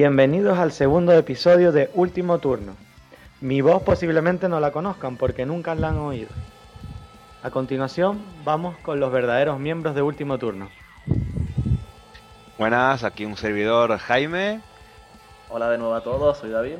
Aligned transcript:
Bienvenidos 0.00 0.56
al 0.60 0.70
segundo 0.70 1.12
episodio 1.12 1.72
de 1.72 1.90
Último 1.92 2.38
Turno. 2.38 2.76
Mi 3.40 3.62
voz 3.62 3.82
posiblemente 3.82 4.48
no 4.48 4.60
la 4.60 4.70
conozcan 4.70 5.16
porque 5.16 5.44
nunca 5.44 5.74
la 5.74 5.88
han 5.88 5.98
oído. 5.98 6.28
A 7.42 7.50
continuación, 7.50 8.22
vamos 8.44 8.76
con 8.78 9.00
los 9.00 9.10
verdaderos 9.10 9.58
miembros 9.58 9.96
de 9.96 10.02
Último 10.02 10.38
Turno. 10.38 10.70
Buenas, 12.58 13.02
aquí 13.02 13.24
un 13.24 13.36
servidor 13.36 13.98
Jaime. 13.98 14.60
Hola 15.48 15.68
de 15.68 15.78
nuevo 15.78 15.96
a 15.96 16.04
todos, 16.04 16.38
soy 16.38 16.50
David. 16.50 16.76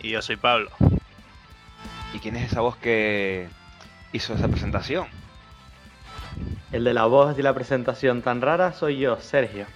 Y 0.00 0.10
yo 0.10 0.22
soy 0.22 0.34
Pablo. 0.34 0.70
¿Y 2.14 2.18
quién 2.18 2.34
es 2.34 2.50
esa 2.50 2.62
voz 2.62 2.74
que 2.78 3.46
hizo 4.12 4.34
esa 4.34 4.48
presentación? 4.48 5.06
El 6.72 6.82
de 6.82 6.94
la 6.94 7.04
voz 7.04 7.38
y 7.38 7.42
la 7.42 7.54
presentación 7.54 8.22
tan 8.22 8.40
rara 8.40 8.72
soy 8.72 8.98
yo, 8.98 9.20
Sergio. 9.20 9.66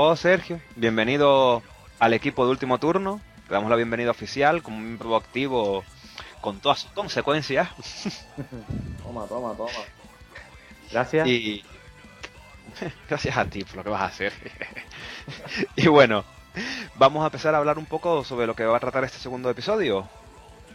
Oh, 0.00 0.14
Sergio, 0.14 0.60
bienvenido 0.76 1.60
al 1.98 2.14
equipo 2.14 2.44
de 2.44 2.52
último 2.52 2.78
turno. 2.78 3.20
Le 3.48 3.54
damos 3.54 3.68
la 3.68 3.74
bienvenida 3.74 4.12
oficial 4.12 4.62
como 4.62 4.78
miembro 4.78 5.16
activo 5.16 5.82
con 6.40 6.60
todas 6.60 6.82
sus 6.82 6.92
consecuencias. 6.92 7.68
Toma, 9.02 9.26
toma, 9.26 9.54
toma. 9.56 9.72
Gracias. 10.92 11.26
Y 11.26 11.64
gracias 13.08 13.36
a 13.36 13.46
ti 13.46 13.64
por 13.64 13.74
lo 13.78 13.82
que 13.82 13.90
vas 13.90 14.02
a 14.02 14.04
hacer. 14.04 14.32
y 15.74 15.88
bueno, 15.88 16.24
vamos 16.94 17.24
a 17.24 17.26
empezar 17.26 17.56
a 17.56 17.58
hablar 17.58 17.76
un 17.76 17.86
poco 17.86 18.22
sobre 18.22 18.46
lo 18.46 18.54
que 18.54 18.64
va 18.66 18.76
a 18.76 18.80
tratar 18.80 19.02
este 19.02 19.18
segundo 19.18 19.50
episodio. 19.50 20.08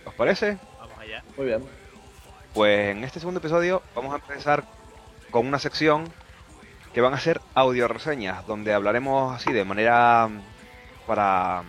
¿Os 0.03 0.13
parece? 0.15 0.57
Vamos 0.79 0.99
allá. 0.99 1.23
Muy 1.37 1.45
bien. 1.45 1.63
Pues 2.53 2.89
en 2.89 3.05
este 3.05 3.21
segundo 3.21 3.39
episodio 3.39 3.83
vamos 3.95 4.11
a 4.11 4.17
empezar 4.17 4.65
con 5.31 5.47
una 5.47 5.59
sección 5.59 6.11
que 6.93 7.01
van 7.01 7.13
a 7.13 7.19
ser 7.19 7.41
audio 7.55 7.87
reseñas, 7.87 8.45
donde 8.45 8.73
hablaremos 8.73 9.35
así 9.35 9.51
de 9.51 9.65
manera 9.65 10.27
mm, 10.27 10.41
para 11.07 11.63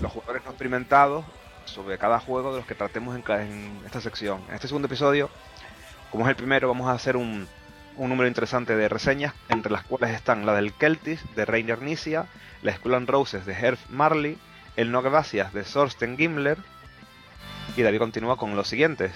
los 0.00 0.12
jugadores 0.12 0.44
no 0.44 0.50
experimentados 0.50 1.24
sobre 1.64 1.98
cada 1.98 2.18
juego 2.18 2.50
de 2.52 2.58
los 2.58 2.66
que 2.66 2.74
tratemos 2.74 3.16
en, 3.16 3.80
esta 3.84 4.00
sección. 4.00 4.40
En 4.48 4.54
este 4.54 4.68
segundo 4.68 4.86
episodio, 4.86 5.30
como 6.10 6.24
es 6.24 6.30
el 6.30 6.36
primero, 6.36 6.68
vamos 6.68 6.88
a 6.88 6.92
hacer 6.92 7.16
un, 7.16 7.46
un 7.96 8.08
número 8.08 8.28
interesante 8.28 8.76
de 8.76 8.88
reseñas, 8.88 9.34
entre 9.48 9.72
las 9.72 9.84
cuales 9.84 10.10
están 10.10 10.44
la 10.44 10.54
del 10.54 10.72
Celtis 10.72 11.20
de 11.36 11.44
Rainer 11.44 11.80
Nisia, 11.80 12.26
la 12.62 12.74
Skull 12.74 12.94
and 12.94 13.08
Roses 13.08 13.46
de 13.46 13.52
Herb 13.52 13.78
Marley, 13.88 14.36
el 14.76 14.90
No 14.90 15.00
Gracias 15.00 15.52
de 15.52 15.62
Thorsten 15.62 16.16
Gimler, 16.16 16.58
y 17.76 17.82
David 17.82 17.98
continúa 17.98 18.36
con 18.36 18.56
los 18.56 18.68
siguientes. 18.68 19.12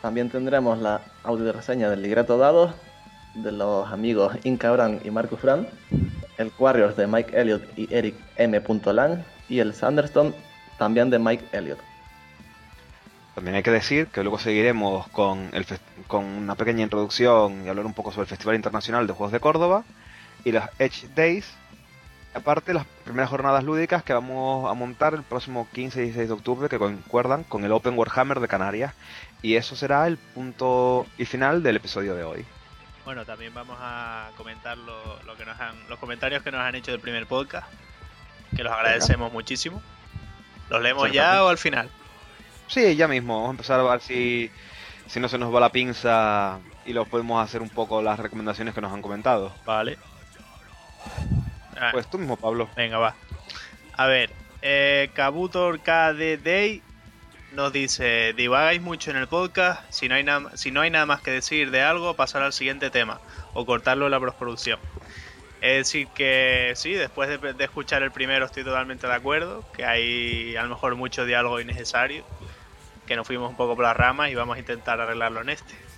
También 0.00 0.30
tendremos 0.30 0.78
la 0.78 1.02
audio 1.24 1.52
reseña 1.52 1.90
del 1.90 2.02
Ligreto 2.02 2.38
Dados 2.38 2.74
de 3.34 3.52
los 3.52 3.90
amigos 3.92 4.36
Inca 4.44 4.70
Bran 4.72 5.00
y 5.04 5.10
Marcus 5.10 5.40
Fran, 5.40 5.68
el 6.38 6.52
Warriors 6.58 6.96
de 6.96 7.06
Mike 7.06 7.38
Elliott 7.38 7.62
y 7.76 7.92
Eric 7.94 8.14
M. 8.36 8.62
Lang 8.86 9.22
y 9.48 9.58
el 9.58 9.74
Sanderstone 9.74 10.34
también 10.78 11.10
de 11.10 11.18
Mike 11.18 11.44
Elliott. 11.52 11.78
También 13.34 13.56
hay 13.56 13.62
que 13.62 13.70
decir 13.70 14.08
que 14.08 14.22
luego 14.22 14.38
seguiremos 14.38 15.08
con, 15.08 15.50
el 15.52 15.64
con 16.08 16.24
una 16.24 16.56
pequeña 16.56 16.82
introducción 16.82 17.64
y 17.64 17.68
hablar 17.68 17.86
un 17.86 17.94
poco 17.94 18.10
sobre 18.10 18.24
el 18.24 18.28
Festival 18.28 18.56
Internacional 18.56 19.06
de 19.06 19.12
Juegos 19.12 19.32
de 19.32 19.40
Córdoba 19.40 19.84
y 20.44 20.52
las 20.52 20.70
Edge 20.78 21.08
Days. 21.14 21.50
Aparte, 22.32 22.74
las 22.74 22.86
primeras 23.04 23.30
jornadas 23.30 23.64
lúdicas 23.64 24.02
que 24.04 24.12
vamos 24.12 24.70
a 24.70 24.74
montar 24.74 25.14
el 25.14 25.22
próximo 25.22 25.66
15 25.72 26.00
y 26.00 26.04
16 26.04 26.28
de 26.28 26.34
octubre, 26.34 26.68
que 26.68 26.78
concuerdan 26.78 27.42
con 27.44 27.64
el 27.64 27.72
Open 27.72 27.98
Warhammer 27.98 28.40
de 28.40 28.48
Canarias. 28.48 28.94
Y 29.42 29.56
eso 29.56 29.74
será 29.74 30.06
el 30.06 30.16
punto 30.16 31.06
y 31.18 31.24
final 31.24 31.62
del 31.62 31.76
episodio 31.76 32.14
de 32.14 32.24
hoy. 32.24 32.44
Bueno, 33.10 33.24
también 33.24 33.52
vamos 33.52 33.76
a 33.80 34.30
comentar 34.36 34.78
lo, 34.78 35.20
lo 35.24 35.34
que 35.36 35.44
nos 35.44 35.58
han, 35.58 35.74
los 35.88 35.98
comentarios 35.98 36.44
que 36.44 36.52
nos 36.52 36.60
han 36.60 36.76
hecho 36.76 36.92
del 36.92 37.00
primer 37.00 37.26
podcast, 37.26 37.66
que 38.54 38.62
los 38.62 38.72
agradecemos 38.72 39.32
muchísimo. 39.32 39.82
¿Los 40.68 40.80
leemos 40.80 41.10
ya 41.10 41.42
o 41.42 41.48
al 41.48 41.58
final? 41.58 41.90
Sí, 42.68 42.94
ya 42.94 43.08
mismo, 43.08 43.34
vamos 43.34 43.48
a 43.48 43.50
empezar 43.50 43.80
a 43.80 43.82
ver 43.82 44.00
si, 44.00 44.48
si 45.08 45.18
no 45.18 45.28
se 45.28 45.38
nos 45.38 45.52
va 45.52 45.58
la 45.58 45.72
pinza 45.72 46.60
y 46.86 46.92
los 46.92 47.08
podemos 47.08 47.44
hacer 47.44 47.62
un 47.62 47.68
poco 47.68 48.00
las 48.00 48.16
recomendaciones 48.16 48.74
que 48.74 48.80
nos 48.80 48.92
han 48.92 49.02
comentado. 49.02 49.52
Vale. 49.66 49.98
Ah, 51.80 51.88
Pues 51.90 52.08
tú 52.08 52.16
mismo, 52.16 52.36
Pablo. 52.36 52.70
Venga, 52.76 52.98
va. 52.98 53.16
A 53.96 54.06
ver, 54.06 54.30
eh, 54.62 55.10
Kabutor 55.14 55.80
KD 55.80 56.36
Day 56.44 56.80
nos 57.52 57.72
dice, 57.72 58.32
divagáis 58.36 58.80
mucho 58.80 59.10
en 59.10 59.16
el 59.16 59.26
podcast, 59.26 59.82
si 59.90 60.08
no, 60.08 60.14
hay 60.14 60.22
nada, 60.22 60.56
si 60.56 60.70
no 60.70 60.80
hay 60.80 60.90
nada 60.90 61.06
más 61.06 61.20
que 61.20 61.30
decir 61.30 61.70
de 61.70 61.82
algo, 61.82 62.14
pasar 62.14 62.42
al 62.42 62.52
siguiente 62.52 62.90
tema 62.90 63.20
o 63.54 63.66
cortarlo 63.66 64.06
en 64.06 64.12
la 64.12 64.20
postproducción. 64.20 64.78
Es 65.60 65.86
decir 65.86 66.08
que 66.14 66.72
sí, 66.76 66.92
después 66.92 67.28
de, 67.28 67.52
de 67.52 67.64
escuchar 67.64 68.02
el 68.02 68.12
primero 68.12 68.46
estoy 68.46 68.64
totalmente 68.64 69.06
de 69.06 69.14
acuerdo, 69.14 69.64
que 69.72 69.84
hay 69.84 70.56
a 70.56 70.62
lo 70.62 70.70
mejor 70.70 70.94
mucho 70.94 71.26
diálogo 71.26 71.60
innecesario, 71.60 72.24
que 73.06 73.16
nos 73.16 73.26
fuimos 73.26 73.50
un 73.50 73.56
poco 73.56 73.74
por 73.74 73.84
las 73.84 73.96
ramas 73.96 74.30
y 74.30 74.34
vamos 74.34 74.56
a 74.56 74.60
intentar 74.60 75.00
arreglarlo 75.00 75.40
en 75.42 75.50
este. 75.50 75.89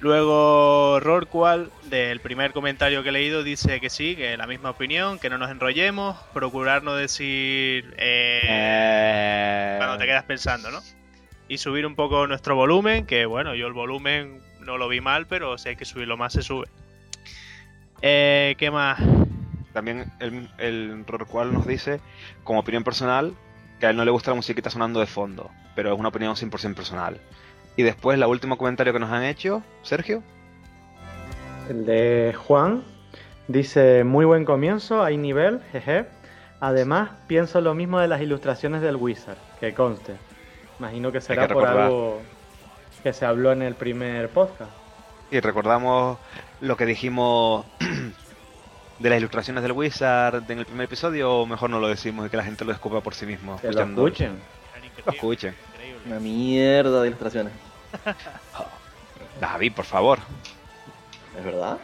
Luego 0.00 1.00
Rorqual, 1.00 1.70
del 1.84 2.20
primer 2.20 2.52
comentario 2.52 3.02
que 3.02 3.08
he 3.08 3.12
leído, 3.12 3.42
dice 3.42 3.80
que 3.80 3.88
sí, 3.88 4.14
que 4.14 4.36
la 4.36 4.46
misma 4.46 4.70
opinión, 4.70 5.18
que 5.18 5.30
no 5.30 5.38
nos 5.38 5.50
enrollemos, 5.50 6.16
procurar 6.34 6.82
no 6.82 6.94
decir 6.94 7.94
eh, 7.96 8.40
Eh, 8.42 9.74
cuando 9.78 9.96
te 9.98 10.04
quedas 10.04 10.24
pensando, 10.24 10.70
¿no? 10.70 10.80
Y 11.48 11.58
subir 11.58 11.86
un 11.86 11.94
poco 11.94 12.26
nuestro 12.26 12.56
volumen, 12.56 13.06
que 13.06 13.24
bueno, 13.24 13.54
yo 13.54 13.66
el 13.66 13.72
volumen 13.72 14.40
no 14.60 14.76
lo 14.76 14.88
vi 14.88 15.00
mal, 15.00 15.26
pero 15.26 15.56
si 15.56 15.70
hay 15.70 15.76
que 15.76 15.84
subirlo 15.84 16.16
más 16.16 16.34
se 16.34 16.42
sube. 16.42 16.66
Eh, 18.02 18.54
¿Qué 18.58 18.70
más? 18.70 18.98
También 19.72 20.12
el, 20.20 20.50
el 20.58 21.04
Rorqual 21.06 21.52
nos 21.52 21.66
dice, 21.66 22.00
como 22.44 22.60
opinión 22.60 22.84
personal, 22.84 23.34
que 23.80 23.86
a 23.86 23.90
él 23.90 23.96
no 23.96 24.04
le 24.04 24.10
gusta 24.10 24.30
la 24.30 24.36
musiquita 24.36 24.70
sonando 24.70 25.00
de 25.00 25.06
fondo, 25.06 25.50
pero 25.74 25.92
es 25.92 25.98
una 25.98 26.08
opinión 26.08 26.34
100% 26.34 26.74
personal. 26.74 27.20
Y 27.76 27.82
después, 27.82 28.16
el 28.16 28.24
último 28.24 28.56
comentario 28.56 28.92
que 28.92 28.98
nos 28.98 29.12
han 29.12 29.24
hecho, 29.24 29.62
Sergio. 29.82 30.22
El 31.68 31.84
de 31.84 32.34
Juan 32.46 32.84
dice, 33.48 34.04
muy 34.04 34.24
buen 34.24 34.44
comienzo, 34.44 35.02
hay 35.02 35.16
nivel, 35.16 35.60
jeje. 35.72 36.06
Además, 36.60 37.10
pienso 37.26 37.60
lo 37.60 37.74
mismo 37.74 38.00
de 38.00 38.08
las 38.08 38.22
ilustraciones 38.22 38.80
del 38.80 38.96
Wizard, 38.96 39.36
que 39.60 39.74
conste. 39.74 40.14
Imagino 40.78 41.12
que 41.12 41.20
será 41.20 41.46
que 41.46 41.54
por 41.54 41.66
algo 41.66 42.22
que 43.02 43.12
se 43.12 43.26
habló 43.26 43.52
en 43.52 43.62
el 43.62 43.74
primer 43.74 44.30
podcast. 44.30 44.70
Y 45.30 45.40
recordamos 45.40 46.18
lo 46.60 46.76
que 46.76 46.86
dijimos 46.86 47.66
de 48.98 49.10
las 49.10 49.18
ilustraciones 49.18 49.62
del 49.62 49.72
Wizard 49.72 50.50
en 50.50 50.60
el 50.60 50.66
primer 50.66 50.84
episodio, 50.84 51.40
o 51.40 51.46
mejor 51.46 51.68
no 51.68 51.78
lo 51.78 51.88
decimos 51.88 52.26
y 52.26 52.30
que 52.30 52.36
la 52.36 52.44
gente 52.44 52.64
lo 52.64 52.72
descubra 52.72 53.00
por 53.00 53.14
sí 53.14 53.26
mismo. 53.26 53.60
Que 53.60 53.70
lo 53.72 53.82
escuchen. 53.82 54.38
Lo 55.04 55.12
escuchen. 55.12 55.54
Una 56.06 56.20
mierda 56.20 57.02
de 57.02 57.08
ilustraciones. 57.08 57.52
David, 59.40 59.72
por 59.74 59.84
favor. 59.84 60.18
¿Es 61.36 61.44
verdad? 61.44 61.78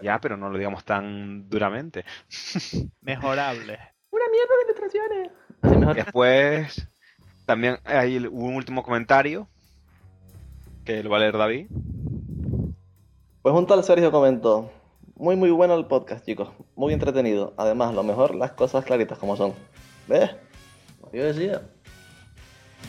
Ya, 0.00 0.20
pero 0.20 0.36
no 0.36 0.50
lo 0.50 0.58
digamos 0.58 0.84
tan 0.84 1.48
duramente. 1.48 2.04
Mejorable. 3.00 3.78
Una 4.10 4.24
mierda 4.30 4.54
de 4.56 4.64
ilustraciones. 4.64 5.30
Mejor. 5.62 5.94
Después, 5.94 6.88
también 7.46 7.78
hay 7.84 8.18
un 8.18 8.54
último 8.54 8.82
comentario 8.82 9.48
que 10.84 11.02
lo 11.02 11.10
va 11.10 11.18
a 11.18 11.20
leer 11.20 11.36
David. 11.36 11.66
Pues 13.42 13.54
un 13.54 13.66
tal 13.66 13.82
Sergio 13.84 14.10
comentó, 14.12 14.70
muy 15.16 15.36
muy 15.36 15.50
bueno 15.50 15.74
el 15.74 15.86
podcast 15.86 16.24
chicos, 16.24 16.50
muy 16.74 16.92
entretenido, 16.92 17.54
además 17.56 17.94
lo 17.94 18.02
mejor 18.02 18.34
las 18.34 18.52
cosas 18.52 18.84
claritas 18.84 19.18
como 19.18 19.36
son. 19.36 19.54
¿Ves? 20.08 20.30
Como 21.00 21.12
Yo 21.12 21.24
decía. 21.24 21.62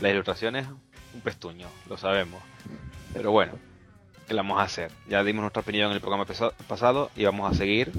Las 0.01 0.11
ilustraciones, 0.11 0.67
un 1.13 1.21
pestuño, 1.21 1.67
lo 1.89 1.97
sabemos. 1.97 2.41
Pero 3.13 3.31
bueno, 3.31 3.53
¿qué 4.27 4.33
le 4.33 4.41
vamos 4.41 4.59
a 4.59 4.63
hacer? 4.63 4.91
Ya 5.07 5.23
dimos 5.23 5.41
nuestra 5.41 5.61
opinión 5.61 5.89
en 5.89 5.95
el 5.95 6.01
programa 6.01 6.25
pasado 6.25 7.11
y 7.15 7.25
vamos 7.25 7.51
a 7.51 7.55
seguir 7.55 7.91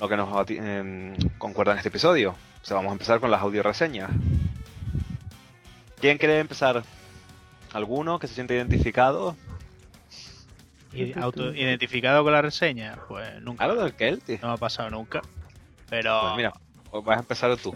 lo 0.00 0.08
que 0.08 0.16
nos 0.16 0.50
em, 0.50 1.16
concuerda 1.38 1.72
en 1.72 1.78
este 1.78 1.88
episodio. 1.88 2.34
O 2.62 2.64
sea, 2.64 2.76
vamos 2.76 2.90
a 2.90 2.92
empezar 2.92 3.20
con 3.20 3.30
las 3.30 3.40
audio 3.40 3.62
reseñas. 3.62 4.10
¿Quién 6.00 6.18
quiere 6.18 6.38
empezar? 6.38 6.82
¿Alguno 7.72 8.18
que 8.18 8.28
se 8.28 8.34
siente 8.34 8.54
identificado? 8.54 9.36
Y 10.92 11.18
auto 11.18 11.52
identificado 11.54 12.24
con 12.24 12.32
la 12.32 12.40
reseña, 12.40 12.98
pues 13.08 13.42
nunca. 13.42 13.64
¿Algo 13.64 13.82
del 13.82 13.94
Kelty? 13.94 14.38
No 14.40 14.48
me 14.48 14.54
ha 14.54 14.56
pasado 14.56 14.90
nunca. 14.90 15.20
Pero 15.90 16.20
Pues 16.22 16.36
mira, 16.36 16.52
vas 16.92 17.16
a 17.16 17.20
empezar 17.20 17.56
tú, 17.56 17.74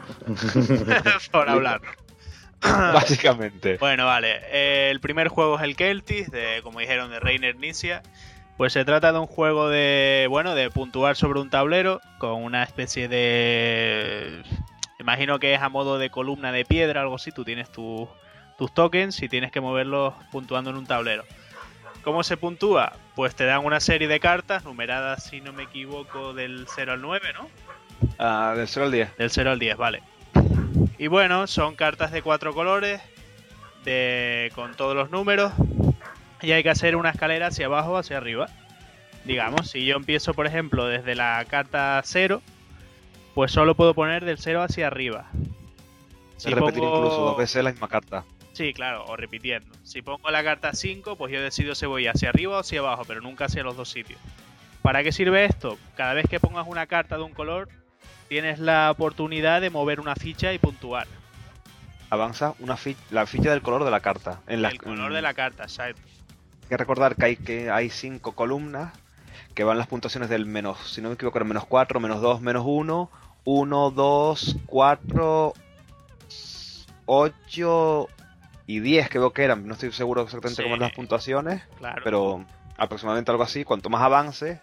por 1.32 1.48
hablar. 1.48 1.80
básicamente. 2.92 3.76
Bueno, 3.78 4.06
vale. 4.06 4.40
eh, 4.50 4.88
el 4.90 5.00
primer 5.00 5.28
juego 5.28 5.56
es 5.56 5.62
el 5.62 5.76
Celtis, 5.76 6.30
de, 6.30 6.60
como 6.62 6.80
dijeron, 6.80 7.10
de 7.10 7.20
Reiner 7.20 7.56
Nisia. 7.56 8.02
Pues 8.56 8.72
se 8.74 8.84
trata 8.84 9.12
de 9.12 9.18
un 9.18 9.26
juego 9.26 9.68
de, 9.68 10.26
bueno, 10.28 10.54
de 10.54 10.70
puntuar 10.70 11.16
sobre 11.16 11.40
un 11.40 11.50
tablero 11.50 12.00
con 12.18 12.42
una 12.42 12.62
especie 12.62 13.08
de... 13.08 14.42
Imagino 15.00 15.38
que 15.40 15.54
es 15.54 15.60
a 15.62 15.68
modo 15.68 15.98
de 15.98 16.10
columna 16.10 16.52
de 16.52 16.64
piedra, 16.64 17.00
algo 17.00 17.16
así. 17.16 17.32
Tú 17.32 17.44
tienes 17.44 17.70
tu- 17.72 18.08
tus 18.58 18.72
tokens 18.72 19.20
y 19.22 19.28
tienes 19.28 19.50
que 19.50 19.60
moverlos 19.60 20.14
puntuando 20.30 20.70
en 20.70 20.76
un 20.76 20.86
tablero. 20.86 21.24
¿Cómo 22.04 22.22
se 22.22 22.36
puntúa? 22.36 22.92
Pues 23.16 23.34
te 23.34 23.44
dan 23.46 23.64
una 23.64 23.80
serie 23.80 24.06
de 24.06 24.20
cartas 24.20 24.64
numeradas, 24.64 25.24
si 25.24 25.40
no 25.40 25.52
me 25.52 25.64
equivoco, 25.64 26.32
del 26.34 26.66
0 26.72 26.92
al 26.92 27.00
9, 27.00 27.32
¿no? 27.34 27.48
Ah, 28.18 28.54
del 28.56 28.68
0 28.68 28.86
al 28.86 28.92
10. 28.92 29.16
Del 29.16 29.30
0 29.30 29.50
al 29.52 29.58
10, 29.58 29.76
vale. 29.76 30.02
Y 31.02 31.08
bueno, 31.08 31.48
son 31.48 31.74
cartas 31.74 32.12
de 32.12 32.22
cuatro 32.22 32.54
colores, 32.54 33.00
de, 33.84 34.52
con 34.54 34.76
todos 34.76 34.94
los 34.94 35.10
números, 35.10 35.52
y 36.40 36.52
hay 36.52 36.62
que 36.62 36.70
hacer 36.70 36.94
una 36.94 37.10
escalera 37.10 37.48
hacia 37.48 37.66
abajo 37.66 37.90
o 37.90 37.96
hacia 37.96 38.18
arriba. 38.18 38.46
Digamos, 39.24 39.68
si 39.68 39.84
yo 39.84 39.96
empiezo, 39.96 40.32
por 40.32 40.46
ejemplo, 40.46 40.86
desde 40.86 41.16
la 41.16 41.44
carta 41.50 42.00
0, 42.04 42.40
pues 43.34 43.50
solo 43.50 43.74
puedo 43.74 43.94
poner 43.94 44.24
del 44.24 44.38
0 44.38 44.62
hacia 44.62 44.86
arriba. 44.86 45.28
Si 46.36 46.50
repetir 46.50 46.84
incluso 46.84 47.18
dos 47.18 47.36
veces 47.36 47.64
la 47.64 47.72
misma 47.72 47.88
carta. 47.88 48.24
Sí, 48.52 48.72
claro, 48.72 49.04
o 49.06 49.16
repitiendo. 49.16 49.74
Si 49.82 50.02
pongo 50.02 50.30
la 50.30 50.44
carta 50.44 50.72
5, 50.72 51.16
pues 51.16 51.32
yo 51.32 51.42
decido 51.42 51.74
si 51.74 51.84
voy 51.84 52.06
hacia 52.06 52.28
arriba 52.28 52.58
o 52.58 52.60
hacia 52.60 52.78
abajo, 52.78 53.02
pero 53.08 53.20
nunca 53.20 53.46
hacia 53.46 53.64
los 53.64 53.76
dos 53.76 53.88
sitios. 53.88 54.20
¿Para 54.82 55.02
qué 55.02 55.10
sirve 55.10 55.46
esto? 55.46 55.78
Cada 55.96 56.14
vez 56.14 56.28
que 56.28 56.38
pongas 56.38 56.68
una 56.68 56.86
carta 56.86 57.16
de 57.16 57.24
un 57.24 57.32
color, 57.32 57.68
tienes 58.32 58.58
la 58.58 58.90
oportunidad 58.90 59.60
de 59.60 59.68
mover 59.68 60.00
una 60.00 60.14
ficha 60.14 60.54
y 60.54 60.58
puntuar. 60.58 61.06
Avanza 62.08 62.54
una 62.60 62.78
la 63.10 63.26
ficha 63.26 63.50
del 63.50 63.60
color 63.60 63.84
de 63.84 63.90
la 63.90 64.00
carta. 64.00 64.40
En 64.46 64.64
el 64.64 64.78
color 64.78 65.12
de 65.12 65.20
la 65.20 65.34
carta, 65.34 65.64
exacto. 65.64 66.00
Hay 66.62 66.68
que 66.70 66.76
recordar 66.78 67.14
que 67.14 67.26
hay, 67.26 67.36
que 67.36 67.70
hay 67.70 67.90
cinco 67.90 68.32
columnas 68.32 68.94
que 69.54 69.64
van 69.64 69.76
las 69.76 69.86
puntuaciones 69.86 70.30
del 70.30 70.46
menos, 70.46 70.78
si 70.78 71.02
no 71.02 71.10
me 71.10 71.16
equivoco, 71.16 71.36
era 71.36 71.44
menos 71.44 71.66
4, 71.66 72.00
menos 72.00 72.22
2, 72.22 72.40
menos 72.40 72.62
1, 72.64 73.10
1, 73.44 73.90
2, 73.90 74.56
4, 74.64 75.52
8 77.04 78.08
y 78.66 78.80
10 78.80 79.08
creo 79.10 79.30
que 79.34 79.44
eran. 79.44 79.66
No 79.66 79.74
estoy 79.74 79.92
seguro 79.92 80.22
exactamente 80.22 80.62
cómo 80.62 80.76
eran 80.76 80.88
las 80.88 80.96
puntuaciones, 80.96 81.60
pero 82.02 82.46
aproximadamente 82.78 83.30
algo 83.30 83.42
así. 83.42 83.62
Cuanto 83.64 83.90
más 83.90 84.00
avances 84.00 84.58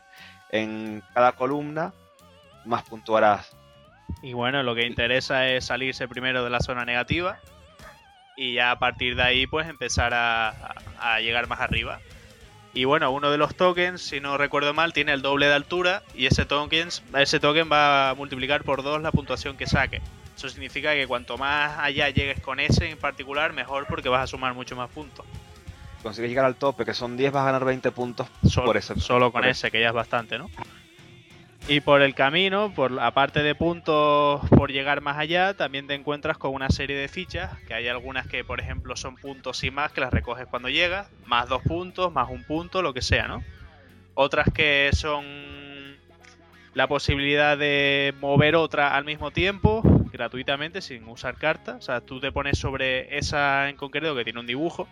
en 0.49 1.03
cada 1.13 1.33
columna, 1.33 1.93
más 2.65 2.81
puntuarás. 2.81 3.58
Y 4.21 4.33
bueno, 4.33 4.63
lo 4.63 4.75
que 4.75 4.85
interesa 4.85 5.47
es 5.47 5.65
salirse 5.65 6.07
primero 6.07 6.43
de 6.43 6.49
la 6.49 6.59
zona 6.59 6.85
negativa 6.85 7.39
y 8.35 8.53
ya 8.53 8.71
a 8.71 8.79
partir 8.79 9.15
de 9.15 9.23
ahí 9.23 9.47
pues 9.47 9.67
empezar 9.67 10.13
a, 10.13 10.75
a 10.99 11.19
llegar 11.21 11.47
más 11.47 11.59
arriba. 11.59 11.99
Y 12.73 12.85
bueno, 12.85 13.11
uno 13.11 13.31
de 13.31 13.37
los 13.37 13.55
tokens, 13.55 14.01
si 14.01 14.19
no 14.19 14.37
recuerdo 14.37 14.73
mal, 14.73 14.93
tiene 14.93 15.11
el 15.13 15.21
doble 15.21 15.47
de 15.47 15.53
altura 15.53 16.03
y 16.13 16.27
ese 16.27 16.45
token, 16.45 16.89
ese 17.17 17.39
token 17.39 17.69
va 17.71 18.11
a 18.11 18.15
multiplicar 18.15 18.63
por 18.63 18.83
dos 18.83 19.01
la 19.01 19.11
puntuación 19.11 19.57
que 19.57 19.65
saque. 19.65 20.01
Eso 20.37 20.47
significa 20.47 20.93
que 20.93 21.07
cuanto 21.07 21.37
más 21.37 21.77
allá 21.79 22.09
llegues 22.09 22.39
con 22.39 22.59
ese 22.59 22.89
en 22.89 22.97
particular, 22.97 23.51
mejor 23.51 23.87
porque 23.87 24.07
vas 24.07 24.23
a 24.23 24.27
sumar 24.27 24.53
mucho 24.53 24.75
más 24.75 24.89
puntos. 24.89 25.25
Si 25.97 26.03
consigues 26.03 26.29
llegar 26.29 26.45
al 26.45 26.55
tope, 26.55 26.85
que 26.85 26.93
son 26.93 27.17
10, 27.17 27.31
vas 27.33 27.41
a 27.41 27.45
ganar 27.47 27.65
20 27.65 27.91
puntos 27.91 28.27
solo, 28.47 28.67
por 28.67 28.77
ese. 28.77 28.97
Solo 28.99 29.33
con 29.33 29.43
ese, 29.43 29.69
que 29.69 29.81
ya 29.81 29.87
es 29.87 29.93
bastante, 29.93 30.37
¿no? 30.37 30.49
Y 31.71 31.81
por 31.81 32.01
el 32.01 32.15
camino, 32.15 32.73
por 32.73 32.99
aparte 32.99 33.43
de 33.43 33.53
puntos 33.53 34.41
por 34.49 34.71
llegar 34.71 35.01
más 35.01 35.19
allá, 35.19 35.53
también 35.53 35.85
te 35.85 35.93
encuentras 35.93 36.35
con 36.39 36.55
una 36.55 36.69
serie 36.71 36.97
de 36.97 37.07
fichas, 37.07 37.55
que 37.67 37.75
hay 37.75 37.87
algunas 37.87 38.25
que, 38.25 38.43
por 38.43 38.59
ejemplo, 38.59 38.95
son 38.95 39.17
puntos 39.17 39.63
y 39.63 39.69
más, 39.69 39.91
que 39.91 40.01
las 40.01 40.11
recoges 40.11 40.47
cuando 40.47 40.69
llegas, 40.69 41.11
más 41.27 41.47
dos 41.47 41.61
puntos, 41.61 42.11
más 42.11 42.27
un 42.27 42.43
punto, 42.43 42.81
lo 42.81 42.91
que 42.91 43.03
sea, 43.03 43.27
¿no? 43.27 43.43
Otras 44.15 44.47
que 44.51 44.89
son 44.93 45.23
la 46.73 46.87
posibilidad 46.87 47.55
de 47.55 48.15
mover 48.19 48.55
otra 48.55 48.95
al 48.95 49.05
mismo 49.05 49.29
tiempo, 49.29 49.83
gratuitamente, 50.11 50.81
sin 50.81 51.07
usar 51.07 51.35
cartas. 51.35 51.75
O 51.75 51.81
sea, 51.81 52.01
tú 52.01 52.19
te 52.19 52.31
pones 52.31 52.57
sobre 52.57 53.15
esa 53.15 53.69
en 53.69 53.75
concreto 53.75 54.15
que 54.15 54.23
tiene 54.23 54.39
un 54.39 54.47
dibujo 54.47 54.87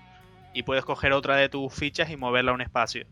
y 0.53 0.61
puedes 0.61 0.85
coger 0.85 1.13
otra 1.13 1.37
de 1.37 1.49
tus 1.49 1.73
fichas 1.73 2.11
y 2.11 2.17
moverla 2.17 2.51
a 2.51 2.53
un 2.53 2.61
espacio. 2.61 3.07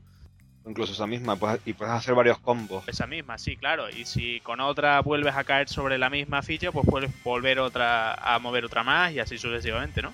Incluso 0.67 0.93
esa 0.93 1.05
misma, 1.05 1.37
y 1.63 1.73
puedes 1.73 1.93
hacer 1.93 2.15
varios 2.15 2.39
combos. 2.39 2.87
Esa 2.87 3.05
misma, 3.05 3.37
sí, 3.37 3.55
claro. 3.55 3.87
Y 3.89 4.05
si 4.05 4.39
con 4.39 4.59
otra 4.59 4.99
vuelves 5.01 5.35
a 5.35 5.43
caer 5.43 5.69
sobre 5.69 5.99
la 5.99 6.09
misma 6.09 6.41
ficha, 6.41 6.71
pues 6.71 6.87
puedes 6.89 7.11
volver 7.23 7.59
otra 7.59 8.13
a 8.13 8.39
mover 8.39 8.65
otra 8.65 8.83
más 8.83 9.11
y 9.11 9.19
así 9.19 9.37
sucesivamente, 9.37 10.01
¿no? 10.01 10.11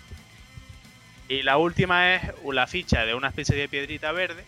Y 1.30 1.44
la 1.44 1.57
última 1.57 2.15
es 2.15 2.21
la 2.45 2.68
ficha 2.68 3.06
de 3.06 3.13
una 3.13 3.30
especie 3.30 3.56
de 3.56 3.69
piedrita 3.69 4.12
verde, 4.12 4.44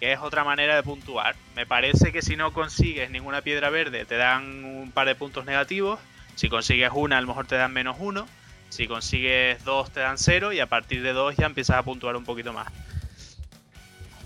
que 0.00 0.12
es 0.12 0.18
otra 0.18 0.42
manera 0.42 0.74
de 0.74 0.82
puntuar. 0.82 1.36
Me 1.54 1.66
parece 1.66 2.10
que 2.10 2.22
si 2.22 2.34
no 2.34 2.52
consigues 2.52 3.08
ninguna 3.10 3.40
piedra 3.40 3.70
verde 3.70 4.04
te 4.04 4.16
dan 4.16 4.64
un 4.64 4.90
par 4.90 5.06
de 5.06 5.14
puntos 5.14 5.44
negativos. 5.44 6.00
Si 6.34 6.48
consigues 6.48 6.90
una, 6.92 7.18
a 7.18 7.20
lo 7.20 7.28
mejor 7.28 7.46
te 7.46 7.54
dan 7.54 7.72
menos 7.72 7.96
uno. 8.00 8.26
Si 8.70 8.88
consigues 8.88 9.64
dos, 9.64 9.92
te 9.92 10.00
dan 10.00 10.18
cero. 10.18 10.52
Y 10.52 10.58
a 10.58 10.66
partir 10.66 11.02
de 11.02 11.12
dos 11.12 11.36
ya 11.36 11.46
empiezas 11.46 11.76
a 11.76 11.84
puntuar 11.84 12.16
un 12.16 12.24
poquito 12.24 12.52
más. 12.52 12.66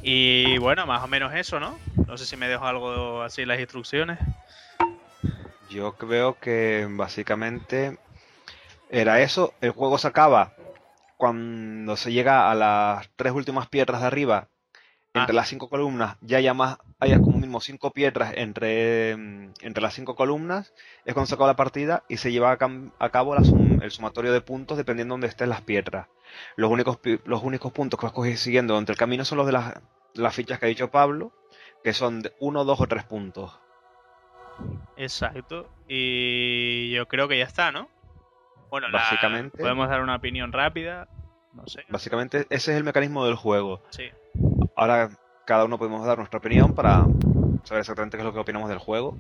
Y 0.02 0.58
bueno, 0.58 0.84
más 0.86 1.02
o 1.04 1.06
menos 1.06 1.32
eso, 1.34 1.60
¿no? 1.60 1.78
No 2.08 2.18
sé 2.18 2.26
si 2.26 2.36
me 2.36 2.48
dejo 2.48 2.64
algo 2.64 3.22
así 3.22 3.44
las 3.44 3.60
instrucciones. 3.60 4.18
Yo 5.70 5.92
creo 5.92 6.38
que 6.38 6.86
básicamente 6.90 7.96
era 8.90 9.20
eso. 9.20 9.54
El 9.60 9.70
juego 9.70 9.96
se 9.98 10.08
acaba 10.08 10.52
cuando 11.16 11.96
se 11.96 12.12
llega 12.12 12.50
a 12.50 12.54
las 12.54 13.08
tres 13.16 13.32
últimas 13.32 13.68
piedras 13.68 14.00
de 14.00 14.08
arriba. 14.08 14.48
Entre 15.14 15.32
ah. 15.32 15.36
las 15.36 15.48
cinco 15.48 15.68
columnas 15.68 16.16
ya 16.22 16.38
haya 16.38 16.54
más, 16.54 16.78
haya 16.98 17.18
como 17.18 17.36
mínimo 17.36 17.60
cinco 17.60 17.90
piedras 17.90 18.32
entre, 18.34 19.10
entre 19.10 19.82
las 19.82 19.92
cinco 19.92 20.16
columnas, 20.16 20.72
es 21.04 21.12
cuando 21.12 21.26
se 21.26 21.34
acaba 21.34 21.48
la 21.48 21.56
partida 21.56 22.02
y 22.08 22.16
se 22.16 22.32
lleva 22.32 22.50
a, 22.50 23.10
cabo 23.10 23.36
el 23.36 23.90
sumatorio 23.90 24.32
de 24.32 24.40
puntos 24.40 24.78
dependiendo 24.78 25.12
de 25.12 25.14
dónde 25.16 25.26
estén 25.26 25.50
las 25.50 25.60
piedras. 25.60 26.08
Los 26.56 26.70
únicos, 26.70 26.98
los 27.24 27.42
únicos 27.42 27.72
puntos 27.72 28.00
que 28.00 28.06
vas 28.06 28.12
coger 28.14 28.38
siguiendo 28.38 28.78
entre 28.78 28.94
el 28.94 28.98
camino 28.98 29.26
son 29.26 29.36
los 29.36 29.46
de 29.46 29.52
las, 29.52 29.74
las 30.14 30.34
fichas 30.34 30.58
que 30.58 30.64
ha 30.64 30.68
dicho 30.68 30.90
Pablo, 30.90 31.32
que 31.84 31.92
son 31.92 32.22
de 32.22 32.32
uno, 32.40 32.64
dos 32.64 32.80
o 32.80 32.86
tres 32.86 33.04
puntos. 33.04 33.58
Exacto. 34.96 35.68
Y 35.88 36.90
yo 36.90 37.06
creo 37.06 37.28
que 37.28 37.38
ya 37.38 37.44
está, 37.44 37.70
¿no? 37.70 37.90
Bueno, 38.70 38.86
básicamente. 38.90 39.58
podemos 39.58 39.88
dar 39.90 40.00
una 40.00 40.16
opinión 40.16 40.52
rápida. 40.52 41.08
No 41.52 41.66
sé. 41.66 41.84
Básicamente, 41.88 42.46
ese 42.48 42.72
es 42.72 42.78
el 42.78 42.84
mecanismo 42.84 43.26
del 43.26 43.34
juego. 43.34 43.82
Sí. 43.90 44.10
Ahora, 44.76 45.10
cada 45.44 45.64
uno 45.64 45.78
podemos 45.78 46.04
dar 46.06 46.18
nuestra 46.18 46.38
opinión 46.38 46.74
para 46.74 47.06
saber 47.64 47.80
exactamente 47.80 48.16
qué 48.16 48.22
es 48.22 48.26
lo 48.26 48.32
que 48.32 48.40
opinamos 48.40 48.68
del 48.68 48.78
juego. 48.78 49.16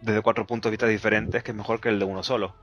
Desde 0.00 0.22
cuatro 0.22 0.46
puntos 0.46 0.70
de 0.70 0.72
vista 0.72 0.86
diferentes, 0.86 1.42
que 1.42 1.50
es 1.50 1.56
mejor 1.56 1.80
que 1.80 1.88
el 1.88 1.98
de 1.98 2.04
uno 2.04 2.22
solo. 2.22 2.54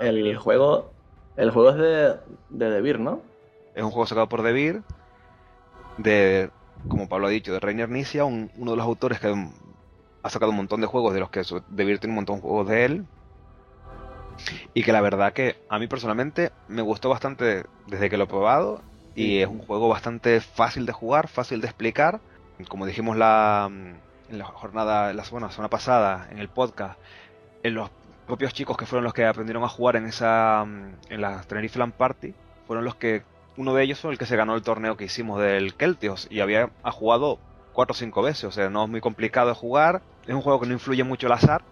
El 0.00 0.36
juego, 0.36 0.92
el 1.36 1.50
juego 1.50 1.70
es 1.70 1.76
de, 1.76 2.16
de 2.50 2.70
Devir, 2.70 2.98
¿no? 2.98 3.20
Es 3.74 3.82
un 3.82 3.90
juego 3.90 4.06
sacado 4.06 4.28
por 4.28 4.42
Devir, 4.42 4.82
de, 5.98 6.50
como 6.88 7.08
Pablo 7.08 7.26
ha 7.26 7.30
dicho, 7.30 7.52
de 7.52 7.60
Rainer 7.60 7.88
Nisia, 7.88 8.24
uno 8.24 8.48
de 8.56 8.76
los 8.76 8.84
autores 8.84 9.20
que 9.20 9.34
ha 10.22 10.30
sacado 10.30 10.50
un 10.50 10.56
montón 10.56 10.80
de 10.80 10.86
juegos, 10.86 11.14
de 11.14 11.20
los 11.20 11.30
que 11.30 11.42
Devir 11.68 11.98
tiene 11.98 12.12
un 12.12 12.16
montón 12.16 12.36
de 12.36 12.42
juegos 12.42 12.68
de 12.68 12.84
él. 12.84 13.06
Y 14.72 14.82
que 14.84 14.92
la 14.92 15.00
verdad 15.00 15.32
que 15.32 15.56
a 15.68 15.78
mí 15.78 15.88
personalmente 15.88 16.52
me 16.68 16.82
gustó 16.82 17.08
bastante 17.08 17.64
desde 17.86 18.08
que 18.08 18.16
lo 18.16 18.24
he 18.24 18.28
probado. 18.28 18.82
Y 19.18 19.40
es 19.40 19.48
un 19.48 19.58
juego 19.58 19.88
bastante 19.88 20.40
fácil 20.40 20.86
de 20.86 20.92
jugar, 20.92 21.28
fácil 21.28 21.60
de 21.60 21.66
explicar. 21.66 22.20
Como 22.68 22.86
dijimos 22.86 23.16
la, 23.16 23.68
en 23.68 24.38
la 24.38 24.44
jornada, 24.44 25.12
la 25.12 25.24
semana, 25.24 25.50
semana 25.50 25.68
pasada, 25.68 26.28
en 26.30 26.38
el 26.38 26.48
podcast, 26.48 26.98
en 27.62 27.74
los 27.74 27.90
propios 28.26 28.52
chicos 28.52 28.76
que 28.76 28.86
fueron 28.86 29.04
los 29.04 29.14
que 29.14 29.24
aprendieron 29.24 29.64
a 29.64 29.68
jugar 29.68 29.96
en 29.96 30.06
esa 30.06 30.62
en 30.62 31.20
la 31.20 31.40
Tenerife 31.42 31.78
Land 31.78 31.94
Party, 31.94 32.34
fueron 32.66 32.84
los 32.84 32.94
que 32.94 33.22
uno 33.56 33.74
de 33.74 33.82
ellos 33.82 33.98
fue 33.98 34.12
el 34.12 34.18
que 34.18 34.26
se 34.26 34.36
ganó 34.36 34.54
el 34.54 34.62
torneo 34.62 34.96
que 34.96 35.04
hicimos 35.04 35.40
del 35.40 35.74
Keltios 35.74 36.28
y 36.30 36.40
había 36.40 36.70
ha 36.82 36.92
jugado 36.92 37.38
cuatro 37.72 37.92
o 37.92 37.96
cinco 37.96 38.22
veces, 38.22 38.44
o 38.44 38.52
sea, 38.52 38.70
no 38.70 38.84
es 38.84 38.90
muy 38.90 39.00
complicado 39.00 39.48
de 39.48 39.54
jugar, 39.54 40.02
es 40.26 40.34
un 40.34 40.42
juego 40.42 40.60
que 40.60 40.66
no 40.66 40.74
influye 40.74 41.04
mucho 41.04 41.26
el 41.26 41.32
azar, 41.32 41.62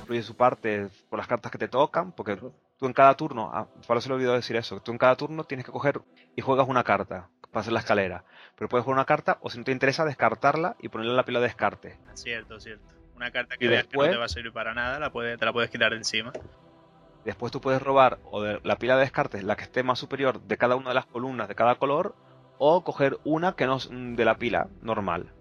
influye 0.00 0.22
su 0.22 0.34
parte 0.34 0.88
por 1.08 1.18
las 1.18 1.28
cartas 1.28 1.52
que 1.52 1.58
te 1.58 1.68
tocan, 1.68 2.12
porque 2.12 2.38
tú 2.78 2.86
en 2.86 2.92
cada 2.92 3.14
turno, 3.16 3.50
ah, 3.52 3.68
para 3.86 4.00
se 4.00 4.08
le 4.08 4.14
olvidó 4.14 4.34
decir 4.34 4.56
eso, 4.56 4.80
tú 4.80 4.92
en 4.92 4.98
cada 4.98 5.16
turno 5.16 5.44
tienes 5.44 5.64
que 5.64 5.72
coger 5.72 6.00
y 6.36 6.42
juegas 6.42 6.68
una 6.68 6.84
carta 6.84 7.28
para 7.50 7.60
hacer 7.60 7.72
la 7.72 7.80
escalera, 7.80 8.24
pero 8.56 8.68
puedes 8.68 8.84
jugar 8.84 8.96
una 8.96 9.04
carta 9.04 9.38
o 9.40 9.50
si 9.50 9.58
no 9.58 9.64
te 9.64 9.72
interesa 9.72 10.04
descartarla 10.04 10.76
y 10.80 10.88
ponerla 10.88 11.12
en 11.12 11.16
la 11.16 11.24
pila 11.24 11.40
de 11.40 11.46
descarte. 11.46 11.98
Cierto, 12.14 12.58
cierto. 12.60 12.84
Una 13.16 13.30
carta 13.30 13.56
que, 13.56 13.68
después, 13.68 14.08
no 14.08 14.14
te 14.14 14.18
va 14.18 14.24
a 14.24 14.28
servir 14.28 14.52
para 14.52 14.74
nada, 14.74 14.98
la 14.98 15.10
puede, 15.10 15.36
te 15.38 15.44
la 15.44 15.52
puedes 15.52 15.70
quitar 15.70 15.92
encima. 15.92 16.32
Después 17.24 17.52
tú 17.52 17.60
puedes 17.60 17.80
robar 17.80 18.18
o 18.30 18.42
de 18.42 18.60
la 18.64 18.76
pila 18.76 18.96
de 18.96 19.02
descartes 19.02 19.44
la 19.44 19.56
que 19.56 19.62
esté 19.62 19.82
más 19.82 19.98
superior 19.98 20.42
de 20.42 20.58
cada 20.58 20.76
una 20.76 20.90
de 20.90 20.94
las 20.94 21.06
columnas 21.06 21.48
de 21.48 21.54
cada 21.54 21.76
color 21.76 22.14
o 22.58 22.84
coger 22.84 23.18
una 23.24 23.54
que 23.54 23.66
no 23.66 23.76
es 23.76 23.88
de 23.90 24.24
la 24.24 24.36
pila 24.36 24.68
normal. 24.82 25.32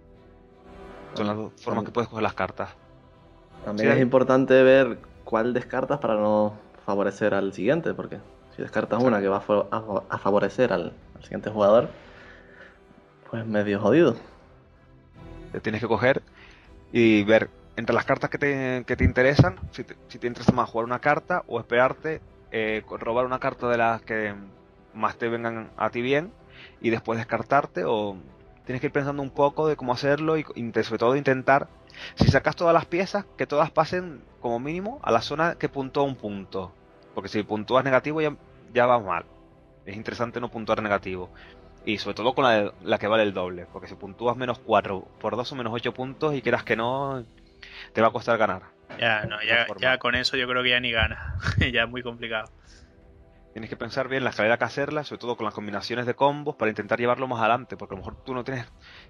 Son 1.15 1.27
las 1.27 1.35
dos 1.35 1.53
formas 1.61 1.83
que 1.83 1.91
puedes 1.91 2.07
coger 2.09 2.23
las 2.23 2.33
cartas. 2.33 2.69
También 3.65 3.91
es 3.91 4.01
importante 4.01 4.61
ver 4.63 4.99
cuál 5.23 5.53
descartas 5.53 5.99
para 5.99 6.15
no 6.15 6.53
favorecer 6.85 7.33
al 7.33 7.53
siguiente, 7.53 7.93
porque 7.93 8.19
si 8.55 8.61
descartas 8.61 9.01
una 9.01 9.19
que 9.19 9.27
va 9.27 9.37
a, 9.37 10.17
favorecer 10.17 10.73
al, 10.73 10.93
siguiente 11.21 11.49
jugador, 11.49 11.89
pues 13.29 13.45
medio 13.45 13.79
jodido. 13.79 14.15
Te 15.51 15.59
tienes 15.59 15.81
que 15.81 15.87
coger 15.87 16.21
y 16.91 17.23
ver 17.23 17.49
entre 17.75 17.95
las 17.95 18.05
cartas 18.05 18.29
que 18.29 18.37
te, 18.37 18.83
que 18.85 18.95
te 18.95 19.03
interesan, 19.03 19.55
si 19.71 19.83
te, 19.83 19.95
si 20.07 20.19
te, 20.19 20.27
interesa 20.27 20.51
más 20.51 20.69
jugar 20.69 20.85
una 20.85 20.99
carta 20.99 21.43
o 21.47 21.59
esperarte, 21.59 22.21
eh, 22.51 22.83
robar 22.99 23.25
una 23.25 23.39
carta 23.39 23.69
de 23.69 23.77
las 23.77 24.01
que 24.01 24.35
más 24.93 25.17
te 25.17 25.29
vengan 25.29 25.71
a 25.77 25.89
ti 25.89 26.01
bien 26.01 26.31
y 26.81 26.91
después 26.91 27.17
descartarte 27.17 27.83
o 27.85 28.17
tienes 28.65 28.81
que 28.81 28.87
ir 28.87 28.93
pensando 28.93 29.23
un 29.23 29.31
poco 29.31 29.67
de 29.67 29.75
cómo 29.75 29.93
hacerlo 29.93 30.37
y 30.37 30.43
sobre 30.83 30.99
todo 30.99 31.15
intentar, 31.15 31.67
si 32.15 32.27
sacas 32.27 32.55
todas 32.55 32.73
las 32.73 32.85
piezas, 32.85 33.25
que 33.37 33.47
todas 33.47 33.71
pasen 33.71 34.21
como 34.41 34.59
mínimo, 34.59 34.99
a 35.03 35.11
la 35.11 35.21
zona 35.21 35.55
que 35.55 35.69
puntúa 35.69 36.03
un 36.03 36.15
punto. 36.15 36.73
Porque 37.13 37.29
si 37.29 37.43
puntúas 37.43 37.83
negativo 37.83 38.21
ya, 38.21 38.35
ya 38.73 38.85
vas 38.85 39.03
mal. 39.03 39.25
Es 39.85 39.95
interesante 39.95 40.39
no 40.39 40.49
puntuar 40.49 40.81
negativo. 40.81 41.29
Y 41.85 41.97
sobre 41.97 42.15
todo 42.15 42.33
con 42.33 42.45
la, 42.45 42.73
la 42.81 42.97
que 42.97 43.07
vale 43.07 43.23
el 43.23 43.33
doble. 43.33 43.67
Porque 43.71 43.87
si 43.87 43.95
puntúas 43.95 44.37
menos 44.37 44.59
4 44.59 45.07
por 45.19 45.35
2 45.35 45.51
o 45.51 45.55
menos 45.55 45.73
8 45.73 45.93
puntos 45.93 46.33
y 46.33 46.41
quieras 46.41 46.63
que 46.63 46.75
no, 46.75 47.23
te 47.93 48.01
va 48.01 48.07
a 48.07 48.11
costar 48.11 48.37
ganar. 48.37 48.63
Ya, 48.99 49.25
no, 49.25 49.41
ya, 49.41 49.65
ya 49.79 49.97
con 49.97 50.15
eso 50.15 50.37
yo 50.37 50.47
creo 50.47 50.63
que 50.63 50.69
ya 50.69 50.79
ni 50.79 50.91
gana. 50.91 51.35
ya 51.71 51.83
es 51.83 51.89
muy 51.89 52.03
complicado. 52.03 52.51
Tienes 53.53 53.69
que 53.69 53.77
pensar 53.77 54.07
bien 54.07 54.23
la 54.23 54.31
escalera 54.31 54.57
que 54.57 54.63
hacerla, 54.63 55.03
sobre 55.03 55.19
todo 55.21 55.37
con 55.37 55.45
las 55.45 55.53
combinaciones 55.53 56.05
de 56.07 56.15
combos, 56.15 56.55
para 56.55 56.69
intentar 56.69 56.99
llevarlo 56.99 57.27
más 57.27 57.39
adelante. 57.39 57.77
Porque 57.77 57.93
a 57.93 57.97
lo 57.97 58.03
mejor 58.03 58.23
tú 58.23 58.33
no 58.33 58.43
tienes. 58.43 58.65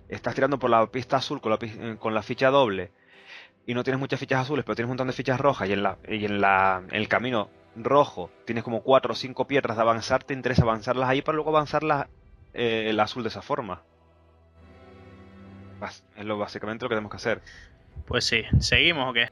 Estás 0.10 0.36
tirando 0.36 0.60
por 0.60 0.70
la 0.70 0.86
pista 0.88 1.18
azul 1.18 1.40
con 1.40 1.52
la, 1.52 1.58
eh, 1.62 1.96
con 1.98 2.14
la 2.14 2.22
ficha 2.22 2.50
doble. 2.50 2.92
Y 3.66 3.74
no 3.74 3.84
tienes 3.84 4.00
muchas 4.00 4.20
fichas 4.20 4.42
azules, 4.42 4.66
pero 4.66 4.76
tienes 4.76 4.88
un 4.88 4.92
montón 4.92 5.08
de 5.08 5.14
fichas 5.14 5.40
rojas. 5.40 5.70
Y 5.70 5.74
en, 5.74 5.84
la, 5.84 5.98
y 6.08 6.26
en, 6.26 6.42
la, 6.42 6.84
en 6.90 6.96
el 6.96 7.08
camino 7.08 7.50
rojo 7.78 8.30
tienes 8.46 8.64
como 8.64 8.84
4 8.84 9.14
o 9.14 9.16
5 9.16 9.48
piedras 9.48 9.78
de 9.78 9.82
avanzar. 9.82 10.24
Te 10.26 10.34
interesa 10.34 10.64
avanzarlas 10.64 11.08
ahí 11.08 11.22
para 11.22 11.38
luego 11.38 11.52
avanzarlas 11.52 12.08
eh, 12.54 12.88
el 12.90 13.00
azul 13.00 13.24
de 13.24 13.30
esa 13.30 13.42
forma. 13.42 13.82
Es 16.18 16.26
lo 16.26 16.38
básicamente 16.38 16.84
lo 16.84 16.90
que 16.90 16.96
tenemos 16.96 17.12
que 17.12 17.18
hacer. 17.18 17.42
Pues 18.06 18.26
sí, 18.26 18.44
¿seguimos 18.60 19.10
o 19.10 19.14
qué? 19.14 19.30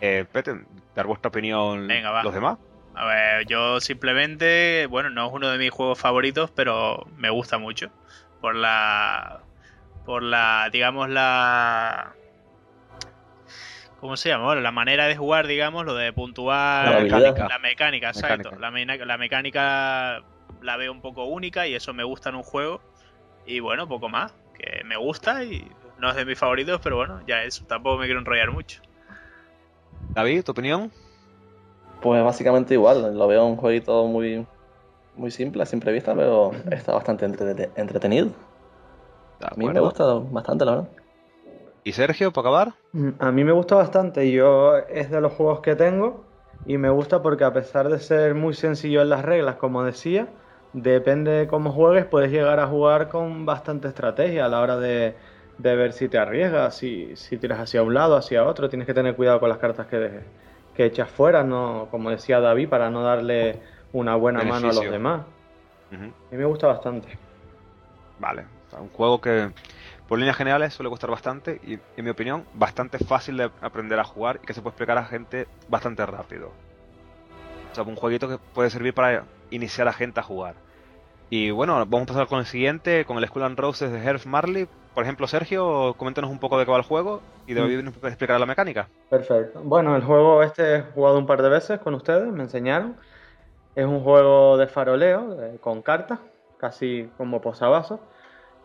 Eh, 0.00 0.24
Pete, 0.30 0.64
dar 0.94 1.06
vuestra 1.06 1.28
opinión 1.28 1.86
Venga, 1.86 2.10
va. 2.10 2.22
los 2.22 2.34
demás. 2.34 2.58
A 2.98 3.04
ver, 3.04 3.46
yo 3.46 3.78
simplemente, 3.80 4.86
bueno, 4.90 5.08
no 5.08 5.28
es 5.28 5.32
uno 5.32 5.50
de 5.50 5.58
mis 5.58 5.70
juegos 5.70 6.00
favoritos, 6.00 6.50
pero 6.50 7.06
me 7.16 7.30
gusta 7.30 7.56
mucho. 7.56 7.90
Por 8.40 8.56
la. 8.56 9.42
Por 10.04 10.24
la, 10.24 10.68
digamos, 10.72 11.08
la. 11.08 12.14
¿Cómo 14.00 14.16
se 14.16 14.30
llama? 14.30 14.46
Bueno, 14.46 14.62
la 14.62 14.72
manera 14.72 15.06
de 15.06 15.16
jugar, 15.16 15.46
digamos, 15.46 15.86
lo 15.86 15.94
de 15.94 16.12
puntuar. 16.12 16.88
La 16.88 17.00
mecánica. 17.02 17.48
La 17.48 17.58
mecánica, 17.60 18.08
exacto. 18.08 18.50
Mecánica. 18.50 18.96
La, 18.96 19.06
la 19.06 19.16
mecánica 19.16 20.22
la 20.60 20.76
veo 20.76 20.90
un 20.90 21.00
poco 21.00 21.24
única 21.26 21.68
y 21.68 21.76
eso 21.76 21.94
me 21.94 22.02
gusta 22.02 22.30
en 22.30 22.34
un 22.34 22.42
juego. 22.42 22.80
Y 23.46 23.60
bueno, 23.60 23.86
poco 23.86 24.08
más. 24.08 24.34
Que 24.58 24.82
me 24.84 24.96
gusta 24.96 25.44
y 25.44 25.70
no 25.98 26.10
es 26.10 26.16
de 26.16 26.24
mis 26.24 26.36
favoritos, 26.36 26.80
pero 26.82 26.96
bueno, 26.96 27.22
ya 27.28 27.44
eso. 27.44 27.64
Tampoco 27.66 27.98
me 27.98 28.06
quiero 28.06 28.18
enrollar 28.18 28.50
mucho. 28.50 28.82
David, 30.14 30.42
¿tu 30.42 30.50
opinión? 30.50 30.90
Pues 32.00 32.22
básicamente 32.24 32.74
igual, 32.74 33.16
lo 33.16 33.26
veo 33.28 33.46
un 33.46 33.56
jueguito 33.56 34.06
muy, 34.06 34.46
muy 35.14 35.30
simple 35.32 35.62
a 35.62 35.66
simple 35.66 35.92
vista, 35.92 36.14
pero 36.16 36.52
está 36.72 36.94
bastante 36.94 37.26
entrete- 37.26 37.72
entretenido. 37.76 38.32
A 39.40 39.56
mí 39.56 39.68
me 39.70 39.80
gusta 39.80 40.04
bastante, 40.14 40.64
la 40.64 40.70
verdad. 40.76 40.92
¿Y 41.84 41.92
Sergio, 41.92 42.32
para 42.32 42.48
acabar? 42.50 42.74
Mm, 42.92 43.10
A 43.18 43.32
mí 43.32 43.44
me 43.44 43.52
gusta 43.52 43.74
bastante, 43.76 44.30
yo 44.32 44.76
es 44.78 45.10
de 45.10 45.20
los 45.20 45.32
juegos 45.32 45.60
que 45.60 45.76
tengo 45.76 46.26
y 46.64 46.78
me 46.78 46.90
gusta 46.90 47.22
porque 47.22 47.44
a 47.44 47.52
pesar 47.52 47.88
de 47.88 47.98
ser 47.98 48.34
muy 48.34 48.54
sencillo 48.54 49.02
en 49.02 49.10
las 49.10 49.24
reglas, 49.24 49.56
como 49.56 49.84
decía, 49.84 50.28
depende 50.72 51.30
de 51.32 51.46
cómo 51.48 51.72
juegues, 51.72 52.06
puedes 52.06 52.30
llegar 52.30 52.60
a 52.60 52.66
jugar 52.66 53.08
con 53.08 53.46
bastante 53.46 53.88
estrategia 53.88 54.46
a 54.46 54.48
la 54.48 54.60
hora 54.60 54.76
de, 54.78 55.16
de 55.58 55.76
ver 55.76 55.92
si 55.92 56.08
te 56.08 56.18
arriesgas, 56.18 56.76
si, 56.76 57.14
si 57.16 57.38
tiras 57.38 57.60
hacia 57.60 57.82
un 57.82 57.94
lado, 57.94 58.16
hacia 58.16 58.44
otro, 58.46 58.68
tienes 58.68 58.86
que 58.86 58.94
tener 58.94 59.16
cuidado 59.16 59.40
con 59.40 59.48
las 59.48 59.58
cartas 59.58 59.86
que, 59.86 60.24
que 60.78 60.84
echas 60.84 61.10
fuera, 61.10 61.42
no, 61.42 61.88
como 61.90 62.08
decía 62.08 62.38
David, 62.38 62.68
para 62.68 62.88
no 62.88 63.02
darle 63.02 63.60
una 63.92 64.14
buena 64.14 64.44
mano 64.44 64.70
a 64.70 64.72
los 64.72 64.88
demás. 64.88 65.22
A 65.90 65.96
mí 65.96 66.12
me 66.30 66.44
gusta 66.44 66.68
bastante. 66.68 67.18
Vale. 68.20 68.44
O 68.68 68.70
sea, 68.70 68.80
un 68.80 68.88
juego 68.90 69.20
que, 69.20 69.50
por 70.06 70.20
líneas 70.20 70.36
generales, 70.36 70.72
suele 70.72 70.88
gustar 70.88 71.10
bastante 71.10 71.60
y, 71.64 71.80
en 71.96 72.04
mi 72.04 72.10
opinión, 72.10 72.44
bastante 72.54 72.98
fácil 72.98 73.38
de 73.38 73.50
aprender 73.60 73.98
a 73.98 74.04
jugar 74.04 74.38
y 74.40 74.46
que 74.46 74.54
se 74.54 74.62
puede 74.62 74.74
explicar 74.74 74.98
a 74.98 75.04
gente 75.04 75.48
bastante 75.68 76.06
rápido. 76.06 76.52
O 77.72 77.74
sea, 77.74 77.82
un 77.82 77.96
jueguito 77.96 78.28
que 78.28 78.38
puede 78.38 78.70
servir 78.70 78.94
para 78.94 79.24
iniciar 79.50 79.88
a 79.88 79.92
gente 79.92 80.20
a 80.20 80.22
jugar. 80.22 80.54
Y 81.28 81.50
bueno, 81.50 81.74
vamos 81.86 82.02
a 82.02 82.12
pasar 82.12 82.28
con 82.28 82.38
el 82.38 82.46
siguiente, 82.46 83.04
con 83.04 83.18
el 83.18 83.26
Skull 83.26 83.42
and 83.42 83.58
Roses 83.58 83.90
de 83.90 83.98
Herf 83.98 84.26
Marley. 84.26 84.68
Por 84.98 85.04
ejemplo, 85.04 85.28
Sergio, 85.28 85.94
coméntanos 85.96 86.28
un 86.28 86.40
poco 86.40 86.58
de 86.58 86.64
qué 86.64 86.72
va 86.72 86.78
el 86.78 86.82
juego 86.82 87.20
y 87.46 87.54
de 87.54 87.60
David 87.60 87.82
nos 87.82 87.94
explicará 88.02 88.36
la 88.36 88.46
mecánica. 88.46 88.88
Perfecto. 89.08 89.60
Bueno, 89.62 89.94
el 89.94 90.02
juego 90.02 90.42
este 90.42 90.74
he 90.74 90.82
jugado 90.82 91.18
un 91.18 91.26
par 91.28 91.40
de 91.40 91.48
veces 91.48 91.78
con 91.78 91.94
ustedes, 91.94 92.26
me 92.32 92.42
enseñaron. 92.42 92.96
Es 93.76 93.86
un 93.86 94.02
juego 94.02 94.56
de 94.56 94.66
faroleo, 94.66 95.40
eh, 95.40 95.58
con 95.60 95.82
cartas, 95.82 96.18
casi 96.58 97.08
como 97.16 97.40
posavasos. 97.40 98.00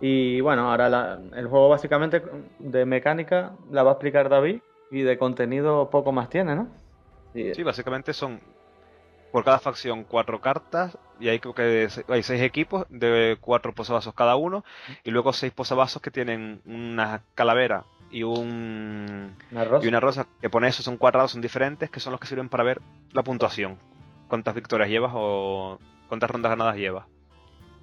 Y 0.01 0.41
bueno, 0.41 0.71
ahora 0.71 0.89
la- 0.89 1.19
el 1.35 1.45
juego 1.45 1.69
básicamente 1.69 2.23
de 2.57 2.83
mecánica 2.87 3.51
la 3.69 3.83
va 3.83 3.91
a 3.91 3.93
explicar 3.93 4.27
David 4.27 4.59
y 4.89 5.03
de 5.03 5.19
contenido 5.19 5.91
poco 5.91 6.11
más 6.11 6.29
tiene, 6.29 6.55
¿no? 6.55 6.67
Sí, 7.31 7.61
básicamente 7.61 8.11
son 8.11 8.39
por 9.31 9.43
cada 9.43 9.59
facción 9.59 10.03
cuatro 10.03 10.41
cartas 10.41 10.97
y 11.24 11.30
hay 11.30 11.39
creo 11.39 11.53
que 11.56 11.88
hay 12.10 12.22
seis 12.24 12.42
equipos 12.42 12.86
de 12.89 13.38
cuatro 13.39 13.74
posavasos 13.74 14.13
cada 14.13 14.36
uno 14.36 14.65
y 15.06 15.12
luego 15.12 15.32
seis 15.32 15.53
posavasos 15.53 16.01
que 16.01 16.12
tienen 16.12 16.62
una 16.65 17.22
calavera 17.34 17.86
y 18.12 18.24
un 18.24 19.34
Una 19.51 19.63
rosa. 19.63 19.86
y 19.86 19.88
una 19.88 20.00
rosa 20.01 20.27
que 20.42 20.50
pone 20.50 20.68
eso 20.68 20.84
son 20.84 20.98
cuadrados 20.98 21.32
son 21.32 21.42
diferentes 21.42 21.89
que 21.89 22.01
son 22.01 22.12
los 22.12 22.20
que 22.20 22.27
sirven 22.27 22.50
para 22.50 22.65
ver 22.65 22.82
la 23.13 23.24
puntuación 23.24 23.77
cuántas 24.27 24.53
victorias 24.53 24.89
llevas 24.89 25.13
o 25.15 25.80
cuántas 26.10 26.30
rondas 26.30 26.50
ganadas 26.50 26.75
llevas 26.75 27.06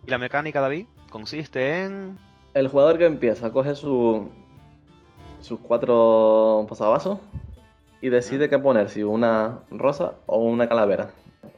y 0.06 0.10
la 0.10 0.18
mecánica 0.18 0.60
David 0.60 0.84
consiste 1.10 1.84
en 1.84 2.18
El 2.52 2.68
jugador 2.68 2.98
que 2.98 3.06
empieza 3.06 3.52
coge 3.52 3.74
su, 3.74 4.28
sus 5.40 5.58
cuatro 5.60 6.66
posavasos 6.68 7.18
y 8.02 8.10
decide 8.10 8.50
qué 8.50 8.58
poner, 8.58 8.90
si 8.90 9.02
una 9.02 9.60
rosa 9.70 10.14
o 10.26 10.38
una 10.38 10.68
calavera. 10.68 11.10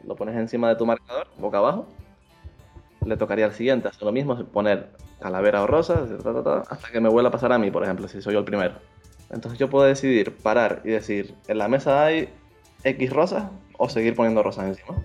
Lo 0.04 0.16
pones 0.16 0.36
encima 0.36 0.68
de 0.68 0.76
tu 0.76 0.86
marcador, 0.86 1.28
boca 1.38 1.58
abajo. 1.58 1.86
Le 3.04 3.16
tocaría 3.16 3.46
al 3.46 3.52
siguiente 3.52 3.88
hacer 3.88 4.02
lo 4.02 4.12
mismo, 4.12 4.36
poner 4.46 4.90
calavera 5.20 5.62
o 5.62 5.66
rosa, 5.66 6.06
ta, 6.22 6.32
ta, 6.32 6.42
ta, 6.42 6.58
hasta 6.68 6.90
que 6.90 7.00
me 7.00 7.08
vuelva 7.08 7.28
a 7.28 7.32
pasar 7.32 7.52
a 7.52 7.58
mí, 7.58 7.70
por 7.70 7.82
ejemplo, 7.84 8.08
si 8.08 8.22
soy 8.22 8.32
yo 8.34 8.40
el 8.40 8.44
primero. 8.44 8.74
Entonces 9.30 9.58
yo 9.58 9.70
puedo 9.70 9.84
decidir 9.84 10.36
parar 10.36 10.82
y 10.84 10.90
decir, 10.90 11.34
en 11.48 11.58
la 11.58 11.68
mesa 11.68 12.04
hay 12.04 12.28
X 12.84 13.12
rosas 13.12 13.44
o 13.78 13.88
seguir 13.88 14.14
poniendo 14.14 14.42
rosas 14.42 14.66
encima. 14.66 15.02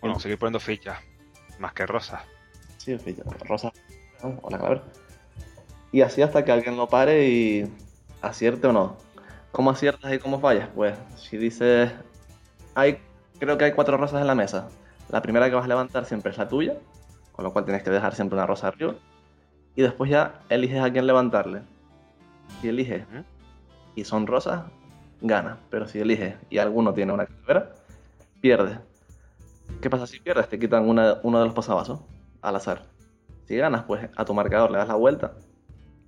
bueno 0.00 0.18
seguir 0.18 0.38
poniendo 0.38 0.60
fichas 0.60 0.98
más 1.58 1.72
que 1.72 1.86
rosas 1.86 2.22
Sí, 2.78 2.98
ficha, 2.98 3.22
rosa 3.46 3.72
¿no? 4.22 4.40
o 4.42 4.50
la 4.50 4.58
calavera. 4.58 4.82
Y 5.92 6.00
así 6.00 6.20
hasta 6.22 6.44
que 6.44 6.50
alguien 6.50 6.76
lo 6.76 6.88
pare 6.88 7.28
y 7.28 7.70
acierte 8.22 8.66
o 8.66 8.72
no. 8.72 8.96
¿Cómo 9.52 9.70
aciertas 9.70 10.12
y 10.12 10.18
cómo 10.18 10.40
fallas? 10.40 10.68
Pues 10.74 10.96
si 11.16 11.36
dices, 11.36 11.92
hay, 12.74 12.98
creo 13.42 13.58
que 13.58 13.64
hay 13.64 13.72
cuatro 13.72 13.96
rosas 13.96 14.20
en 14.20 14.28
la 14.28 14.36
mesa. 14.36 14.68
La 15.10 15.20
primera 15.20 15.48
que 15.48 15.56
vas 15.56 15.64
a 15.64 15.68
levantar 15.68 16.04
siempre 16.04 16.30
es 16.30 16.38
la 16.38 16.48
tuya, 16.48 16.76
con 17.32 17.44
lo 17.44 17.52
cual 17.52 17.64
tienes 17.64 17.82
que 17.82 17.90
dejar 17.90 18.14
siempre 18.14 18.36
una 18.36 18.46
rosa 18.46 18.68
arriba. 18.68 18.94
Y 19.74 19.82
después 19.82 20.08
ya 20.08 20.42
eliges 20.48 20.80
a 20.80 20.92
quién 20.92 21.08
levantarle. 21.08 21.62
Si 22.60 22.68
eliges 22.68 23.04
y 23.96 24.04
son 24.04 24.28
rosas, 24.28 24.62
gana. 25.20 25.58
Pero 25.70 25.88
si 25.88 25.98
eliges 25.98 26.36
y 26.50 26.58
alguno 26.58 26.94
tiene 26.94 27.12
una 27.12 27.26
calavera, 27.26 27.72
pierde. 28.40 28.78
¿Qué 29.80 29.90
pasa 29.90 30.06
si 30.06 30.20
pierdes? 30.20 30.48
Te 30.48 30.58
quitan 30.60 30.88
una- 30.88 31.18
uno 31.24 31.40
de 31.40 31.46
los 31.46 31.54
posavasos 31.54 31.98
al 32.42 32.54
azar. 32.54 32.84
Si 33.46 33.56
ganas, 33.56 33.82
pues 33.84 34.08
a 34.16 34.24
tu 34.24 34.34
marcador 34.34 34.70
le 34.70 34.78
das 34.78 34.86
la 34.86 34.94
vuelta 34.94 35.32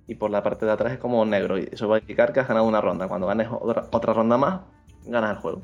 y 0.07 0.15
por 0.15 0.31
la 0.31 0.41
parte 0.41 0.65
de 0.65 0.71
atrás 0.71 0.93
es 0.93 0.99
como 0.99 1.25
negro. 1.25 1.57
Y 1.57 1.67
eso 1.69 1.89
va 1.89 1.97
a 1.97 1.99
indicar 1.99 2.31
que 2.31 2.39
has 2.39 2.47
ganado 2.47 2.65
una 2.65 2.79
ronda. 2.79 3.09
Cuando 3.09 3.27
ganes 3.27 3.49
otra, 3.51 3.87
otra 3.91 4.13
ronda 4.13 4.37
más, 4.37 4.61
ganas 5.05 5.31
el 5.31 5.37
juego. 5.37 5.61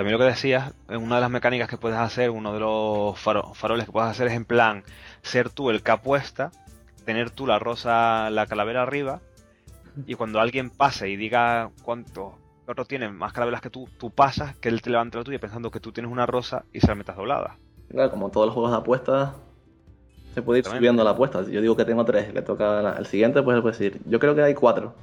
También 0.00 0.18
lo 0.18 0.24
que 0.24 0.30
decías, 0.30 0.72
es 0.88 0.96
una 0.96 1.16
de 1.16 1.20
las 1.20 1.30
mecánicas 1.30 1.68
que 1.68 1.76
puedes 1.76 1.98
hacer, 1.98 2.30
uno 2.30 2.54
de 2.54 2.60
los 2.60 3.18
faro- 3.18 3.52
faroles 3.52 3.84
que 3.84 3.92
puedes 3.92 4.08
hacer 4.08 4.28
es 4.28 4.32
en 4.32 4.46
plan 4.46 4.82
ser 5.20 5.50
tú 5.50 5.68
el 5.68 5.82
que 5.82 5.90
apuesta, 5.90 6.52
tener 7.04 7.28
tú 7.28 7.46
la 7.46 7.58
rosa, 7.58 8.30
la 8.30 8.46
calavera 8.46 8.80
arriba, 8.82 9.20
y 10.06 10.14
cuando 10.14 10.40
alguien 10.40 10.70
pase 10.70 11.10
y 11.10 11.16
diga 11.16 11.68
cuánto 11.82 12.38
otro 12.66 12.86
tiene 12.86 13.10
más 13.10 13.34
calaveras 13.34 13.60
que 13.60 13.68
tú, 13.68 13.90
tú 13.98 14.10
pasas, 14.10 14.56
que 14.56 14.70
él 14.70 14.80
te 14.80 14.88
levante 14.88 15.18
la 15.18 15.24
tuya 15.24 15.38
pensando 15.38 15.70
que 15.70 15.80
tú 15.80 15.92
tienes 15.92 16.10
una 16.10 16.24
rosa 16.24 16.64
y 16.72 16.80
se 16.80 16.86
la 16.86 16.94
metas 16.94 17.16
doblada. 17.18 17.58
Claro, 17.90 18.10
como 18.10 18.30
todos 18.30 18.46
los 18.46 18.54
juegos 18.54 18.70
de 18.72 18.78
apuestas, 18.78 19.34
se 20.32 20.40
puede 20.40 20.60
ir 20.60 20.64
subiendo 20.64 21.04
la 21.04 21.10
apuesta. 21.10 21.44
Si 21.44 21.52
yo 21.52 21.60
digo 21.60 21.76
que 21.76 21.84
tengo 21.84 22.06
tres, 22.06 22.32
le 22.32 22.40
toca 22.40 22.88
al 22.88 23.04
siguiente, 23.04 23.42
pues 23.42 23.54
él 23.54 23.60
puede 23.62 23.76
decir, 23.76 24.00
yo 24.06 24.18
creo 24.18 24.34
que 24.34 24.44
hay 24.44 24.54
cuatro. 24.54 24.94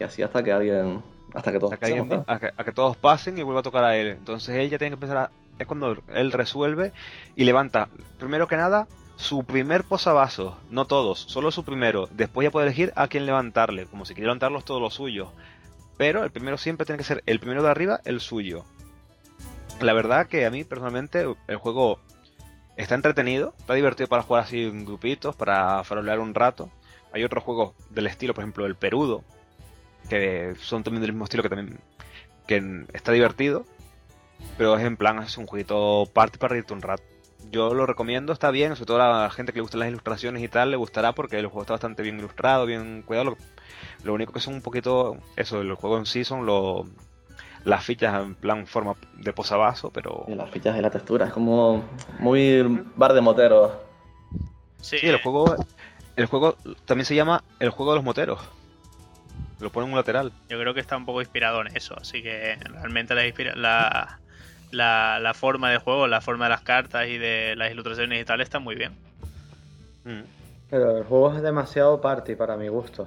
Y 0.00 0.04
así 0.04 0.22
hasta 0.22 0.42
que 0.42 0.52
alguien, 0.52 1.02
hasta 1.34 1.52
que 1.52 1.58
todos 1.58 1.72
A 1.72 1.76
que, 1.76 1.86
alguien- 1.86 2.08
pasemos, 2.08 2.24
a 2.28 2.38
que- 2.38 2.50
a 2.56 2.64
que 2.64 2.72
todos 2.72 2.96
pasen 2.96 3.38
y 3.38 3.42
vuelva 3.42 3.60
a 3.60 3.62
tocar 3.64 3.84
a 3.84 3.96
él. 3.96 4.08
Entonces 4.08 4.54
él 4.56 4.70
ya 4.70 4.78
tiene 4.78 4.90
que 4.90 4.94
empezar 4.94 5.16
a... 5.16 5.30
Es 5.58 5.66
cuando 5.66 5.96
él 6.14 6.32
resuelve 6.32 6.92
y 7.36 7.44
levanta, 7.44 7.88
primero 8.18 8.48
que 8.48 8.56
nada, 8.56 8.88
su 9.16 9.44
primer 9.44 9.84
posavasos. 9.84 10.54
No 10.70 10.86
todos, 10.86 11.18
solo 11.20 11.50
su 11.52 11.64
primero. 11.64 12.08
Después 12.10 12.44
ya 12.46 12.50
puede 12.50 12.66
elegir 12.66 12.92
a 12.96 13.06
quién 13.08 13.26
levantarle, 13.26 13.86
como 13.86 14.04
si 14.04 14.14
quiere 14.14 14.26
levantarlos 14.26 14.64
todos 14.64 14.80
los 14.80 14.94
suyos. 14.94 15.28
Pero 15.98 16.24
el 16.24 16.30
primero 16.30 16.56
siempre 16.58 16.86
tiene 16.86 16.98
que 16.98 17.04
ser 17.04 17.22
el 17.26 17.38
primero 17.38 17.62
de 17.62 17.70
arriba, 17.70 18.00
el 18.04 18.20
suyo. 18.20 18.64
La 19.80 19.92
verdad 19.92 20.26
que 20.26 20.46
a 20.46 20.50
mí 20.50 20.64
personalmente 20.64 21.26
el 21.48 21.56
juego 21.56 21.98
está 22.76 22.94
entretenido, 22.94 23.54
está 23.58 23.74
divertido 23.74 24.08
para 24.08 24.22
jugar 24.22 24.44
así 24.44 24.64
en 24.64 24.84
grupitos, 24.84 25.36
para 25.36 25.84
farolear 25.84 26.18
un 26.20 26.34
rato. 26.34 26.70
Hay 27.12 27.24
otros 27.24 27.44
juegos 27.44 27.74
del 27.90 28.06
estilo, 28.06 28.32
por 28.34 28.42
ejemplo 28.42 28.64
el 28.66 28.74
Perudo, 28.74 29.22
que 30.08 30.54
son 30.60 30.82
también 30.82 31.02
del 31.02 31.12
mismo 31.12 31.24
estilo 31.24 31.42
que 31.42 31.48
también 31.48 31.78
que 32.46 32.84
está 32.92 33.12
divertido, 33.12 33.64
pero 34.58 34.76
es 34.76 34.84
en 34.84 34.96
plan, 34.96 35.22
es 35.22 35.38
un 35.38 35.46
jueguito 35.46 36.08
party 36.12 36.38
para 36.38 36.52
reírte 36.52 36.72
un 36.72 36.82
rato. 36.82 37.02
Yo 37.50 37.74
lo 37.74 37.86
recomiendo, 37.86 38.32
está 38.32 38.50
bien, 38.50 38.74
sobre 38.76 38.86
todo 38.86 39.02
a 39.02 39.22
la 39.22 39.30
gente 39.30 39.52
que 39.52 39.58
le 39.58 39.62
gustan 39.62 39.80
las 39.80 39.88
ilustraciones 39.88 40.42
y 40.42 40.48
tal, 40.48 40.70
le 40.70 40.76
gustará 40.76 41.12
porque 41.12 41.38
el 41.38 41.46
juego 41.46 41.62
está 41.62 41.74
bastante 41.74 42.02
bien 42.02 42.18
ilustrado, 42.18 42.66
bien 42.66 43.02
cuidado. 43.02 43.30
Lo, 43.30 43.36
lo 44.04 44.14
único 44.14 44.32
que 44.32 44.40
son 44.40 44.54
un 44.54 44.62
poquito, 44.62 45.16
eso, 45.36 45.60
el 45.60 45.74
juego 45.74 45.98
en 45.98 46.06
sí 46.06 46.24
son 46.24 46.46
los 46.46 46.86
las 47.64 47.84
fichas 47.84 48.20
en 48.20 48.34
plan 48.34 48.66
forma 48.66 48.96
de 49.14 49.32
posavasos, 49.32 49.92
pero... 49.94 50.24
Y 50.26 50.34
las 50.34 50.50
fichas 50.50 50.76
y 50.76 50.80
la 50.80 50.90
textura, 50.90 51.26
es 51.26 51.32
como 51.32 51.84
muy 52.18 52.62
bar 52.96 53.12
de 53.12 53.20
moteros. 53.20 53.70
Sí, 54.80 54.96
el 55.02 55.22
juego 55.22 55.54
el 56.16 56.26
juego 56.26 56.56
también 56.84 57.06
se 57.06 57.14
llama 57.14 57.42
el 57.58 57.70
juego 57.70 57.92
de 57.92 57.96
los 57.96 58.04
moteros. 58.04 58.40
Lo 59.62 59.70
pone 59.70 59.86
en 59.86 59.92
un 59.92 59.96
lateral. 59.96 60.32
Yo 60.48 60.58
creo 60.58 60.74
que 60.74 60.80
está 60.80 60.96
un 60.96 61.06
poco 61.06 61.20
inspirado 61.20 61.60
en 61.60 61.68
eso, 61.76 61.94
así 61.96 62.20
que 62.20 62.56
realmente 62.64 63.14
la, 63.14 64.18
la, 64.72 65.20
la, 65.20 65.34
forma 65.34 65.70
de 65.70 65.78
juego, 65.78 66.08
la 66.08 66.20
forma 66.20 66.46
de 66.46 66.50
las 66.50 66.62
cartas 66.62 67.06
y 67.06 67.16
de 67.16 67.54
las 67.54 67.70
ilustraciones 67.70 68.20
y 68.20 68.24
tal 68.24 68.40
está 68.40 68.58
muy 68.58 68.74
bien. 68.74 68.92
Mm. 70.04 70.22
Pero 70.68 70.98
el 70.98 71.04
juego 71.04 71.36
es 71.36 71.42
demasiado 71.42 72.00
party 72.00 72.34
para 72.34 72.56
mi 72.56 72.66
gusto. 72.66 73.06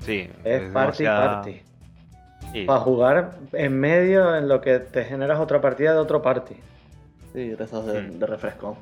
Sí, 0.00 0.28
es, 0.44 0.70
party 0.70 1.04
party. 1.04 1.62
Para 2.66 2.80
jugar 2.80 3.32
en 3.52 3.80
medio 3.80 4.36
en 4.36 4.48
lo 4.48 4.60
que 4.60 4.80
te 4.80 5.04
generas 5.06 5.40
otra 5.40 5.62
partida 5.62 5.92
de 5.92 5.98
otro 5.98 6.20
party. 6.20 6.56
Sí, 7.32 7.54
rezos 7.54 7.86
de, 7.86 8.02
mm. 8.02 8.18
de 8.18 8.26
refresco. 8.26 8.76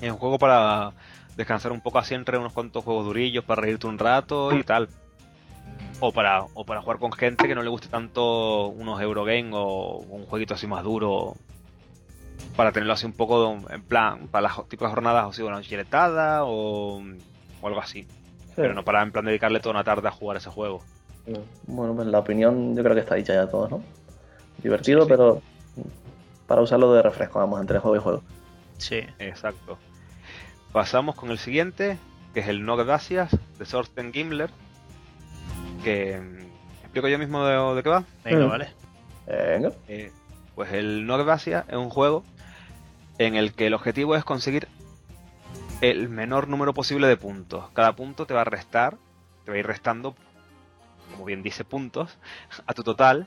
Es 0.00 0.10
un 0.10 0.16
juego 0.16 0.38
para 0.38 0.92
descansar 1.36 1.72
un 1.72 1.82
poco 1.82 1.98
así 1.98 2.14
entre 2.14 2.38
unos 2.38 2.54
cuantos 2.54 2.82
juegos 2.82 3.04
durillos 3.04 3.44
para 3.44 3.60
reírte 3.60 3.86
un 3.86 3.98
rato 3.98 4.56
y 4.56 4.62
tal. 4.62 4.88
O 6.04 6.10
para, 6.10 6.42
o 6.54 6.66
para 6.66 6.82
jugar 6.82 6.98
con 6.98 7.12
gente 7.12 7.46
que 7.46 7.54
no 7.54 7.62
le 7.62 7.68
guste 7.68 7.86
tanto 7.86 8.66
unos 8.66 9.00
Eurogame 9.00 9.50
o 9.52 9.98
un 9.98 10.26
jueguito 10.26 10.54
así 10.54 10.66
más 10.66 10.82
duro. 10.82 11.36
Para 12.56 12.72
tenerlo 12.72 12.94
así 12.94 13.06
un 13.06 13.12
poco 13.12 13.56
en 13.70 13.82
plan, 13.82 14.26
para 14.26 14.48
las 14.48 14.68
tipos 14.68 14.88
de 14.88 14.94
jornadas 14.94 15.26
o 15.26 15.32
si 15.32 15.42
una 15.42 15.62
chiletada 15.62 16.42
o, 16.42 17.00
o 17.60 17.66
algo 17.68 17.80
así. 17.80 18.08
Pero 18.56 18.74
no 18.74 18.82
para 18.84 19.00
en 19.00 19.12
plan 19.12 19.24
dedicarle 19.24 19.60
toda 19.60 19.76
una 19.76 19.84
tarde 19.84 20.08
a 20.08 20.10
jugar 20.10 20.38
ese 20.38 20.50
juego. 20.50 20.82
Bueno, 21.68 21.94
pues 21.94 22.08
la 22.08 22.18
opinión 22.18 22.74
yo 22.74 22.82
creo 22.82 22.96
que 22.96 23.02
está 23.02 23.14
dicha 23.14 23.34
ya 23.34 23.48
todos, 23.48 23.70
¿no? 23.70 23.84
Divertido, 24.60 25.06
pero 25.06 25.40
para 26.48 26.62
usarlo 26.62 26.92
de 26.94 27.02
refresco, 27.02 27.38
vamos, 27.38 27.60
entre 27.60 27.78
juego 27.78 27.96
y 27.96 28.00
juego. 28.00 28.22
Sí. 28.78 29.02
Exacto. 29.20 29.78
Pasamos 30.72 31.14
con 31.14 31.30
el 31.30 31.38
siguiente, 31.38 31.96
que 32.34 32.40
es 32.40 32.48
el 32.48 32.64
No 32.64 32.76
Gracias 32.76 33.36
de 33.56 33.64
Sorten 33.66 34.12
Gimler. 34.12 34.50
Que. 35.82 36.20
¿Explico 36.82 37.08
yo 37.08 37.18
mismo 37.18 37.44
de, 37.44 37.82
qué 37.82 37.88
va? 37.88 38.04
Venga, 38.24 38.46
vale. 38.46 38.68
Venga. 39.26 39.72
Eh, 39.88 40.12
pues 40.54 40.72
el 40.72 41.06
No 41.06 41.16
Gracias 41.24 41.64
es 41.68 41.76
un 41.76 41.90
juego 41.90 42.24
en 43.18 43.34
el 43.34 43.52
que 43.54 43.66
el 43.66 43.74
objetivo 43.74 44.16
es 44.16 44.24
conseguir 44.24 44.68
el 45.80 46.08
menor 46.08 46.48
número 46.48 46.74
posible 46.74 47.06
de 47.06 47.16
puntos. 47.16 47.70
Cada 47.72 47.94
punto 47.96 48.26
te 48.26 48.34
va 48.34 48.42
a 48.42 48.44
restar, 48.44 48.96
te 49.44 49.50
va 49.50 49.56
a 49.56 49.60
ir 49.60 49.66
restando, 49.66 50.14
como 51.12 51.24
bien 51.24 51.42
dice, 51.42 51.64
puntos 51.64 52.18
a 52.66 52.74
tu 52.74 52.82
total. 52.82 53.26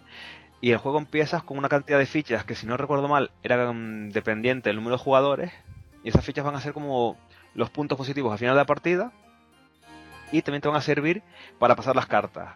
Y 0.62 0.72
el 0.72 0.78
juego 0.78 0.98
empiezas 0.98 1.44
con 1.44 1.58
una 1.58 1.70
cantidad 1.70 2.00
de 2.00 2.06
fichas 2.06 2.46
que, 2.46 2.56
si 2.56 2.66
no 2.66 2.78
recuerdo 2.78 3.08
mal, 3.08 3.32
eran 3.44 4.10
dependiente 4.12 4.70
del 4.70 4.78
número 4.78 4.98
de 4.98 5.04
jugadores. 5.04 5.52
Y 6.04 6.10
esas 6.10 6.24
fichas 6.24 6.46
van 6.46 6.56
a 6.56 6.62
ser 6.62 6.74
como 6.74 7.18
los 7.54 7.70
puntos 7.70 7.98
positivos 7.98 8.32
al 8.32 8.40
final 8.40 8.56
de 8.56 8.62
la 8.62 8.66
partida 8.66 9.12
y 10.32 10.42
también 10.42 10.62
te 10.62 10.68
van 10.68 10.78
a 10.78 10.82
servir 10.82 11.24
para 11.60 11.76
pasar 11.76 11.96
las 11.96 12.08
cartas. 12.08 12.56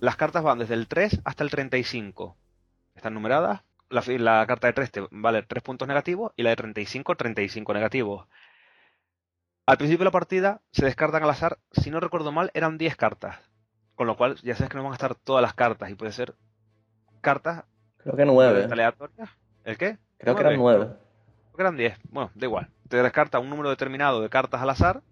Las 0.00 0.16
cartas 0.16 0.42
van 0.42 0.58
desde 0.58 0.74
el 0.74 0.86
3 0.86 1.20
hasta 1.24 1.44
el 1.44 1.50
35. 1.50 2.36
Están 2.94 3.14
numeradas. 3.14 3.62
La, 3.90 4.46
carta 4.46 4.66
de 4.66 4.72
3 4.74 4.90
te 4.90 5.08
vale 5.10 5.42
3 5.42 5.62
puntos 5.62 5.88
negativos 5.88 6.32
y 6.36 6.42
la 6.42 6.50
de 6.50 6.56
35, 6.56 7.16
35 7.16 7.72
negativos. 7.74 8.26
Al 9.66 9.78
principio 9.78 10.00
de 10.00 10.04
la 10.06 10.10
partida 10.10 10.60
se 10.72 10.84
descartan 10.84 11.22
al 11.22 11.30
azar, 11.30 11.58
si 11.72 11.90
no 11.90 12.00
recuerdo 12.00 12.32
mal, 12.32 12.50
eran 12.54 12.78
10 12.78 12.96
cartas. 12.96 13.38
Con 13.94 14.06
lo 14.06 14.16
cual 14.16 14.36
ya 14.42 14.54
sabes 14.54 14.70
que 14.70 14.76
no 14.76 14.84
van 14.84 14.92
a 14.92 14.96
estar 14.96 15.14
todas 15.14 15.42
las 15.42 15.54
cartas 15.54 15.90
y 15.90 15.94
puede 15.94 16.12
ser 16.12 16.34
cartas. 17.20 17.64
Creo 17.96 18.14
que 18.14 18.24
9. 18.24 18.68
Aleatorias. 18.70 19.30
¿El 19.64 19.76
qué? 19.76 19.98
Creo 20.18 20.34
que 20.34 20.40
eran 20.42 20.56
9. 20.56 20.86
Creo 20.86 21.56
que 21.56 21.62
eran 21.62 21.76
10. 21.76 21.98
Bueno, 22.10 22.30
da 22.34 22.46
igual 22.46 22.70
te 22.88 23.02
descarta 23.02 23.38
un 23.38 23.50
número 23.50 23.70
determinado 23.70 24.20
de 24.20 24.28
cartas 24.28 24.62
al 24.62 24.70
azar 24.70 25.02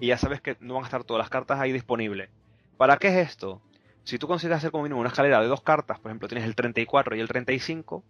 y 0.00 0.08
ya 0.08 0.18
sabes 0.18 0.40
que 0.40 0.56
no 0.60 0.74
van 0.74 0.84
a 0.84 0.86
estar 0.86 1.04
todas 1.04 1.20
las 1.20 1.30
cartas 1.30 1.60
ahí 1.60 1.72
disponibles. 1.72 2.30
¿Para 2.76 2.96
qué 2.98 3.08
es 3.08 3.28
esto? 3.28 3.60
Si 4.04 4.18
tú 4.18 4.26
consideras 4.26 4.58
hacer 4.58 4.70
como 4.70 4.84
mínimo 4.84 5.00
una 5.00 5.10
escalera 5.10 5.40
de 5.40 5.48
dos 5.48 5.62
cartas, 5.62 5.98
por 5.98 6.10
ejemplo, 6.10 6.28
tienes 6.28 6.46
el 6.46 6.54
34 6.54 7.16
y 7.16 7.20
el 7.20 7.28
35, 7.28 8.02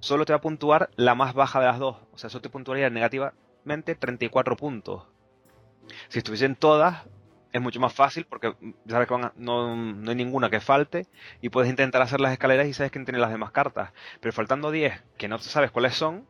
solo 0.00 0.24
te 0.24 0.32
va 0.32 0.38
a 0.38 0.40
puntuar 0.40 0.90
la 0.96 1.14
más 1.14 1.34
baja 1.34 1.60
de 1.60 1.66
las 1.66 1.78
dos. 1.78 1.96
O 2.12 2.18
sea, 2.18 2.28
eso 2.28 2.40
te 2.40 2.48
puntuaría 2.48 2.88
negativamente 2.88 3.94
34 3.94 4.56
puntos. 4.56 5.02
Si 6.08 6.18
estuviesen 6.18 6.56
todas, 6.56 7.04
es 7.52 7.60
mucho 7.60 7.78
más 7.78 7.92
fácil 7.92 8.26
porque 8.26 8.54
sabes 8.88 9.06
que 9.06 9.18
no, 9.18 9.32
no, 9.76 10.10
hay 10.10 10.16
ninguna 10.16 10.50
que 10.50 10.60
falte 10.60 11.06
y 11.40 11.50
puedes 11.50 11.70
intentar 11.70 12.02
hacer 12.02 12.20
las 12.20 12.32
escaleras 12.32 12.66
y 12.66 12.72
sabes 12.72 12.90
quién 12.90 13.04
tiene 13.04 13.18
las 13.18 13.30
demás 13.30 13.50
cartas. 13.50 13.92
Pero 14.20 14.32
faltando 14.32 14.70
10 14.70 15.02
que 15.16 15.28
no 15.28 15.38
sabes 15.38 15.70
cuáles 15.70 15.94
son, 15.94 16.26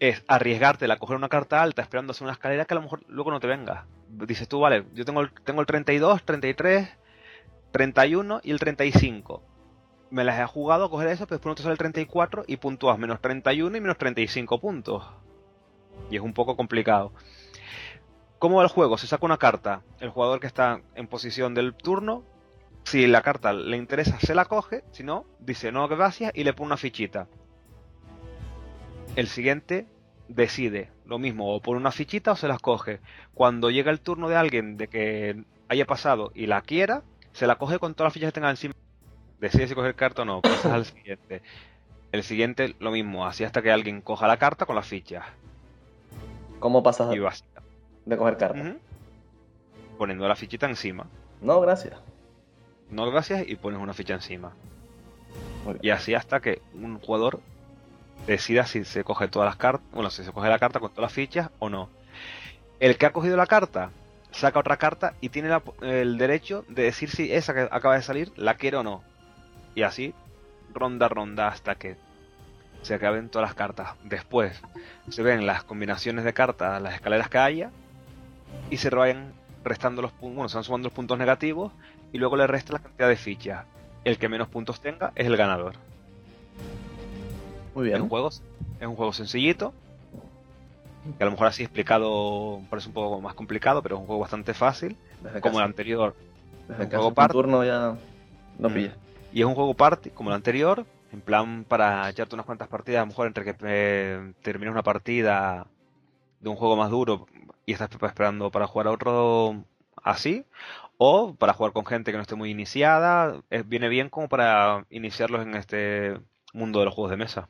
es 0.00 0.22
arriesgarte 0.28 0.90
a 0.90 0.96
coger 0.96 1.16
una 1.16 1.28
carta 1.28 1.60
alta 1.60 1.82
esperando 1.82 2.12
hacer 2.12 2.24
una 2.24 2.32
escalera 2.32 2.64
que 2.64 2.74
a 2.74 2.76
lo 2.76 2.82
mejor 2.82 3.02
luego 3.08 3.30
no 3.30 3.40
te 3.40 3.46
venga. 3.46 3.86
Dices 4.08 4.48
tú, 4.48 4.60
vale, 4.60 4.84
yo 4.94 5.04
tengo 5.04 5.20
el, 5.20 5.32
tengo 5.44 5.60
el 5.60 5.66
32, 5.66 6.22
33, 6.24 6.88
31 7.72 8.40
y 8.44 8.50
el 8.50 8.60
35. 8.60 9.42
Me 10.10 10.24
las 10.24 10.38
he 10.40 10.46
jugado 10.46 10.84
a 10.84 10.90
coger 10.90 11.08
eso, 11.08 11.26
pero 11.26 11.36
después 11.36 11.50
no 11.50 11.54
te 11.56 11.62
sale 11.62 11.72
el 11.72 11.78
34 11.78 12.44
y 12.46 12.56
puntúas 12.56 12.98
menos 12.98 13.20
31 13.20 13.76
y 13.76 13.80
menos 13.80 13.98
35 13.98 14.60
puntos. 14.60 15.04
Y 16.10 16.16
es 16.16 16.22
un 16.22 16.32
poco 16.32 16.56
complicado. 16.56 17.12
¿Cómo 18.38 18.58
va 18.58 18.62
el 18.62 18.68
juego? 18.68 18.96
Se 18.98 19.08
saca 19.08 19.26
una 19.26 19.36
carta. 19.36 19.82
El 19.98 20.10
jugador 20.10 20.38
que 20.38 20.46
está 20.46 20.80
en 20.94 21.08
posición 21.08 21.54
del 21.54 21.74
turno, 21.74 22.22
si 22.84 23.06
la 23.08 23.22
carta 23.22 23.52
le 23.52 23.76
interesa, 23.76 24.18
se 24.20 24.36
la 24.36 24.44
coge. 24.44 24.84
Si 24.92 25.02
no, 25.02 25.26
dice 25.40 25.72
no, 25.72 25.88
gracias 25.88 26.30
y 26.34 26.44
le 26.44 26.52
pone 26.52 26.68
una 26.68 26.76
fichita 26.76 27.26
el 29.18 29.26
siguiente 29.26 29.84
decide 30.28 30.92
lo 31.04 31.18
mismo, 31.18 31.52
o 31.52 31.60
pone 31.60 31.80
una 31.80 31.90
fichita 31.90 32.30
o 32.30 32.36
se 32.36 32.46
las 32.46 32.60
coge. 32.60 33.00
Cuando 33.34 33.68
llega 33.68 33.90
el 33.90 33.98
turno 33.98 34.28
de 34.28 34.36
alguien 34.36 34.76
de 34.76 34.86
que 34.86 35.42
haya 35.68 35.86
pasado 35.86 36.30
y 36.36 36.46
la 36.46 36.60
quiera, 36.60 37.02
se 37.32 37.48
la 37.48 37.56
coge 37.56 37.80
con 37.80 37.94
todas 37.94 38.06
las 38.08 38.14
fichas 38.14 38.28
que 38.28 38.34
tenga 38.34 38.50
encima. 38.50 38.74
Decide 39.40 39.66
si 39.66 39.74
coger 39.74 39.96
carta 39.96 40.22
o 40.22 40.24
no, 40.24 40.40
pasas 40.40 40.66
al 40.66 40.84
siguiente. 40.84 41.42
El 42.12 42.22
siguiente 42.22 42.76
lo 42.78 42.92
mismo, 42.92 43.26
así 43.26 43.42
hasta 43.42 43.60
que 43.60 43.72
alguien 43.72 44.02
coja 44.02 44.28
la 44.28 44.36
carta 44.36 44.66
con 44.66 44.76
las 44.76 44.86
fichas. 44.86 45.24
¿Cómo 46.60 46.84
pasas 46.84 47.10
de 47.10 48.16
coger 48.16 48.36
carta? 48.36 48.76
Poniendo 49.98 50.28
la 50.28 50.36
fichita 50.36 50.66
encima. 50.66 51.08
No, 51.40 51.60
gracias. 51.60 51.98
No, 52.88 53.10
gracias 53.10 53.48
y 53.48 53.56
pones 53.56 53.80
una 53.80 53.94
ficha 53.94 54.14
encima. 54.14 54.52
Y 55.82 55.90
así 55.90 56.14
hasta 56.14 56.38
que 56.38 56.62
un 56.72 57.00
jugador 57.00 57.40
decida 58.26 58.66
si 58.66 58.84
se 58.84 59.04
coge 59.04 59.28
todas 59.28 59.46
las 59.46 59.56
cartas, 59.56 59.86
bueno, 59.92 60.10
si 60.10 60.24
se 60.24 60.32
coge 60.32 60.48
la 60.48 60.58
carta 60.58 60.80
con 60.80 60.90
todas 60.90 61.02
las 61.02 61.12
fichas 61.12 61.50
o 61.58 61.68
no. 61.68 61.88
El 62.80 62.96
que 62.96 63.06
ha 63.06 63.12
cogido 63.12 63.36
la 63.36 63.46
carta 63.46 63.90
saca 64.30 64.60
otra 64.60 64.76
carta 64.76 65.14
y 65.20 65.30
tiene 65.30 65.50
el 65.82 66.18
derecho 66.18 66.64
de 66.68 66.84
decir 66.84 67.10
si 67.10 67.32
esa 67.32 67.54
que 67.54 67.68
acaba 67.70 67.94
de 67.94 68.02
salir 68.02 68.32
la 68.36 68.54
quiere 68.54 68.76
o 68.76 68.82
no. 68.82 69.02
Y 69.74 69.82
así, 69.82 70.14
ronda 70.72 71.08
ronda 71.08 71.48
hasta 71.48 71.74
que 71.74 71.96
se 72.82 72.94
acaben 72.94 73.28
todas 73.28 73.48
las 73.48 73.54
cartas. 73.54 73.94
Después 74.04 74.60
se 75.08 75.22
ven 75.22 75.46
las 75.46 75.64
combinaciones 75.64 76.24
de 76.24 76.32
cartas, 76.32 76.80
las 76.80 76.94
escaleras 76.94 77.28
que 77.28 77.38
haya, 77.38 77.70
y 78.70 78.76
se 78.76 78.90
vayan 78.90 79.32
restando 79.64 80.02
los 80.02 80.12
puntos, 80.12 80.36
bueno, 80.36 80.48
se 80.48 80.56
van 80.56 80.64
sumando 80.64 80.86
los 80.86 80.94
puntos 80.94 81.18
negativos 81.18 81.72
y 82.12 82.18
luego 82.18 82.36
le 82.36 82.46
resta 82.46 82.74
la 82.74 82.78
cantidad 82.78 83.08
de 83.08 83.16
fichas. 83.16 83.64
El 84.04 84.18
que 84.18 84.28
menos 84.28 84.48
puntos 84.48 84.80
tenga 84.80 85.12
es 85.14 85.26
el 85.26 85.36
ganador. 85.36 85.74
Muy 87.78 87.86
bien. 87.86 87.98
Es 87.98 88.02
un 88.02 88.08
juego, 88.08 88.28
es 88.28 88.86
un 88.86 88.96
juego 88.96 89.12
sencillito. 89.12 89.72
Que 91.16 91.22
a 91.22 91.26
lo 91.26 91.30
mejor 91.30 91.46
así 91.46 91.62
explicado 91.62 92.60
parece 92.68 92.88
un 92.88 92.94
poco 92.94 93.20
más 93.20 93.34
complicado, 93.34 93.84
pero 93.84 93.94
es 93.94 94.00
un 94.00 94.06
juego 94.08 94.20
bastante 94.20 94.52
fácil. 94.52 94.96
como 95.40 95.60
el 95.60 95.64
anterior. 95.64 96.16
Desde 96.66 96.82
un 96.82 96.90
juego 96.90 97.14
party. 97.14 97.32
turno 97.32 97.64
ya 97.64 97.96
no 98.58 98.68
mm. 98.68 98.74
pilla. 98.74 98.96
Y 99.32 99.42
es 99.42 99.46
un 99.46 99.54
juego 99.54 99.74
party, 99.74 100.10
como 100.10 100.30
el 100.30 100.34
anterior. 100.34 100.86
En 101.12 101.20
plan, 101.20 101.64
para 101.68 102.10
echarte 102.10 102.34
unas 102.34 102.46
cuantas 102.46 102.66
partidas, 102.66 102.98
a 102.98 103.02
lo 103.02 103.06
mejor 103.06 103.28
entre 103.28 103.44
que 103.44 103.54
eh, 103.62 104.32
termines 104.42 104.72
una 104.72 104.82
partida 104.82 105.68
de 106.40 106.48
un 106.48 106.56
juego 106.56 106.74
más 106.74 106.90
duro 106.90 107.26
y 107.64 107.74
estás 107.74 107.90
esperando 107.92 108.50
para 108.50 108.66
jugar 108.66 108.88
a 108.88 108.90
otro 108.90 109.62
así, 110.02 110.44
o 110.96 111.32
para 111.34 111.52
jugar 111.52 111.72
con 111.72 111.86
gente 111.86 112.10
que 112.10 112.16
no 112.16 112.22
esté 112.22 112.34
muy 112.34 112.50
iniciada, 112.50 113.40
viene 113.66 113.88
bien 113.88 114.08
como 114.08 114.28
para 114.28 114.84
iniciarlos 114.90 115.42
en 115.42 115.54
este 115.54 116.18
mundo 116.52 116.80
de 116.80 116.86
los 116.86 116.94
juegos 116.94 117.12
de 117.12 117.16
mesa. 117.18 117.48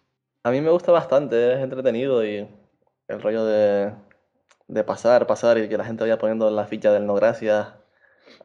A 0.49 0.51
mí 0.51 0.63
me 0.63 0.71
gusta 0.71 0.93
bastante, 0.93 1.53
es 1.53 1.59
entretenido 1.61 2.25
y 2.25 2.49
el 3.07 3.21
rollo 3.21 3.45
de, 3.45 3.93
pasar, 4.87 5.27
pasar 5.27 5.59
y 5.59 5.69
que 5.69 5.77
la 5.77 5.85
gente 5.85 6.05
vaya 6.05 6.17
poniendo 6.17 6.51
la 6.51 6.65
ficha 6.65 6.91
del 6.91 7.05
no 7.05 7.13
gracias, 7.13 7.75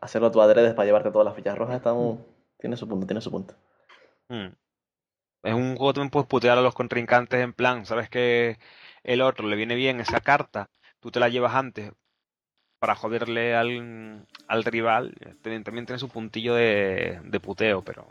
hacerlo 0.02 0.30
tu 0.30 0.42
adredes 0.42 0.74
para 0.74 0.86
llevarte 0.86 1.12
todas 1.12 1.24
las 1.24 1.34
fichas 1.34 1.58
rojas 1.58 1.78
está 1.78 1.94
muy, 1.94 2.18
Tiene 2.60 2.76
su 2.76 2.90
punto, 2.90 3.08
tiene 3.08 3.22
su 3.22 3.32
punto. 3.32 3.54
Mm. 4.28 4.48
Es 5.44 5.54
un 5.54 5.78
juego 5.78 5.94
también 5.94 6.10
puedes 6.10 6.28
putear 6.28 6.58
a 6.58 6.62
los 6.62 6.74
contrincantes 6.74 7.40
en 7.40 7.54
plan, 7.54 7.86
sabes 7.86 8.10
que 8.10 8.60
el 9.04 9.22
otro 9.22 9.48
le 9.48 9.56
viene 9.56 9.76
bien 9.76 10.02
esa 10.02 10.20
carta, 10.20 10.70
tú 11.00 11.10
te 11.10 11.22
la 11.22 11.30
llevas 11.30 11.56
antes 11.56 11.94
para 12.80 12.96
joderle 12.96 13.56
al, 13.56 14.28
al 14.50 14.64
rival. 14.66 15.16
También, 15.42 15.64
también 15.64 15.86
tiene 15.86 16.00
su 16.00 16.10
puntillo 16.10 16.54
de, 16.54 17.22
de 17.24 17.40
puteo, 17.40 17.82
pero 17.82 18.08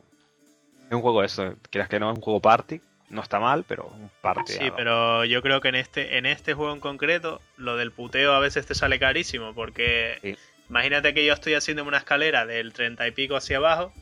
es 0.88 0.92
un 0.94 1.02
juego 1.02 1.22
eso, 1.22 1.56
quieras 1.68 1.90
que 1.90 2.00
no, 2.00 2.10
es 2.10 2.16
un 2.16 2.22
juego 2.22 2.40
party. 2.40 2.80
No 3.12 3.20
está 3.22 3.38
mal, 3.38 3.64
pero 3.68 3.84
un 3.84 4.10
party. 4.22 4.52
Sí, 4.54 4.70
pero 4.74 5.24
yo 5.26 5.42
creo 5.42 5.60
que 5.60 5.68
en 5.68 5.74
este, 5.74 6.16
en 6.16 6.24
este 6.24 6.54
juego 6.54 6.72
en 6.72 6.80
concreto, 6.80 7.42
lo 7.58 7.76
del 7.76 7.92
puteo 7.92 8.32
a 8.32 8.40
veces 8.40 8.64
te 8.66 8.74
sale 8.74 8.98
carísimo, 8.98 9.54
porque 9.54 10.18
Sí. 10.22 10.36
imagínate 10.70 11.12
que 11.12 11.24
yo 11.26 11.34
estoy 11.34 11.52
haciéndome 11.54 11.88
una 11.88 11.98
escalera 11.98 12.46
del 12.46 12.72
30 12.72 13.06
y 13.06 13.10
pico 13.10 13.36
hacia 13.36 13.58
abajo, 13.58 13.92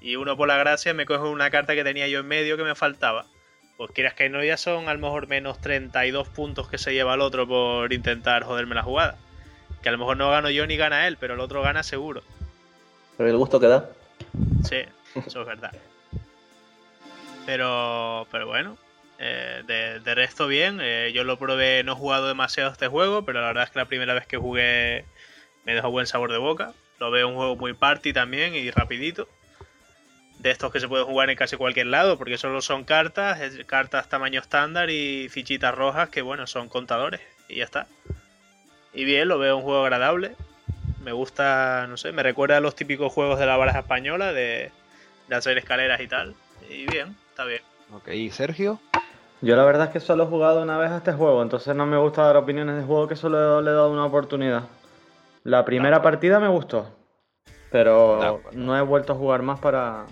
y 0.00 0.16
uno 0.16 0.34
por 0.38 0.48
la 0.48 0.56
gracia 0.56 0.94
me 0.94 1.04
coge 1.04 1.28
una 1.28 1.50
carta 1.50 1.74
que 1.74 1.84
tenía 1.84 2.08
yo 2.08 2.20
en 2.20 2.26
medio 2.26 2.56
que 2.56 2.64
me 2.64 2.74
faltaba. 2.74 3.26
Pues 3.76 3.90
quieras 3.90 4.14
que 4.14 4.30
no, 4.30 4.42
ya 4.42 4.56
son 4.56 4.88
a 4.88 4.94
lo 4.94 5.00
mejor 5.00 5.26
menos 5.28 5.60
32 5.60 6.28
puntos 6.28 6.66
que 6.68 6.78
se 6.78 6.94
lleva 6.94 7.14
el 7.14 7.20
otro 7.20 7.46
por 7.46 7.92
intentar 7.92 8.44
joderme 8.44 8.74
la 8.74 8.82
jugada. 8.82 9.18
Que 9.82 9.90
a 9.90 9.92
lo 9.92 9.98
mejor 9.98 10.16
no 10.16 10.30
gano 10.30 10.48
yo 10.48 10.66
ni 10.66 10.78
gana 10.78 11.06
él, 11.06 11.18
pero 11.20 11.34
el 11.34 11.40
otro 11.40 11.60
gana 11.60 11.82
seguro. 11.82 12.22
Pero 13.18 13.28
el 13.28 13.36
gusto 13.36 13.60
que 13.60 13.66
da. 13.66 13.90
Sí, 14.62 14.78
eso 15.26 15.40
es 15.42 15.46
verdad. 15.46 15.72
Pero, 17.46 18.26
pero 18.30 18.46
bueno, 18.46 18.78
eh, 19.18 19.62
de, 19.66 20.14
resto 20.14 20.46
bien. 20.46 20.80
eh, 20.80 21.12
yo 21.14 21.24
lo 21.24 21.38
probé, 21.38 21.82
no 21.84 21.92
he 21.92 21.96
jugado 21.96 22.28
demasiado 22.28 22.70
este 22.72 22.88
juego, 22.88 23.24
pero 23.24 23.40
la 23.40 23.48
verdad 23.48 23.64
es 23.64 23.70
que 23.70 23.78
la 23.78 23.86
primera 23.86 24.14
vez 24.14 24.26
que 24.26 24.36
jugué 24.36 25.04
me 25.64 25.74
dejó 25.74 25.90
buen 25.90 26.06
sabor 26.06 26.32
de 26.32 26.38
boca. 26.38 26.72
Lo 26.98 27.10
veo 27.10 27.28
un 27.28 27.34
juego 27.34 27.56
muy 27.56 27.74
party 27.74 28.12
también 28.12 28.54
y 28.54 28.70
rapidito. 28.70 29.28
De 30.38 30.50
estos 30.50 30.72
que 30.72 30.80
se 30.80 30.88
pueden 30.88 31.06
jugar 31.06 31.30
en 31.30 31.36
casi 31.36 31.56
cualquier 31.56 31.86
lado, 31.86 32.18
porque 32.18 32.38
solo 32.38 32.60
son 32.60 32.84
cartas, 32.84 33.40
cartas 33.66 34.08
tamaño 34.08 34.40
estándar 34.40 34.90
y 34.90 35.28
fichitas 35.28 35.74
rojas 35.74 36.08
que 36.10 36.22
bueno, 36.22 36.46
son 36.46 36.68
contadores. 36.68 37.20
Y 37.48 37.56
ya 37.56 37.64
está. 37.64 37.86
Y 38.92 39.04
bien, 39.04 39.28
lo 39.28 39.38
veo 39.38 39.56
un 39.56 39.62
juego 39.62 39.82
agradable. 39.82 40.36
Me 41.02 41.12
gusta, 41.12 41.86
no 41.88 41.96
sé, 41.96 42.12
me 42.12 42.22
recuerda 42.22 42.56
a 42.56 42.60
los 42.60 42.76
típicos 42.76 43.12
juegos 43.12 43.38
de 43.38 43.46
la 43.46 43.56
baraja 43.56 43.80
española, 43.80 44.32
de, 44.32 44.70
de 45.28 45.36
hacer 45.36 45.58
escaleras 45.58 46.00
y 46.00 46.08
tal. 46.08 46.34
Y 46.70 46.86
bien, 46.86 47.16
está 47.34 47.44
bien. 47.44 47.62
Ok, 47.92 48.08
¿y 48.10 48.30
Sergio? 48.30 48.78
Yo 49.40 49.56
la 49.56 49.64
verdad 49.64 49.88
es 49.88 49.92
que 49.92 49.98
solo 49.98 50.22
he 50.22 50.26
jugado 50.28 50.62
una 50.62 50.78
vez 50.78 50.92
a 50.92 50.98
este 50.98 51.12
juego, 51.12 51.42
entonces 51.42 51.74
no 51.74 51.84
me 51.84 51.96
gusta 51.96 52.22
dar 52.22 52.36
opiniones 52.36 52.76
de 52.76 52.84
juego 52.84 53.08
que 53.08 53.16
solo 53.16 53.60
le 53.60 53.70
he 53.72 53.74
dado 53.74 53.90
una 53.90 54.06
oportunidad. 54.06 54.68
La 55.42 55.64
primera 55.64 56.00
partida 56.00 56.38
me 56.38 56.46
gustó, 56.46 56.88
pero 57.72 58.40
no 58.52 58.78
he 58.78 58.82
vuelto 58.82 59.14
a 59.14 59.16
jugar 59.16 59.42
más 59.42 59.58
para, 59.58 60.06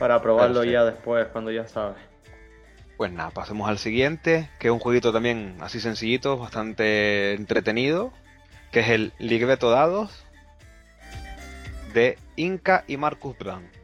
para 0.00 0.20
probarlo 0.20 0.60
Perfecto. 0.60 0.72
ya 0.72 0.84
después, 0.84 1.28
cuando 1.28 1.52
ya 1.52 1.68
sabes. 1.68 1.96
Pues 2.96 3.12
nada, 3.12 3.30
pasemos 3.30 3.68
al 3.68 3.78
siguiente, 3.78 4.50
que 4.58 4.66
es 4.66 4.72
un 4.72 4.80
jueguito 4.80 5.12
también 5.12 5.56
así 5.60 5.78
sencillito, 5.78 6.36
bastante 6.36 7.34
entretenido, 7.34 8.12
que 8.72 8.80
es 8.80 8.88
el 8.88 9.12
Ligreto 9.20 9.70
Dados 9.70 10.24
de 11.94 12.18
Inca 12.34 12.82
y 12.88 12.96
Marcus 12.96 13.38
Brown. 13.38 13.75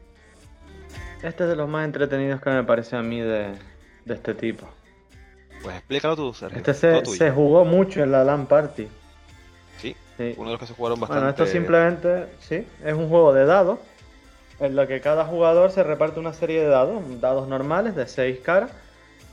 Este 1.23 1.43
es 1.43 1.49
de 1.49 1.55
los 1.55 1.69
más 1.69 1.85
entretenidos 1.85 2.41
que 2.41 2.49
me 2.49 2.63
parece 2.63 2.95
a 2.95 3.01
mí 3.01 3.19
de, 3.21 3.53
de 4.05 4.13
este 4.13 4.33
tipo. 4.33 4.67
Pues 5.61 5.77
explícalo 5.77 6.15
tú, 6.15 6.33
Sergio. 6.33 6.57
Este 6.57 6.73
se, 6.73 7.05
se 7.05 7.31
jugó 7.31 7.63
mucho 7.65 8.03
en 8.03 8.11
la 8.11 8.23
LAN 8.23 8.45
Party. 8.45 8.87
Sí, 9.77 9.95
Sí. 10.17 10.35
uno 10.37 10.49
de 10.49 10.53
los 10.53 10.59
que 10.59 10.67
se 10.67 10.73
jugaron 10.73 10.99
bastante. 10.99 11.21
Bueno, 11.21 11.29
esto 11.31 11.45
simplemente, 11.47 12.27
sí, 12.39 12.67
es 12.83 12.93
un 12.93 13.09
juego 13.09 13.33
de 13.33 13.45
dados 13.45 13.79
en 14.59 14.75
lo 14.75 14.85
que 14.87 15.01
cada 15.01 15.25
jugador 15.25 15.71
se 15.71 15.81
reparte 15.83 16.19
una 16.19 16.33
serie 16.33 16.59
de 16.61 16.67
dados, 16.67 17.01
dados 17.19 17.47
normales 17.47 17.95
de 17.95 18.05
6 18.07 18.39
caras. 18.41 18.71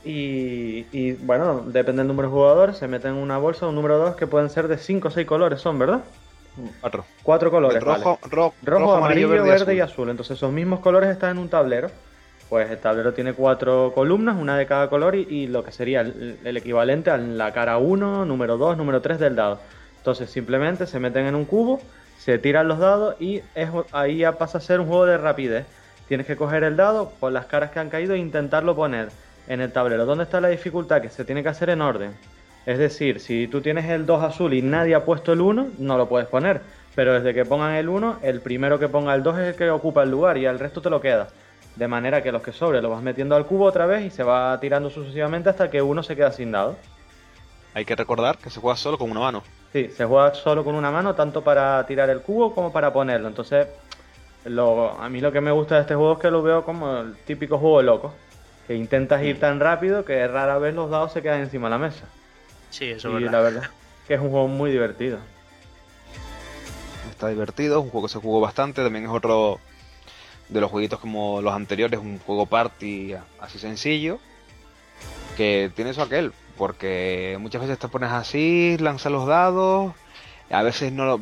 Y, 0.03 0.87
y, 0.91 1.11
bueno, 1.13 1.61
depende 1.67 1.99
del 1.99 2.07
número 2.07 2.29
de 2.29 2.33
jugadores, 2.33 2.77
se 2.77 2.87
mete 2.87 3.07
en 3.09 3.13
una 3.13 3.37
bolsa 3.37 3.67
un 3.67 3.75
número 3.75 3.99
2 3.99 4.15
que 4.15 4.25
pueden 4.25 4.49
ser 4.49 4.67
de 4.67 4.77
5 4.79 5.09
o 5.09 5.11
6 5.11 5.27
colores, 5.27 5.61
son, 5.61 5.77
¿verdad? 5.77 6.01
Cuatro. 6.81 7.05
Cuatro 7.23 7.51
colores. 7.51 7.81
rojo, 7.81 8.19
vale. 8.21 8.35
ro- 8.35 8.53
Rojo, 8.63 8.93
amarillo, 8.95 9.29
verde, 9.29 9.75
y, 9.75 9.79
azul. 9.79 9.93
azul. 9.93 10.09
Entonces 10.09 10.37
esos 10.37 10.51
mismos 10.51 10.79
colores 10.81 11.09
están 11.09 11.31
en 11.31 11.37
un 11.39 11.49
tablero. 11.49 11.89
Pues 12.49 12.69
el 12.69 12.77
tablero 12.79 13.13
tiene 13.13 13.31
cuatro 13.33 13.93
columnas, 13.95 14.35
una 14.37 14.57
de 14.57 14.65
cada 14.65 14.89
color 14.89 15.15
y, 15.15 15.21
y 15.29 15.47
lo 15.47 15.63
que 15.63 15.71
sería 15.71 16.01
el, 16.01 16.37
el 16.43 16.57
equivalente 16.57 17.09
a 17.09 17.17
la 17.17 17.53
cara 17.53 17.77
1, 17.77 18.25
número 18.25 18.57
2, 18.57 18.75
número 18.75 19.01
3 19.01 19.19
del 19.19 19.37
dado. 19.37 19.59
Entonces 19.97 20.29
simplemente 20.29 20.85
se 20.85 20.99
meten 20.99 21.25
en 21.27 21.35
un 21.35 21.45
cubo, 21.45 21.79
se 22.17 22.37
tiran 22.39 22.67
los 22.67 22.79
dados 22.79 23.15
y 23.21 23.41
es, 23.55 23.69
ahí 23.93 24.17
ya 24.17 24.33
pasa 24.33 24.57
a 24.57 24.61
ser 24.61 24.81
un 24.81 24.87
juego 24.87 25.05
de 25.05 25.17
rapidez. 25.17 25.65
Tienes 26.09 26.27
que 26.27 26.35
coger 26.35 26.65
el 26.65 26.75
dado 26.75 27.13
por 27.21 27.31
las 27.31 27.45
caras 27.45 27.71
que 27.71 27.79
han 27.79 27.89
caído 27.89 28.15
e 28.15 28.17
intentarlo 28.17 28.75
poner 28.75 29.07
en 29.47 29.61
el 29.61 29.71
tablero. 29.71 30.05
¿Dónde 30.05 30.25
está 30.25 30.41
la 30.41 30.49
dificultad? 30.49 31.01
Que 31.01 31.07
se 31.09 31.23
tiene 31.23 31.41
que 31.43 31.49
hacer 31.49 31.69
en 31.69 31.81
orden. 31.81 32.11
Es 32.65 32.77
decir, 32.77 33.19
si 33.19 33.47
tú 33.47 33.61
tienes 33.61 33.85
el 33.89 34.05
2 34.05 34.23
azul 34.23 34.53
y 34.53 34.61
nadie 34.61 34.95
ha 34.95 35.03
puesto 35.03 35.33
el 35.33 35.41
1, 35.41 35.69
no 35.79 35.97
lo 35.97 36.07
puedes 36.07 36.27
poner. 36.27 36.61
Pero 36.93 37.13
desde 37.13 37.33
que 37.33 37.45
pongan 37.45 37.75
el 37.75 37.89
1, 37.89 38.19
el 38.21 38.41
primero 38.41 38.77
que 38.77 38.87
ponga 38.87 39.15
el 39.15 39.23
2 39.23 39.39
es 39.39 39.47
el 39.49 39.55
que 39.55 39.69
ocupa 39.69 40.03
el 40.03 40.11
lugar 40.11 40.37
y 40.37 40.45
el 40.45 40.59
resto 40.59 40.81
te 40.81 40.89
lo 40.89 41.01
queda. 41.01 41.29
De 41.75 41.87
manera 41.87 42.21
que 42.21 42.31
los 42.31 42.41
que 42.41 42.51
sobre 42.51 42.81
lo 42.81 42.89
vas 42.89 43.01
metiendo 43.01 43.35
al 43.35 43.45
cubo 43.45 43.65
otra 43.65 43.85
vez 43.85 44.05
y 44.05 44.09
se 44.09 44.23
va 44.23 44.59
tirando 44.59 44.89
sucesivamente 44.89 45.49
hasta 45.49 45.69
que 45.71 45.81
uno 45.81 46.03
se 46.03 46.15
queda 46.15 46.31
sin 46.31 46.51
dado. 46.51 46.75
Hay 47.73 47.85
que 47.85 47.95
recordar 47.95 48.37
que 48.37 48.49
se 48.49 48.59
juega 48.59 48.75
solo 48.75 48.97
con 48.97 49.09
una 49.09 49.21
mano. 49.21 49.43
Sí, 49.71 49.89
se 49.89 50.05
juega 50.05 50.33
solo 50.33 50.65
con 50.65 50.75
una 50.75 50.91
mano, 50.91 51.15
tanto 51.15 51.41
para 51.41 51.85
tirar 51.85 52.09
el 52.09 52.21
cubo 52.21 52.53
como 52.53 52.73
para 52.73 52.91
ponerlo. 52.91 53.29
Entonces, 53.29 53.67
lo, 54.43 55.01
a 55.01 55.07
mí 55.07 55.21
lo 55.21 55.31
que 55.31 55.39
me 55.39 55.51
gusta 55.51 55.75
de 55.75 55.81
este 55.81 55.95
juego 55.95 56.13
es 56.13 56.19
que 56.19 56.29
lo 56.29 56.43
veo 56.43 56.65
como 56.65 56.97
el 56.97 57.15
típico 57.15 57.57
juego 57.57 57.81
loco. 57.81 58.13
Que 58.67 58.75
intentas 58.75 59.23
ir 59.23 59.39
tan 59.39 59.61
rápido 59.61 60.03
que 60.03 60.27
rara 60.27 60.57
vez 60.57 60.75
los 60.75 60.89
dados 60.89 61.13
se 61.13 61.21
quedan 61.21 61.39
encima 61.39 61.67
de 61.67 61.71
la 61.71 61.77
mesa. 61.77 62.05
Sí, 62.71 62.85
eso 62.85 63.09
y 63.19 63.25
es 63.25 63.31
la 63.31 63.41
verdad. 63.41 63.53
verdad 63.61 63.71
que 64.07 64.13
es 64.15 64.19
un 64.19 64.29
juego 64.31 64.47
muy 64.47 64.71
divertido. 64.71 65.19
Está 67.11 67.27
divertido, 67.29 67.77
es 67.79 67.83
un 67.85 67.91
juego 67.91 68.07
que 68.07 68.13
se 68.13 68.19
jugó 68.19 68.39
bastante. 68.41 68.83
También 68.83 69.05
es 69.05 69.11
otro 69.11 69.59
de 70.49 70.59
los 70.59 70.71
jueguitos 70.71 70.99
como 70.99 71.41
los 71.41 71.53
anteriores, 71.53 71.99
un 71.99 72.19
juego 72.19 72.45
party 72.47 73.13
así 73.39 73.59
sencillo. 73.59 74.19
Que 75.37 75.71
tiene 75.75 75.91
eso 75.91 76.01
aquel, 76.01 76.33
porque 76.57 77.37
muchas 77.39 77.61
veces 77.61 77.79
te 77.79 77.87
pones 77.87 78.11
así, 78.11 78.75
lanzas 78.79 79.11
los 79.11 79.27
dados. 79.27 79.93
A 80.49 80.63
veces 80.63 80.91
no 80.91 81.05
lo- 81.05 81.19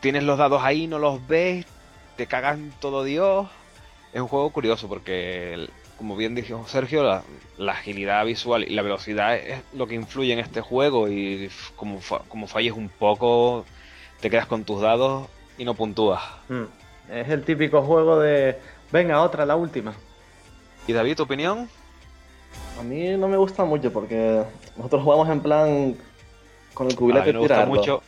tienes 0.00 0.24
los 0.24 0.38
dados 0.38 0.62
ahí, 0.64 0.86
no 0.88 0.98
los 0.98 1.24
ves, 1.28 1.64
te 2.16 2.26
cagan 2.26 2.72
todo 2.80 3.04
Dios. 3.04 3.48
Es 4.12 4.20
un 4.20 4.28
juego 4.28 4.50
curioso 4.50 4.88
porque, 4.88 5.54
el- 5.54 5.70
como 6.02 6.16
bien 6.16 6.34
dijo 6.34 6.66
Sergio, 6.66 7.04
la, 7.04 7.22
la 7.58 7.72
agilidad 7.74 8.24
visual 8.24 8.64
y 8.64 8.74
la 8.74 8.82
velocidad 8.82 9.36
es 9.36 9.62
lo 9.72 9.86
que 9.86 9.94
influye 9.94 10.32
en 10.32 10.40
este 10.40 10.60
juego. 10.60 11.08
Y 11.08 11.48
como, 11.76 12.00
fa- 12.00 12.22
como 12.26 12.48
falles 12.48 12.72
un 12.72 12.88
poco, 12.88 13.64
te 14.20 14.28
quedas 14.28 14.46
con 14.46 14.64
tus 14.64 14.80
dados 14.80 15.28
y 15.56 15.64
no 15.64 15.74
puntúas. 15.74 16.20
Mm. 16.48 16.64
Es 17.12 17.28
el 17.28 17.44
típico 17.44 17.82
juego 17.82 18.18
de, 18.18 18.58
venga, 18.90 19.22
otra, 19.22 19.46
la 19.46 19.54
última. 19.54 19.94
¿Y 20.88 20.92
David, 20.92 21.14
tu 21.18 21.22
opinión? 21.22 21.68
A 22.80 22.82
mí 22.82 23.16
no 23.16 23.28
me 23.28 23.36
gusta 23.36 23.64
mucho 23.64 23.92
porque 23.92 24.42
nosotros 24.76 25.04
jugamos 25.04 25.28
en 25.28 25.40
plan 25.40 25.96
con 26.74 26.88
el 26.88 26.96
cubilete 26.96 27.32
mucho. 27.66 28.02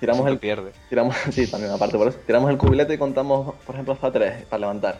Tiramos 0.00 0.22
siempre 0.22 0.32
el, 0.32 0.38
pierde. 0.38 0.72
tiramos, 0.88 1.14
sí, 1.30 1.46
también 1.46 1.74
aparte 1.74 1.98
por 1.98 2.08
eso. 2.08 2.18
Tiramos 2.26 2.48
el 2.50 2.56
cubilete 2.56 2.94
y 2.94 2.98
contamos, 2.98 3.54
por 3.66 3.74
ejemplo, 3.74 3.92
hasta 3.92 4.10
tres 4.10 4.46
para 4.46 4.60
levantar. 4.60 4.98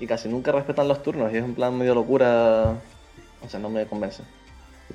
Y 0.00 0.06
casi 0.06 0.28
nunca 0.28 0.52
respetan 0.52 0.86
los 0.88 1.02
turnos 1.02 1.32
y 1.32 1.36
es 1.36 1.42
un 1.42 1.54
plan 1.54 1.76
medio 1.76 1.94
locura. 1.94 2.74
O 3.42 3.48
sea, 3.48 3.58
no 3.60 3.68
me 3.68 3.86
convence. 3.86 4.22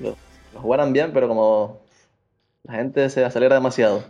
Lo, 0.00 0.16
lo 0.52 0.60
jugaran 0.60 0.92
bien, 0.92 1.12
pero 1.12 1.28
como 1.28 1.80
la 2.64 2.74
gente 2.74 3.08
se 3.10 3.24
acelera 3.24 3.54
demasiado. 3.54 4.02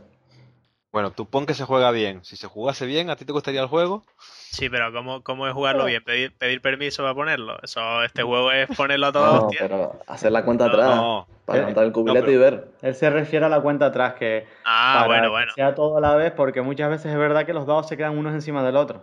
Bueno, 0.93 1.11
tú 1.11 1.27
pon 1.27 1.45
que 1.47 1.55
se 1.55 1.65
juega 1.65 1.91
bien. 1.91 2.25
Si 2.25 2.37
se 2.37 2.47
jugase 2.47 2.87
bien, 2.87 3.11
¿a 3.11 3.17
ti 3.17 3.25
te 3.25 3.33
gustaría 3.33 3.61
el 3.61 3.67
juego? 3.67 4.05
Sí, 4.21 4.69
pero 4.69 4.93
¿cómo, 4.93 5.25
cómo 5.25 5.49
es 5.49 5.53
jugarlo 5.53 5.87
bien? 5.87 6.05
¿Pedir, 6.05 6.37
pedir 6.39 6.63
permiso 6.63 7.03
para 7.03 7.15
ponerlo? 7.15 7.57
Eso, 7.65 8.05
este 8.05 8.23
juego 8.23 8.53
es 8.53 8.69
ponerlo 8.77 9.07
a 9.09 9.13
toda 9.13 9.33
No, 9.33 9.47
hostia. 9.47 9.59
pero 9.63 9.99
hacer 10.07 10.31
la 10.31 10.45
cuenta 10.45 10.67
atrás 10.67 10.87
No, 10.87 11.27
para 11.45 11.57
Eh, 11.59 11.61
levantar 11.63 11.85
el 11.85 11.93
cubilete 11.93 12.21
no, 12.21 12.27
pero- 12.27 12.33
y 12.33 12.37
ver. 12.41 12.69
Él 12.83 12.95
se 12.95 13.11
refiere 13.11 13.45
a 13.45 13.49
la 13.49 13.61
cuenta 13.61 13.87
atrás, 13.87 14.15
que 14.15 14.47
Ah, 14.65 14.93
para 14.99 15.07
bueno, 15.09 15.23
que 15.25 15.29
bueno. 15.31 15.53
sea 15.57 15.75
todo 15.75 15.99
a 15.99 16.01
la 16.01 16.15
vez, 16.15 16.31
porque 16.31 16.63
muchas 16.63 16.89
veces 16.89 17.11
es 17.11 17.19
verdad 17.19 17.45
que 17.45 17.53
los 17.55 17.67
dados 17.67 17.89
se 17.89 17.97
quedan 17.97 18.17
unos 18.17 18.33
encima 18.33 18.63
del 18.65 18.77
otro. 18.77 19.03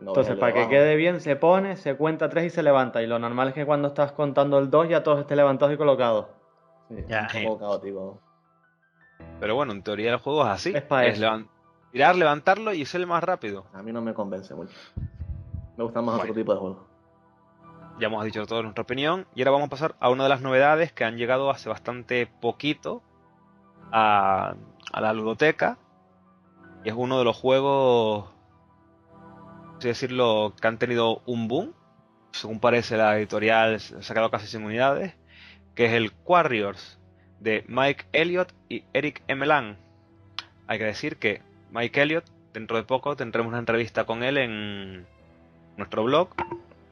No 0.00 0.10
Entonces, 0.12 0.36
para 0.36 0.54
que 0.54 0.68
quede 0.68 0.96
bien, 0.96 1.20
se 1.20 1.36
pone, 1.36 1.76
se 1.76 1.94
cuenta 1.96 2.28
tres 2.30 2.44
y 2.46 2.50
se 2.50 2.62
levanta. 2.62 3.02
Y 3.02 3.06
lo 3.06 3.18
normal 3.18 3.48
es 3.48 3.54
que 3.54 3.66
cuando 3.66 3.88
estás 3.88 4.12
contando 4.12 4.58
el 4.58 4.70
2 4.70 4.88
ya 4.88 5.02
todos 5.02 5.20
estén 5.20 5.36
levantados 5.36 5.74
y 5.74 5.76
colocados. 5.76 6.26
Sí, 6.88 7.04
Ya. 7.06 7.28
un 7.36 7.44
poco 7.44 7.58
caótico. 7.58 8.18
Pero 9.38 9.54
bueno, 9.54 9.72
en 9.72 9.82
teoría 9.82 10.12
el 10.12 10.18
juego 10.18 10.42
es 10.44 10.48
así. 10.48 10.70
Es 10.74 10.84
eso. 11.18 11.42
tirar, 11.92 12.16
levantarlo 12.16 12.72
y 12.72 12.84
ser 12.86 13.02
el 13.02 13.06
más 13.06 13.22
rápido. 13.22 13.66
A 13.74 13.82
mí 13.82 13.92
no 13.92 14.00
me 14.00 14.14
convence 14.14 14.54
mucho. 14.54 14.74
Me 15.76 15.84
gustan 15.84 16.04
más 16.04 16.16
Bueno. 16.16 16.30
otro 16.30 16.34
tipo 16.40 16.52
de 16.54 16.58
juegos. 16.60 16.78
Ya 17.98 18.06
hemos 18.06 18.24
dicho 18.24 18.46
toda 18.46 18.62
nuestra 18.62 18.82
opinión. 18.82 19.26
Y 19.34 19.42
ahora 19.42 19.50
vamos 19.50 19.66
a 19.66 19.70
pasar 19.70 19.94
a 20.00 20.08
una 20.08 20.22
de 20.22 20.30
las 20.30 20.40
novedades 20.40 20.92
que 20.92 21.04
han 21.04 21.18
llegado 21.18 21.50
hace 21.50 21.68
bastante 21.68 22.26
poquito 22.40 23.02
a, 23.92 24.54
a 24.92 25.00
la 25.02 25.12
ludoteca. 25.12 25.76
Y 26.84 26.88
es 26.88 26.94
uno 26.96 27.18
de 27.18 27.24
los 27.24 27.36
juegos 27.36 28.30
así 29.80 29.88
decirlo, 29.88 30.54
que 30.60 30.68
han 30.68 30.78
tenido 30.78 31.22
un 31.26 31.48
boom. 31.48 31.74
Según 32.32 32.60
parece 32.60 32.96
la 32.96 33.16
editorial, 33.18 33.74
ha 33.74 34.02
sacado 34.02 34.30
casi 34.30 34.46
100 34.46 34.64
unidades. 34.64 35.14
Que 35.74 35.86
es 35.86 35.92
el 35.92 36.12
Warriors 36.24 36.98
de 37.40 37.64
Mike 37.66 38.04
Elliott 38.12 38.52
y 38.68 38.84
Eric 38.92 39.22
Emelan. 39.26 39.78
Hay 40.66 40.78
que 40.78 40.84
decir 40.84 41.16
que 41.16 41.42
Mike 41.72 42.02
Elliott, 42.02 42.26
dentro 42.52 42.76
de 42.76 42.82
poco 42.84 43.16
tendremos 43.16 43.48
una 43.48 43.58
entrevista 43.58 44.04
con 44.04 44.22
él 44.22 44.36
en 44.36 45.06
nuestro 45.76 46.04
blog, 46.04 46.34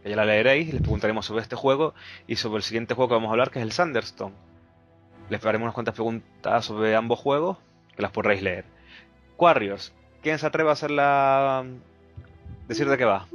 que 0.03 0.11
ya 0.11 0.17
la 0.17 0.25
leeréis, 0.25 0.73
les 0.73 0.81
preguntaremos 0.81 1.27
sobre 1.27 1.43
este 1.43 1.57
juego 1.57 1.95
y 2.27 2.37
sobre 2.37 2.57
el 2.59 2.63
siguiente 2.63 2.95
juego 2.95 3.09
que 3.09 3.15
vamos 3.15 3.29
a 3.29 3.33
hablar, 3.33 3.51
que 3.51 3.59
es 3.59 3.65
el 3.65 3.73
Sanderstone. 3.73 4.35
Les 5.29 5.45
haremos 5.45 5.67
unas 5.67 5.75
cuantas 5.75 5.95
preguntas 5.95 6.65
sobre 6.65 6.97
ambos 6.97 7.19
juegos, 7.19 7.59
que 7.95 8.03
las 8.03 8.13
podréis 8.13 8.43
leer. 8.43 8.65
Warriors, 9.37 9.93
¿quién 10.23 10.39
se 10.39 10.47
atreve 10.47 10.71
a 10.71 10.73
hacer 10.73 10.91
la... 10.91 11.67
decir 12.69 12.89
de 12.89 12.97
qué 12.99 13.05
va? 13.05 13.27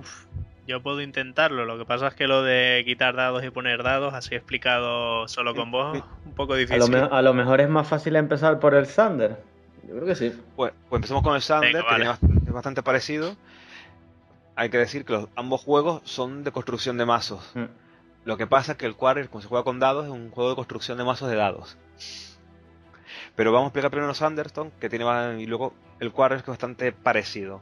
Uf, 0.00 0.24
yo 0.66 0.82
puedo 0.82 1.00
intentarlo, 1.02 1.64
lo 1.64 1.76
que 1.76 1.84
pasa 1.84 2.06
es 2.08 2.14
que 2.14 2.26
lo 2.26 2.42
de 2.42 2.82
quitar 2.86 3.14
dados 3.16 3.44
y 3.44 3.50
poner 3.50 3.82
dados, 3.82 4.14
así 4.14 4.34
explicado 4.34 5.28
solo 5.28 5.54
con 5.54 5.70
vos, 5.70 6.02
un 6.24 6.32
poco 6.34 6.54
A 6.54 6.56
lo, 6.56 6.60
difícil. 6.60 6.90
me- 6.90 6.98
a 7.10 7.22
lo 7.22 7.34
mejor 7.34 7.60
es 7.60 7.68
más 7.68 7.86
fácil 7.88 8.16
empezar 8.16 8.58
por 8.60 8.74
el 8.74 8.86
Thunder. 8.86 9.42
Yo 9.86 9.94
creo 9.94 10.06
que 10.06 10.14
sí. 10.14 10.32
Pues, 10.56 10.72
pues 10.88 10.98
empecemos 10.98 11.22
con 11.22 11.34
el 11.34 11.42
Sander, 11.42 11.72
Venga, 11.74 11.96
que 11.96 12.04
vale. 12.04 12.40
es 12.46 12.52
bastante 12.52 12.82
parecido. 12.82 13.36
Hay 14.54 14.70
que 14.70 14.78
decir 14.78 15.04
que 15.04 15.12
los, 15.14 15.28
ambos 15.34 15.60
juegos 15.60 16.02
son 16.04 16.44
de 16.44 16.52
construcción 16.52 16.96
de 16.98 17.04
mazos. 17.06 17.50
Mm. 17.54 17.64
Lo 18.24 18.36
que 18.36 18.46
pasa 18.46 18.72
es 18.72 18.78
que 18.78 18.86
el 18.86 18.94
Quarrier, 18.94 19.28
como 19.28 19.42
se 19.42 19.48
juega 19.48 19.64
con 19.64 19.80
dados, 19.80 20.04
es 20.04 20.10
un 20.12 20.30
juego 20.30 20.50
de 20.50 20.54
construcción 20.56 20.96
de 20.98 21.04
mazos 21.04 21.28
de 21.28 21.34
dados. 21.36 21.76
Pero 23.34 23.50
vamos 23.50 23.66
a 23.66 23.68
explicar 23.68 23.90
primero 23.90 24.14
Sanderstone, 24.14 24.70
que 24.78 24.88
tiene 24.88 25.04
más- 25.04 25.40
y 25.40 25.46
luego 25.46 25.74
el 25.98 26.12
Quarrier, 26.12 26.38
que 26.42 26.50
es 26.50 26.54
bastante 26.56 26.92
parecido. 26.92 27.60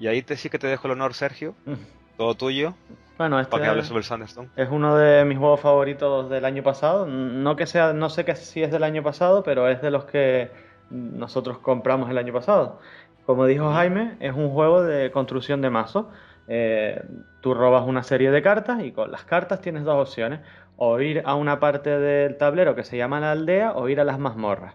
Y 0.00 0.08
ahí 0.08 0.22
te 0.22 0.36
sí 0.36 0.48
que 0.50 0.58
te 0.58 0.66
dejo 0.66 0.88
el 0.88 0.92
honor, 0.94 1.14
Sergio, 1.14 1.54
Mm. 1.66 1.74
todo 2.16 2.34
tuyo, 2.34 2.74
Bueno, 3.18 3.38
este 3.38 3.50
para 3.52 3.64
que 3.64 3.70
hables 3.70 3.86
sobre 3.86 3.98
el 3.98 4.04
Sanderstone. 4.04 4.48
es 4.56 4.68
uno 4.70 4.96
de 4.96 5.24
mis 5.26 5.38
juegos 5.38 5.60
favoritos 5.60 6.28
del 6.30 6.44
año 6.44 6.62
pasado. 6.64 7.06
No 7.06 7.54
que 7.54 7.66
sea, 7.66 7.92
no 7.92 8.08
sé 8.10 8.24
que 8.24 8.34
si 8.34 8.62
es 8.62 8.72
del 8.72 8.82
año 8.82 9.02
pasado, 9.02 9.42
pero 9.42 9.68
es 9.68 9.80
de 9.82 9.90
los 9.92 10.04
que 10.06 10.50
nosotros 10.90 11.58
compramos 11.58 12.10
el 12.10 12.18
año 12.18 12.32
pasado. 12.32 12.80
Como 13.26 13.46
dijo 13.46 13.70
Jaime, 13.72 14.16
es 14.20 14.34
un 14.34 14.50
juego 14.50 14.82
de 14.82 15.10
construcción 15.12 15.60
de 15.60 15.70
mazos. 15.70 16.06
Eh, 16.48 17.00
tú 17.42 17.54
robas 17.54 17.86
una 17.86 18.02
serie 18.02 18.30
de 18.32 18.42
cartas 18.42 18.82
y 18.82 18.90
con 18.90 19.12
las 19.12 19.24
cartas 19.24 19.60
tienes 19.60 19.84
dos 19.84 20.08
opciones. 20.08 20.40
O 20.76 20.98
ir 20.98 21.22
a 21.26 21.34
una 21.34 21.60
parte 21.60 21.90
del 21.98 22.36
tablero 22.38 22.74
que 22.74 22.82
se 22.84 22.96
llama 22.96 23.20
la 23.20 23.32
aldea 23.32 23.72
o 23.72 23.88
ir 23.88 24.00
a 24.00 24.04
las 24.04 24.18
mazmorras. 24.18 24.74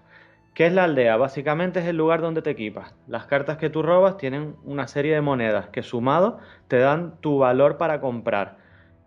¿Qué 0.55 0.67
es 0.67 0.73
la 0.73 0.85
aldea? 0.85 1.17
Básicamente 1.17 1.81
es 1.81 1.85
el 1.85 1.97
lugar 1.97 2.21
donde 2.21 2.41
te 2.41 2.49
equipas. 2.49 2.95
Las 3.07 3.25
cartas 3.25 3.57
que 3.57 3.69
tú 3.69 3.83
robas 3.83 4.15
tienen 4.15 4.55
una 4.63 4.87
serie 4.87 5.13
de 5.13 5.19
monedas 5.19 5.67
que 5.67 5.83
sumado 5.83 6.39
te 6.69 6.79
dan 6.79 7.19
tu 7.19 7.39
valor 7.39 7.77
para 7.77 7.99
comprar. 7.99 8.57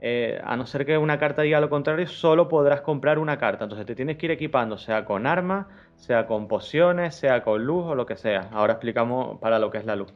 Eh, 0.02 0.38
a 0.44 0.58
no 0.58 0.66
ser 0.66 0.84
que 0.84 0.98
una 0.98 1.18
carta 1.18 1.40
diga 1.40 1.58
lo 1.60 1.70
contrario, 1.70 2.06
solo 2.06 2.48
podrás 2.48 2.82
comprar 2.82 3.18
una 3.18 3.38
carta. 3.38 3.64
Entonces 3.64 3.86
te 3.86 3.94
tienes 3.94 4.18
que 4.18 4.26
ir 4.26 4.32
equipando, 4.32 4.76
sea 4.76 5.06
con 5.06 5.26
armas, 5.26 5.66
sea 5.96 6.26
con 6.26 6.48
pociones, 6.48 7.14
sea 7.14 7.42
con 7.42 7.64
luz 7.64 7.86
o 7.86 7.94
lo 7.94 8.04
que 8.04 8.16
sea. 8.16 8.50
Ahora 8.52 8.74
explicamos 8.74 9.38
para 9.40 9.58
lo 9.58 9.70
que 9.70 9.78
es 9.78 9.86
la 9.86 9.96
luz. 9.96 10.12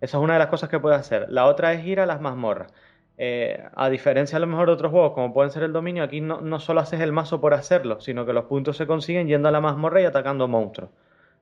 Esa 0.00 0.16
es 0.16 0.24
una 0.24 0.32
de 0.32 0.38
las 0.38 0.48
cosas 0.48 0.70
que 0.70 0.80
puedes 0.80 0.98
hacer. 0.98 1.26
La 1.28 1.46
otra 1.46 1.74
es 1.74 1.84
ir 1.84 2.00
a 2.00 2.06
las 2.06 2.22
mazmorras. 2.22 2.72
Eh, 3.18 3.62
a 3.74 3.88
diferencia 3.90 4.36
a 4.36 4.40
lo 4.40 4.46
mejor 4.46 4.68
de 4.68 4.72
otros 4.74 4.90
juegos, 4.90 5.12
como 5.12 5.32
pueden 5.34 5.50
ser 5.50 5.62
el 5.64 5.72
dominio, 5.72 6.02
aquí 6.02 6.20
no, 6.20 6.40
no 6.40 6.58
solo 6.60 6.80
haces 6.80 7.00
el 7.00 7.12
mazo 7.12 7.40
por 7.40 7.54
hacerlo, 7.54 8.00
sino 8.00 8.24
que 8.26 8.32
los 8.32 8.44
puntos 8.46 8.76
se 8.76 8.86
consiguen 8.86 9.28
yendo 9.28 9.48
a 9.48 9.52
la 9.52 9.60
mazmorra 9.60 10.00
y 10.00 10.04
atacando 10.04 10.48
monstruos. 10.48 10.90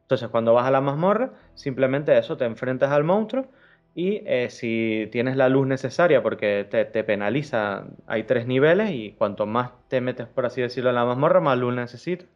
Entonces, 0.02 0.28
cuando 0.28 0.52
vas 0.54 0.66
a 0.66 0.70
la 0.72 0.80
mazmorra, 0.80 1.30
simplemente 1.54 2.16
eso, 2.18 2.36
te 2.36 2.44
enfrentas 2.44 2.90
al 2.90 3.04
monstruo 3.04 3.46
y 3.94 4.22
eh, 4.26 4.50
si 4.50 5.08
tienes 5.12 5.36
la 5.36 5.48
luz 5.48 5.66
necesaria, 5.66 6.22
porque 6.22 6.66
te, 6.68 6.84
te 6.84 7.04
penaliza, 7.04 7.84
hay 8.06 8.24
tres 8.24 8.46
niveles 8.46 8.90
y 8.90 9.12
cuanto 9.12 9.46
más 9.46 9.70
te 9.88 10.00
metes, 10.00 10.26
por 10.26 10.46
así 10.46 10.60
decirlo, 10.60 10.90
en 10.90 10.96
la 10.96 11.04
mazmorra, 11.04 11.40
más 11.40 11.58
luz 11.58 11.74
necesitas. 11.74 12.26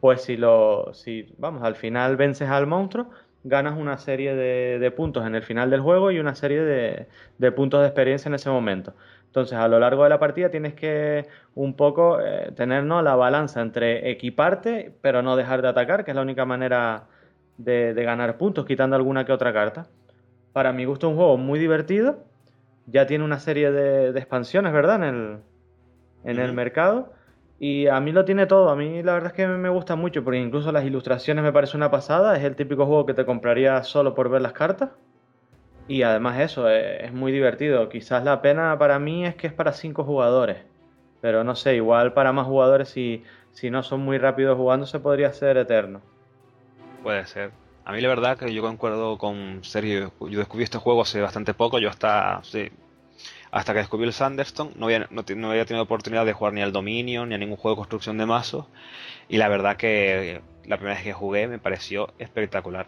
Pues 0.00 0.22
si 0.22 0.36
lo, 0.36 0.92
si, 0.94 1.34
vamos, 1.38 1.62
al 1.64 1.74
final 1.74 2.16
vences 2.16 2.48
al 2.48 2.66
monstruo, 2.66 3.10
ganas 3.44 3.78
una 3.78 3.98
serie 3.98 4.34
de, 4.34 4.78
de 4.78 4.90
puntos 4.90 5.26
en 5.26 5.34
el 5.34 5.42
final 5.42 5.70
del 5.70 5.80
juego 5.80 6.10
y 6.10 6.18
una 6.18 6.34
serie 6.34 6.62
de, 6.62 7.06
de 7.38 7.52
puntos 7.52 7.80
de 7.80 7.86
experiencia 7.86 8.28
en 8.28 8.34
ese 8.34 8.50
momento. 8.50 8.94
Entonces, 9.26 9.58
a 9.58 9.68
lo 9.68 9.78
largo 9.78 10.04
de 10.04 10.08
la 10.08 10.18
partida 10.18 10.50
tienes 10.50 10.74
que 10.74 11.26
un 11.54 11.74
poco 11.74 12.18
eh, 12.20 12.50
tener 12.56 12.84
¿no? 12.84 13.02
la 13.02 13.14
balanza 13.14 13.60
entre 13.60 14.10
equiparte, 14.10 14.94
pero 15.02 15.22
no 15.22 15.36
dejar 15.36 15.60
de 15.62 15.68
atacar, 15.68 16.04
que 16.04 16.12
es 16.12 16.14
la 16.14 16.22
única 16.22 16.44
manera 16.46 17.04
de, 17.58 17.92
de 17.92 18.04
ganar 18.04 18.38
puntos, 18.38 18.64
quitando 18.64 18.96
alguna 18.96 19.26
que 19.26 19.32
otra 19.32 19.52
carta. 19.52 19.86
Para 20.52 20.72
mi 20.72 20.86
gusto, 20.86 21.06
es 21.06 21.10
un 21.10 21.16
juego 21.18 21.36
muy 21.36 21.58
divertido. 21.58 22.24
Ya 22.86 23.06
tiene 23.06 23.22
una 23.22 23.38
serie 23.38 23.70
de, 23.70 24.08
expansiones, 24.18 24.72
¿verdad? 24.72 24.96
En 24.96 25.02
el, 25.04 25.38
en 26.24 26.38
el 26.38 26.52
mercado. 26.54 27.12
Y 27.60 27.88
a 27.88 28.00
mí 28.00 28.12
lo 28.12 28.24
tiene 28.24 28.46
todo. 28.46 28.70
A 28.70 28.76
mí 28.76 29.02
la 29.02 29.14
verdad 29.14 29.28
es 29.28 29.32
que 29.34 29.46
me 29.46 29.68
gusta 29.68 29.96
mucho, 29.96 30.22
porque 30.22 30.38
incluso 30.38 30.70
las 30.70 30.84
ilustraciones 30.84 31.42
me 31.42 31.52
parece 31.52 31.76
una 31.76 31.90
pasada. 31.90 32.36
Es 32.36 32.44
el 32.44 32.56
típico 32.56 32.86
juego 32.86 33.06
que 33.06 33.14
te 33.14 33.26
compraría 33.26 33.82
solo 33.82 34.14
por 34.14 34.28
ver 34.28 34.42
las 34.42 34.52
cartas. 34.52 34.90
Y 35.88 36.02
además 36.02 36.38
eso, 36.40 36.68
eh, 36.70 37.04
es 37.04 37.12
muy 37.12 37.32
divertido. 37.32 37.88
Quizás 37.88 38.22
la 38.22 38.42
pena 38.42 38.78
para 38.78 38.98
mí 38.98 39.26
es 39.26 39.34
que 39.34 39.48
es 39.48 39.52
para 39.52 39.72
cinco 39.72 40.04
jugadores. 40.04 40.58
Pero 41.20 41.42
no 41.42 41.56
sé, 41.56 41.74
igual 41.74 42.12
para 42.12 42.32
más 42.32 42.46
jugadores, 42.46 42.90
si, 42.90 43.24
si 43.52 43.70
no 43.70 43.82
son 43.82 44.00
muy 44.00 44.18
rápidos 44.18 44.56
jugando, 44.56 44.86
se 44.86 45.00
podría 45.00 45.32
ser 45.32 45.56
eterno. 45.56 46.00
Puede 47.02 47.26
ser. 47.26 47.50
A 47.84 47.92
mí 47.92 48.00
la 48.00 48.08
verdad 48.08 48.38
que 48.38 48.52
yo 48.52 48.62
concuerdo 48.62 49.18
con 49.18 49.64
Sergio. 49.64 50.12
Yo 50.20 50.38
descubrí 50.38 50.62
este 50.62 50.78
juego 50.78 51.02
hace 51.02 51.20
bastante 51.20 51.54
poco. 51.54 51.78
Yo 51.78 51.88
hasta 51.88 52.40
sí, 52.44 52.70
hasta 53.50 53.72
que 53.72 53.80
descubrí 53.80 54.06
el 54.06 54.12
Sanderstone 54.12 54.72
no 54.76 54.86
había, 54.86 55.08
no, 55.10 55.50
había 55.50 55.64
tenido 55.64 55.82
oportunidad 55.82 56.26
de 56.26 56.32
jugar 56.32 56.52
ni 56.52 56.62
al 56.62 56.72
Dominion 56.72 57.28
ni 57.28 57.34
a 57.34 57.38
ningún 57.38 57.56
juego 57.56 57.76
de 57.76 57.80
construcción 57.80 58.18
de 58.18 58.26
mazos. 58.26 58.66
Y 59.28 59.38
la 59.38 59.48
verdad 59.48 59.76
que 59.76 60.40
la 60.64 60.76
primera 60.76 60.96
vez 60.96 61.04
que 61.04 61.12
jugué 61.12 61.48
me 61.48 61.58
pareció 61.58 62.12
espectacular. 62.18 62.86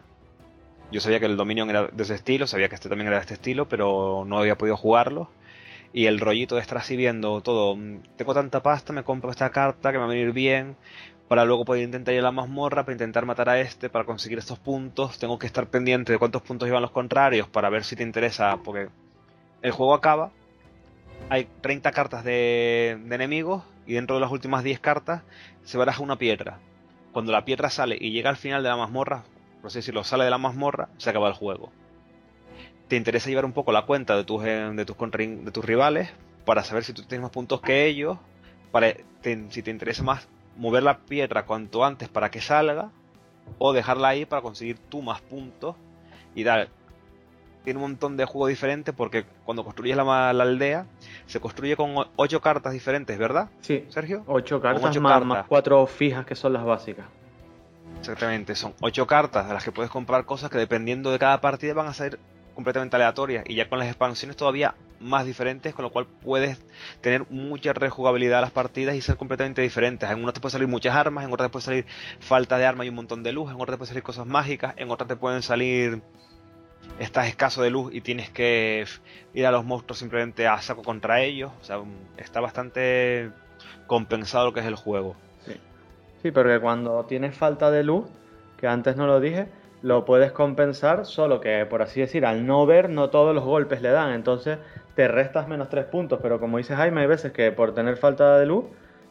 Yo 0.93 1.01
sabía 1.01 1.21
que 1.21 1.27
el 1.27 1.37
Dominion 1.37 1.71
era 1.71 1.87
de 1.87 2.03
ese 2.03 2.15
estilo, 2.15 2.47
sabía 2.47 2.69
que 2.69 2.75
este 2.75 2.89
también 2.89 3.09
era 3.09 3.17
de 3.17 3.23
este 3.23 3.35
estilo, 3.35 3.69
pero 3.69 4.25
no 4.27 4.39
había 4.39 4.59
podido 4.59 4.77
jugarlo. 4.77 5.31
Y 5.93 6.07
el 6.07 6.21
rollito 6.21 6.57
de 6.57 6.61
estar 6.61 6.79
así 6.79 6.97
viendo 6.97 7.41
todo, 7.41 7.77
mm, 7.77 8.03
tengo 8.17 8.35
tanta 8.35 8.63
pasta, 8.63 8.93
me 8.93 9.03
compro 9.03 9.31
esta 9.31 9.51
carta 9.51 9.93
que 9.93 9.99
me 9.99 10.05
va 10.05 10.11
a 10.11 10.15
venir 10.15 10.33
bien, 10.33 10.77
para 11.29 11.45
luego 11.45 11.65
poder 11.65 11.85
intentar 11.85 12.15
ir 12.15 12.21
a 12.21 12.25
la 12.25 12.33
mazmorra, 12.33 12.85
para 12.85 12.93
intentar 12.95 13.25
matar 13.25 13.49
a 13.49 13.61
este, 13.61 13.89
para 13.89 14.05
conseguir 14.05 14.39
estos 14.39 14.59
puntos. 14.59 15.19
Tengo 15.19 15.39
que 15.39 15.47
estar 15.47 15.69
pendiente 15.69 16.13
de 16.13 16.19
cuántos 16.19 16.43
puntos 16.43 16.67
llevan 16.67 16.83
los 16.83 16.91
contrarios 16.91 17.49
para 17.49 17.71
ver 17.71 17.85
si 17.85 17.97
te 17.97 18.03
interesa, 18.03 18.59
porque 18.65 18.89
el 19.63 19.73
juego 19.73 19.95
acaba, 19.95 20.31
hay 21.29 21.49
30 21.61 21.93
cartas 21.93 22.25
de, 22.25 22.91
enemigos 22.91 23.63
y 23.87 23.95
dentro 23.95 24.17
de 24.17 24.21
las 24.21 24.31
últimas 24.31 24.65
10 24.65 24.81
cartas 24.81 25.23
se 25.65 25.79
baraja 25.79 26.03
una 26.03 26.17
piedra. 26.17 26.59
Cuando 27.13 27.33
la 27.33 27.45
piedra 27.45 27.71
sale 27.71 27.97
y 28.01 28.13
llega 28.13 28.31
al 28.31 28.37
final 28.37 28.63
de 28.63 28.69
la 28.69 28.77
mazmorra, 28.77 29.25
por 29.61 29.69
así 29.69 29.79
decirlo, 29.79 30.05
sale 30.05 30.25
de 30.25 30.31
la 30.31 30.39
mazmorra, 30.39 30.89
se 30.97 31.11
acaba 31.11 31.29
el 31.29 31.35
juego. 31.35 31.71
Te 32.89 32.97
interesa 32.97 33.29
llevar 33.29 33.45
un 33.45 33.53
poco 33.53 33.73
la 33.73 33.83
cuenta 33.83 34.17
de 34.17 34.25
tus, 34.25 34.45
eh, 34.45 34.71
de 34.75 34.85
tus, 34.85 34.97
de 34.99 35.51
tus 35.53 35.65
rivales 35.65 36.11
para 36.45 36.65
saber 36.65 36.85
si 36.85 36.93
tú 36.93 37.03
tienes 37.03 37.23
más 37.23 37.31
puntos 37.31 37.61
que 37.61 37.87
ellos, 37.87 38.19
para 38.73 38.95
si 39.23 39.63
te 39.63 39.71
interesa 39.71 40.03
más 40.03 40.29
mover 40.57 40.83
la 40.83 40.99
piedra 40.99 41.45
cuanto 41.47 41.85
antes 41.85 42.09
para 42.09 42.31
que 42.31 42.41
salga 42.41 42.91
o 43.59 43.73
dejarla 43.73 44.09
ahí 44.09 44.25
para 44.25 44.43
conseguir 44.43 44.79
tú 44.79 45.03
más 45.03 45.21
puntos 45.21 45.77
y 46.35 46.45
tal. 46.45 46.69
Tiene 47.65 47.79
un 47.79 47.83
montón 47.83 48.17
de 48.17 48.25
juegos 48.25 48.49
diferentes 48.49 48.95
porque 48.95 49.25
cuando 49.45 49.65
construyes 49.65 49.97
la, 49.97 50.31
aldea 50.31 50.87
se 51.27 51.41
construye 51.41 51.77
con 51.77 51.95
ocho 52.17 52.41
cartas 52.41 52.73
diferentes, 52.73 53.19
¿verdad, 53.19 53.49
Sí, 53.61 53.85
Sergio? 53.89 54.25
ocho 54.27 54.61
cartas 54.61 54.83
ocho 54.91 55.01
más, 55.01 55.13
cartas. 55.13 55.29
más 55.29 55.47
cuatro 55.47 55.87
fijas 55.87 56.25
que 56.25 56.35
son 56.35 56.53
las 56.53 56.65
básicas. 56.65 57.07
Exactamente, 57.99 58.55
son 58.55 58.75
ocho 58.81 59.07
cartas 59.07 59.47
de 59.47 59.55
las 59.55 59.63
que 59.63 59.73
puedes 59.73 59.91
comprar 59.91 60.25
cosas 60.25 60.51
que 60.51 60.59
dependiendo 60.59 61.11
de 61.11 61.19
cada 61.19 61.41
partida 61.41 61.75
van 61.75 61.87
a 61.87 61.93
ser 61.93 62.19
completamente 62.55 62.97
aleatorias 62.97 63.45
y 63.47 63.55
ya 63.55 63.69
con 63.69 63.79
las 63.79 63.89
expansiones 63.89 64.37
todavía 64.37 64.75
más 65.01 65.25
diferentes, 65.25 65.75
con 65.75 65.83
lo 65.83 65.91
cual 65.91 66.07
puedes 66.07 66.59
tener 67.01 67.25
mucha 67.31 67.73
rejugabilidad 67.73 68.39
a 68.39 68.43
las 68.43 68.51
partidas 68.51 68.95
y 68.95 69.01
ser 69.01 69.17
completamente 69.17 69.63
diferentes. 69.63 70.11
En 70.11 70.23
una 70.23 70.33
te 70.33 70.41
pueden 70.41 70.53
salir 70.53 70.69
muchas 70.69 70.95
armas, 70.95 71.25
en 71.25 71.33
otras 71.33 71.49
te 71.49 71.53
puede 71.53 71.65
salir 71.65 71.87
falta 72.21 72.59
de 72.59 72.67
arma 72.67 72.85
y 72.85 72.91
un 72.91 72.97
montón 72.97 73.23
de 73.23 73.33
luz, 73.33 73.51
en 73.51 73.57
otras 73.57 73.75
te 73.75 73.79
pueden 73.79 73.89
salir 73.89 74.03
cosas 74.03 74.27
mágicas, 74.27 74.75
en 74.77 74.91
otras 74.91 75.09
te 75.09 75.17
pueden 75.17 75.43
salir 75.43 76.03
estás 76.99 77.29
escaso 77.29 77.63
de 77.63 77.71
luz 77.71 77.95
y 77.95 78.01
tienes 78.01 78.31
que 78.31 78.85
ir 79.35 79.47
a 79.47 79.51
los 79.51 79.65
monstruos 79.65 79.99
simplemente 79.99 80.47
a 80.47 80.61
saco 80.61 80.83
contra 80.83 81.21
ellos. 81.23 81.53
O 81.61 81.65
sea, 81.65 81.79
está 82.17 82.41
bastante 82.41 83.31
compensado 83.87 84.47
lo 84.47 84.53
que 84.53 84.61
es 84.61 84.67
el 84.67 84.77
juego. 84.77 85.17
Sí, 86.23 86.31
porque 86.31 86.61
cuando 86.61 87.05
tienes 87.07 87.35
falta 87.35 87.71
de 87.71 87.83
luz, 87.83 88.07
que 88.59 88.67
antes 88.67 88.97
no 88.97 89.07
lo 89.07 89.21
dije, 89.21 89.49
lo 89.83 90.05
puedes 90.05 90.33
compensar, 90.33 91.07
solo 91.07 91.41
que, 91.41 91.65
por 91.65 91.81
así 91.81 92.01
decir, 92.01 92.27
al 92.27 92.47
no 92.47 92.67
ver, 92.67 92.91
no 92.91 93.09
todos 93.09 93.35
los 93.35 93.45
golpes 93.45 93.81
le 93.81 93.91
dan. 93.91 94.13
Entonces 94.13 94.59
te 94.95 95.09
restas 95.09 95.49
menos 95.49 95.71
tres 95.71 95.87
puntos. 95.87 96.21
Pero 96.23 96.39
como 96.39 96.59
dice 96.59 96.77
Jaime, 96.77 97.01
hay 97.01 97.07
veces 97.07 97.33
que 97.33 97.53
por 97.53 97.75
tener 97.75 97.97
falta 97.97 98.39
de 98.39 98.47
luz, 98.47 98.67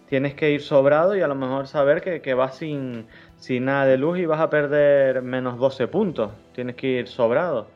tienes 0.09 0.33
que 0.33 0.51
ir 0.51 0.61
sobrado 0.61 1.15
y 1.15 1.21
a 1.21 1.27
lo 1.27 1.35
mejor 1.35 1.67
saber 1.67 2.01
que, 2.01 2.21
que 2.21 2.33
vas 2.33 2.57
sin, 2.57 3.07
sin 3.37 3.65
nada 3.65 3.85
de 3.85 3.97
luz 3.97 4.17
y 4.19 4.25
vas 4.25 4.41
a 4.41 4.49
perder 4.49 5.21
menos 5.21 5.57
12 5.57 5.87
puntos. 5.87 6.31
Tienes 6.53 6.75
que 6.75 6.87
ir 6.87 7.07
sobrado. 7.07 7.67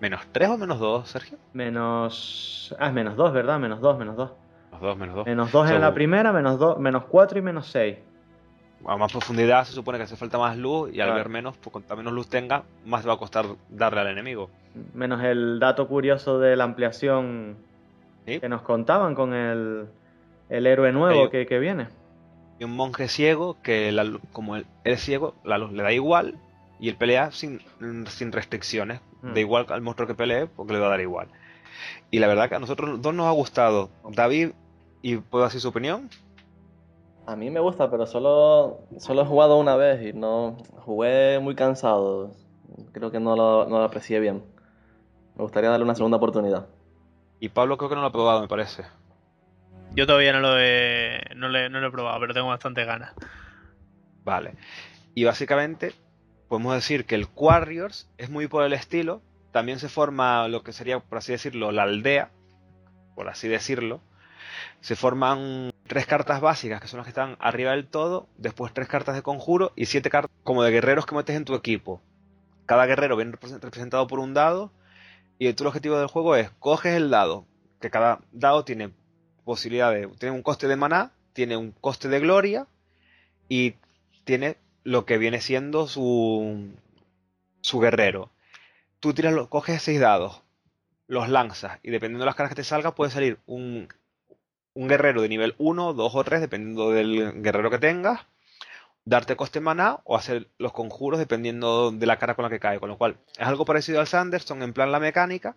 ¿Menos 0.00 0.22
3 0.32 0.48
o 0.50 0.58
menos 0.58 0.78
2, 0.78 1.08
Sergio? 1.08 1.38
Menos. 1.52 2.74
Ah, 2.78 2.88
es 2.88 2.92
menos 2.92 3.16
2, 3.16 3.32
¿verdad? 3.32 3.58
Menos 3.58 3.80
2, 3.80 3.98
menos 3.98 4.16
2. 4.16 4.30
Menos 4.70 4.80
2, 4.82 4.96
menos 4.96 5.14
2. 5.16 5.26
Menos 5.26 5.52
2 5.52 5.70
en 5.70 5.80
la 5.80 5.94
primera, 5.94 6.32
menos 6.32 6.58
2, 6.58 6.78
menos 6.78 7.04
4 7.04 7.38
y 7.38 7.42
menos 7.42 7.66
6. 7.68 7.98
A 8.86 8.96
más 8.96 9.12
profundidad 9.12 9.64
se 9.64 9.72
supone 9.74 9.98
que 9.98 10.04
hace 10.04 10.16
falta 10.16 10.38
más 10.38 10.56
luz 10.56 10.88
y 10.90 11.00
al 11.00 11.08
Claro. 11.08 11.14
ver 11.16 11.28
menos, 11.28 11.56
pues 11.58 11.70
cuanta 11.70 11.94
menos 11.96 12.14
luz 12.14 12.28
tenga, 12.28 12.62
más 12.86 13.06
va 13.06 13.12
a 13.12 13.16
costar 13.18 13.44
darle 13.68 14.00
al 14.00 14.06
enemigo. 14.08 14.48
Menos 14.94 15.22
el 15.22 15.58
dato 15.60 15.86
curioso 15.86 16.38
de 16.38 16.56
la 16.56 16.64
ampliación 16.64 17.56
¿Sí? 18.26 18.40
que 18.40 18.48
nos 18.48 18.62
contaban 18.62 19.14
con 19.14 19.34
el, 19.34 19.86
el 20.50 20.66
héroe 20.66 20.92
nuevo 20.92 21.22
Hay- 21.24 21.30
que, 21.30 21.46
que 21.46 21.58
viene. 21.58 21.88
Y 22.58 22.64
un 22.64 22.76
monje 22.76 23.08
ciego 23.08 23.56
que 23.62 23.90
la 23.90 24.04
como 24.32 24.56
él 24.56 24.66
él 24.84 24.92
es 24.92 25.00
ciego, 25.00 25.34
la 25.44 25.56
luz 25.56 25.72
le 25.72 25.82
da 25.82 25.92
igual 25.92 26.38
y 26.78 26.90
él 26.90 26.96
pelea 26.96 27.30
sin, 27.30 27.60
sin 28.08 28.32
restricciones. 28.32 29.00
Mm. 29.22 29.32
Da 29.34 29.40
igual 29.40 29.66
al 29.70 29.80
monstruo 29.80 30.06
que 30.06 30.14
pelee 30.14 30.46
porque 30.46 30.74
le 30.74 30.78
va 30.78 30.86
a 30.86 30.90
dar 30.90 31.00
igual. 31.00 31.28
Y 32.10 32.18
la 32.18 32.26
verdad 32.26 32.48
que 32.48 32.56
a 32.56 32.58
nosotros 32.58 33.00
dos 33.00 33.14
nos 33.14 33.26
ha 33.26 33.30
gustado. 33.30 33.88
David, 34.10 34.50
¿y 35.00 35.16
puedo 35.16 35.44
decir 35.44 35.60
su 35.60 35.68
opinión? 35.68 36.10
A 37.26 37.36
mí 37.36 37.48
me 37.50 37.60
gusta, 37.60 37.90
pero 37.90 38.06
solo, 38.06 38.80
solo 38.98 39.22
he 39.22 39.26
jugado 39.26 39.58
una 39.58 39.76
vez 39.76 40.04
y 40.04 40.12
no 40.12 40.56
jugué 40.84 41.38
muy 41.38 41.54
cansado. 41.54 42.32
Creo 42.92 43.10
que 43.10 43.20
no 43.20 43.36
lo, 43.36 43.66
no 43.68 43.78
lo 43.78 43.84
aprecié 43.84 44.20
bien. 44.20 44.42
Me 45.36 45.42
gustaría 45.44 45.70
darle 45.70 45.84
una 45.84 45.94
segunda 45.94 46.16
oportunidad. 46.16 46.66
Y 47.38 47.48
Pablo 47.50 47.78
creo 47.78 47.88
que 47.88 47.94
no 47.94 48.00
lo 48.02 48.08
ha 48.08 48.12
probado, 48.12 48.40
me 48.40 48.48
parece. 48.48 48.84
Yo 49.94 50.06
todavía 50.06 50.32
no 50.32 50.40
lo 50.40 50.58
he, 50.58 51.20
no 51.36 51.48
le- 51.48 51.68
lo 51.68 51.86
he 51.86 51.90
probado, 51.90 52.20
pero 52.20 52.34
tengo 52.34 52.48
bastante 52.48 52.84
ganas. 52.84 53.12
Vale. 54.24 54.54
Y 55.14 55.24
básicamente 55.24 55.92
podemos 56.48 56.74
decir 56.74 57.04
que 57.06 57.16
el 57.16 57.26
Warriors 57.34 58.08
es 58.18 58.30
muy 58.30 58.46
por 58.46 58.64
el 58.64 58.72
estilo. 58.72 59.22
También 59.52 59.78
se 59.80 59.88
forma 59.88 60.46
lo 60.48 60.62
que 60.62 60.72
sería, 60.72 61.00
por 61.00 61.18
así 61.18 61.32
decirlo, 61.32 61.72
la 61.72 61.82
aldea. 61.82 62.30
Por 63.16 63.28
así 63.28 63.48
decirlo. 63.48 64.00
Se 64.80 64.94
forman 64.96 65.72
tres 65.86 66.06
cartas 66.06 66.40
básicas, 66.40 66.80
que 66.80 66.86
son 66.88 66.98
las 66.98 67.04
que 67.06 67.10
están 67.10 67.36
arriba 67.40 67.72
del 67.72 67.86
todo. 67.86 68.28
Después 68.38 68.72
tres 68.72 68.88
cartas 68.88 69.16
de 69.16 69.22
conjuro 69.22 69.72
y 69.74 69.86
siete 69.86 70.08
cartas 70.08 70.30
como 70.44 70.62
de 70.62 70.70
guerreros 70.70 71.04
que 71.04 71.14
metes 71.16 71.36
en 71.36 71.44
tu 71.44 71.54
equipo. 71.54 72.00
Cada 72.66 72.86
guerrero 72.86 73.16
viene 73.16 73.32
represen- 73.32 73.60
representado 73.60 74.06
por 74.06 74.20
un 74.20 74.34
dado. 74.34 74.72
Y 75.38 75.52
tu 75.54 75.66
objetivo 75.66 75.98
del 75.98 76.06
juego 76.06 76.36
es, 76.36 76.50
coges 76.58 76.94
el 76.94 77.10
dado, 77.10 77.46
que 77.80 77.90
cada 77.90 78.20
dado 78.30 78.64
tiene 78.64 78.92
posibilidad 79.44 79.92
de... 79.92 80.06
Tiene 80.18 80.34
un 80.34 80.42
coste 80.42 80.68
de 80.68 80.76
maná, 80.76 81.12
tiene 81.32 81.56
un 81.56 81.72
coste 81.72 82.08
de 82.08 82.20
gloria 82.20 82.66
y 83.48 83.74
tiene 84.24 84.56
lo 84.84 85.04
que 85.06 85.18
viene 85.18 85.40
siendo 85.40 85.86
su, 85.88 86.70
su 87.60 87.80
guerrero. 87.80 88.30
Tú 89.00 89.14
tiras, 89.14 89.32
los- 89.34 89.48
coges 89.48 89.82
seis 89.82 90.00
dados, 90.00 90.42
los 91.06 91.28
lanzas 91.28 91.78
y 91.82 91.90
dependiendo 91.90 92.24
de 92.24 92.26
las 92.26 92.34
caras 92.36 92.50
que 92.50 92.56
te 92.56 92.64
salga 92.64 92.94
puede 92.94 93.10
salir 93.10 93.38
un, 93.46 93.88
un 94.74 94.88
guerrero 94.88 95.22
de 95.22 95.28
nivel 95.28 95.54
1, 95.58 95.94
2 95.94 96.14
o 96.14 96.24
3 96.24 96.40
dependiendo 96.40 96.90
del 96.90 97.42
guerrero 97.42 97.70
que 97.70 97.78
tengas, 97.78 98.20
darte 99.04 99.36
coste 99.36 99.60
maná 99.60 100.00
o 100.04 100.16
hacer 100.16 100.48
los 100.58 100.72
conjuros 100.72 101.18
dependiendo 101.18 101.90
de 101.90 102.06
la 102.06 102.18
cara 102.18 102.34
con 102.34 102.44
la 102.44 102.50
que 102.50 102.60
cae. 102.60 102.78
Con 102.78 102.88
lo 102.90 102.98
cual 102.98 103.16
es 103.38 103.46
algo 103.46 103.64
parecido 103.64 104.00
al 104.00 104.06
Sanderson 104.06 104.62
en 104.62 104.72
plan 104.72 104.92
la 104.92 105.00
mecánica, 105.00 105.56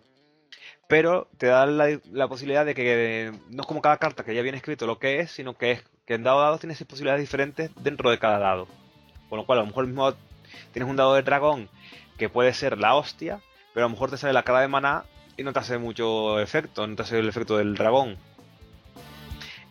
pero 0.88 1.28
te 1.38 1.46
da 1.46 1.66
la, 1.66 1.98
la 2.12 2.28
posibilidad 2.28 2.64
de 2.66 2.74
que 2.74 3.32
no 3.50 3.62
es 3.62 3.66
como 3.66 3.82
cada 3.82 3.98
carta 3.98 4.24
que 4.24 4.34
ya 4.34 4.42
viene 4.42 4.58
escrito 4.58 4.86
lo 4.86 4.98
que 4.98 5.20
es, 5.20 5.30
sino 5.30 5.56
que 5.56 5.72
es 5.72 5.84
que 6.06 6.14
en 6.14 6.22
dado 6.22 6.40
dado 6.40 6.58
tienes 6.58 6.82
posibilidades 6.84 7.22
diferentes 7.22 7.70
dentro 7.76 8.10
de 8.10 8.18
cada 8.18 8.38
dado. 8.38 8.68
Con 9.28 9.38
lo 9.38 9.46
cual 9.46 9.58
a 9.58 9.62
lo 9.62 9.68
mejor 9.68 9.86
mismo 9.86 10.14
tienes 10.72 10.88
un 10.88 10.96
dado 10.96 11.14
de 11.14 11.22
dragón 11.22 11.68
que 12.18 12.28
puede 12.28 12.52
ser 12.54 12.78
la 12.78 12.94
hostia, 12.94 13.40
pero 13.72 13.86
a 13.86 13.88
lo 13.88 13.92
mejor 13.92 14.10
te 14.10 14.16
sale 14.16 14.32
la 14.32 14.42
cara 14.42 14.60
de 14.60 14.68
maná 14.68 15.04
y 15.36 15.42
no 15.42 15.52
te 15.52 15.58
hace 15.58 15.78
mucho 15.78 16.38
efecto, 16.40 16.86
no 16.86 16.94
te 16.94 17.02
hace 17.02 17.18
el 17.18 17.28
efecto 17.28 17.56
del 17.56 17.74
dragón. 17.74 18.16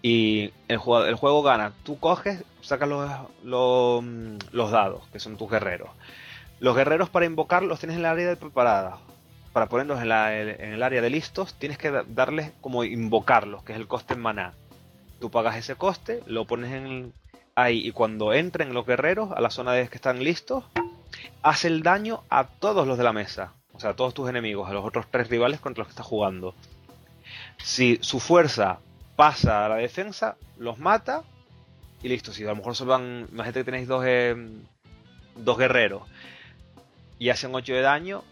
Y 0.02 0.52
el 0.68 0.78
juego, 0.78 1.06
el 1.06 1.16
juego 1.16 1.44
gana. 1.44 1.72
Tú 1.84 1.98
coges, 1.98 2.44
sacas 2.62 2.90
los, 2.90 3.10
los, 4.52 4.72
dados, 4.72 5.08
que 5.14 5.20
son 5.20 5.38
tus 5.38 5.50
guerreros. 5.50 5.90
Los 6.60 6.76
guerreros 6.76 7.10
para 7.10 7.26
invocar 7.26 7.64
los 7.64 7.80
tienes 7.80 7.96
en 7.96 8.02
el 8.02 8.06
área 8.08 8.36
preparada. 8.36 8.98
Para 9.54 9.68
ponerlos 9.68 10.02
en, 10.02 10.12
el 10.12 10.84
área 10.84 11.02
de 11.02 11.10
listos, 11.10 11.54
tienes 11.54 11.78
que 11.78 11.92
da- 11.92 12.04
darles 12.08 12.52
como 12.60 12.84
invocarlos, 12.84 13.64
que 13.64 13.74
es 13.74 13.80
el 13.80 13.88
coste 13.88 14.16
en 14.16 14.22
maná. 14.22 14.54
Tú 15.20 15.30
pagas 15.30 15.56
ese 15.56 15.76
coste, 15.76 16.22
lo 16.26 16.46
pones 16.46 16.72
en 16.74 17.14
ahí 17.56 17.88
y 17.88 17.92
cuando 17.92 18.34
entren 18.34 18.74
los 18.74 18.86
guerreros 18.86 19.32
a 19.32 19.40
la 19.40 19.52
zona 19.52 19.74
de 19.74 19.88
que 19.88 19.96
están 19.96 20.24
listos, 20.24 20.64
hace 21.44 21.68
el 21.68 21.84
daño 21.84 22.24
a 22.30 22.46
todos 22.48 22.88
los 22.88 22.98
de 22.98 23.04
la 23.04 23.14
mesa. 23.14 23.54
O 23.74 23.80
sea, 23.80 23.92
a 23.92 23.96
todos 23.96 24.14
tus 24.14 24.28
enemigos, 24.30 24.70
a 24.70 24.74
los 24.74 24.84
otros 24.84 25.06
tres 25.10 25.30
rivales 25.30 25.60
contra 25.60 25.82
los 25.82 25.88
que 25.88 25.92
estás 25.94 26.06
jugando. 26.06 26.56
Si 27.58 28.00
su 28.02 28.20
fuerza 28.20 28.80
pasa 29.16 29.66
a 29.66 29.70
la 29.70 29.76
defensa, 29.76 30.36
los 30.58 30.80
mata 30.80 31.24
y 32.02 32.10
listo. 32.10 32.34
Si 32.34 32.44
a 32.44 32.48
lo 32.48 32.56
mejor 32.56 32.76
solo 32.76 32.92
van, 32.92 33.28
imagínate 33.32 33.60
que 33.62 33.64
tenéis 33.66 33.88
dos, 33.88 34.04
eh, 34.06 34.36
dos 35.36 35.58
guerreros 35.58 36.04
y 37.20 37.30
hacen 37.30 37.54
8 37.56 37.74
de 37.74 37.82
daño, 37.82 38.24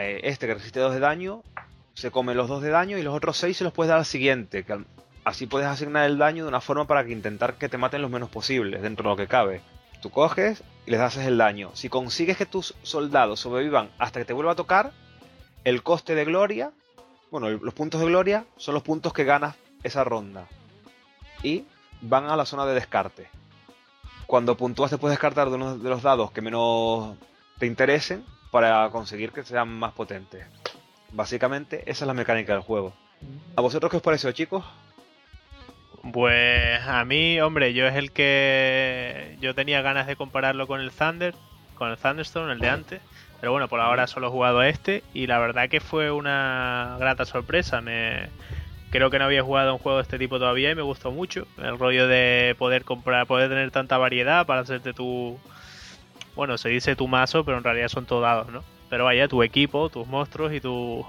eh, 0.00 0.20
este 0.24 0.46
que 0.46 0.54
resiste 0.54 0.80
2 0.80 0.94
de 0.94 1.00
daño 1.00 1.42
se 1.94 2.10
come 2.10 2.34
los 2.34 2.48
2 2.48 2.62
de 2.62 2.70
daño 2.70 2.98
y 2.98 3.02
los 3.02 3.14
otros 3.14 3.36
6 3.38 3.56
se 3.56 3.64
los 3.64 3.72
puedes 3.72 3.88
dar 3.88 3.98
al 3.98 4.04
siguiente. 4.04 4.64
Que 4.64 4.84
así 5.24 5.46
puedes 5.46 5.66
asignar 5.66 6.06
el 6.06 6.16
daño 6.16 6.44
de 6.44 6.48
una 6.48 6.60
forma 6.60 6.86
para 6.86 7.04
que 7.04 7.12
intentar 7.12 7.54
que 7.54 7.68
te 7.68 7.78
maten 7.78 8.02
los 8.02 8.10
menos 8.10 8.30
posibles 8.30 8.82
dentro 8.82 9.02
de 9.04 9.10
lo 9.10 9.16
que 9.16 9.26
cabe. 9.26 9.62
Tú 10.00 10.10
coges 10.10 10.62
y 10.86 10.92
les 10.92 11.00
haces 11.00 11.26
el 11.26 11.38
daño. 11.38 11.70
Si 11.74 11.88
consigues 11.88 12.36
que 12.36 12.46
tus 12.46 12.74
soldados 12.82 13.40
sobrevivan 13.40 13.90
hasta 13.98 14.20
que 14.20 14.24
te 14.24 14.32
vuelva 14.32 14.52
a 14.52 14.56
tocar, 14.56 14.92
el 15.64 15.82
coste 15.82 16.14
de 16.14 16.24
gloria, 16.24 16.70
bueno, 17.30 17.50
los 17.50 17.74
puntos 17.74 18.00
de 18.00 18.06
gloria 18.06 18.44
son 18.56 18.74
los 18.74 18.84
puntos 18.84 19.12
que 19.12 19.24
ganas 19.24 19.56
esa 19.82 20.04
ronda. 20.04 20.46
Y 21.42 21.64
van 22.00 22.26
a 22.26 22.36
la 22.36 22.46
zona 22.46 22.64
de 22.64 22.74
descarte. 22.74 23.28
Cuando 24.28 24.56
puntúas 24.56 24.90
te 24.90 24.98
puedes 24.98 25.16
descartar 25.16 25.48
de 25.48 25.56
uno 25.56 25.78
de 25.78 25.90
los 25.90 26.02
dados 26.02 26.30
que 26.30 26.42
menos 26.42 27.16
te 27.58 27.66
interesen 27.66 28.24
para 28.50 28.88
conseguir 28.90 29.32
que 29.32 29.42
sean 29.42 29.68
más 29.68 29.92
potentes. 29.92 30.46
Básicamente 31.12 31.82
esa 31.86 32.04
es 32.04 32.06
la 32.06 32.14
mecánica 32.14 32.52
del 32.52 32.62
juego. 32.62 32.92
¿A 33.56 33.60
vosotros 33.60 33.90
qué 33.90 33.96
os 33.96 34.02
pareció, 34.02 34.30
chicos? 34.32 34.64
Pues 36.12 36.80
a 36.86 37.04
mí, 37.04 37.40
hombre, 37.40 37.74
yo 37.74 37.86
es 37.86 37.96
el 37.96 38.12
que 38.12 39.36
yo 39.40 39.54
tenía 39.54 39.82
ganas 39.82 40.06
de 40.06 40.16
compararlo 40.16 40.66
con 40.66 40.80
el 40.80 40.90
Thunder, 40.90 41.34
con 41.74 41.90
el 41.90 41.96
Thunderstone, 41.96 42.52
el 42.52 42.60
de 42.60 42.68
antes. 42.68 43.00
Pero 43.40 43.52
bueno, 43.52 43.68
por 43.68 43.80
ahora 43.80 44.06
solo 44.06 44.28
he 44.28 44.30
jugado 44.30 44.60
a 44.60 44.68
este 44.68 45.04
y 45.14 45.26
la 45.26 45.38
verdad 45.38 45.68
que 45.68 45.80
fue 45.80 46.10
una 46.10 46.96
grata 46.98 47.24
sorpresa. 47.24 47.80
Me 47.80 48.28
creo 48.90 49.10
que 49.10 49.18
no 49.18 49.26
había 49.26 49.42
jugado 49.42 49.70
a 49.70 49.72
un 49.74 49.78
juego 49.78 49.98
de 49.98 50.02
este 50.02 50.18
tipo 50.18 50.38
todavía 50.38 50.70
y 50.70 50.74
me 50.74 50.82
gustó 50.82 51.10
mucho 51.10 51.46
el 51.58 51.78
rollo 51.78 52.08
de 52.08 52.56
poder 52.58 52.84
comprar, 52.84 53.26
poder 53.26 53.48
tener 53.48 53.70
tanta 53.70 53.98
variedad 53.98 54.46
para 54.46 54.62
hacerte 54.62 54.92
tu 54.92 55.38
bueno, 56.38 56.56
se 56.56 56.68
dice 56.68 56.94
tu 56.94 57.08
mazo, 57.08 57.44
pero 57.44 57.58
en 57.58 57.64
realidad 57.64 57.88
son 57.88 58.06
todos 58.06 58.22
dados, 58.22 58.48
¿no? 58.48 58.62
Pero 58.88 59.04
vaya, 59.04 59.26
tu 59.26 59.42
equipo, 59.42 59.88
tus 59.90 60.06
monstruos 60.06 60.52
y 60.52 60.60
tu, 60.60 61.04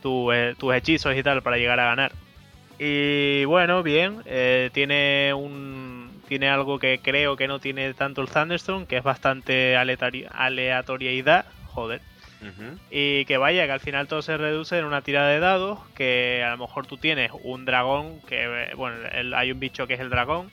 tu, 0.00 0.30
eh, 0.30 0.54
tus 0.56 0.72
hechizos 0.72 1.16
y 1.16 1.22
tal 1.24 1.42
para 1.42 1.56
llegar 1.58 1.80
a 1.80 1.86
ganar. 1.86 2.12
Y 2.78 3.44
bueno, 3.46 3.82
bien, 3.82 4.22
eh, 4.24 4.70
tiene 4.72 5.34
un 5.34 6.22
tiene 6.28 6.48
algo 6.48 6.78
que 6.78 7.00
creo 7.02 7.36
que 7.36 7.48
no 7.48 7.58
tiene 7.58 7.92
tanto 7.94 8.20
el 8.20 8.28
Thunderstone, 8.28 8.86
que 8.86 8.96
es 8.98 9.02
bastante 9.02 9.76
aleatori- 9.76 10.28
aleatoriedad, 10.30 11.46
joder. 11.64 12.00
Y 12.88 13.24
que 13.24 13.38
vaya, 13.38 13.66
que 13.66 13.72
al 13.72 13.80
final 13.80 14.06
todo 14.06 14.22
se 14.22 14.36
reduce 14.36 14.78
en 14.78 14.84
una 14.84 15.02
tirada 15.02 15.28
de 15.28 15.40
dados, 15.40 15.80
que 15.96 16.44
a 16.46 16.50
lo 16.50 16.58
mejor 16.58 16.86
tú 16.86 16.98
tienes 16.98 17.32
un 17.42 17.64
dragón, 17.64 18.20
que 18.28 18.44
eh, 18.44 18.74
bueno, 18.76 18.96
el- 19.12 19.34
hay 19.34 19.50
un 19.50 19.58
bicho 19.58 19.88
que 19.88 19.94
es 19.94 20.00
el 20.00 20.10
dragón, 20.10 20.52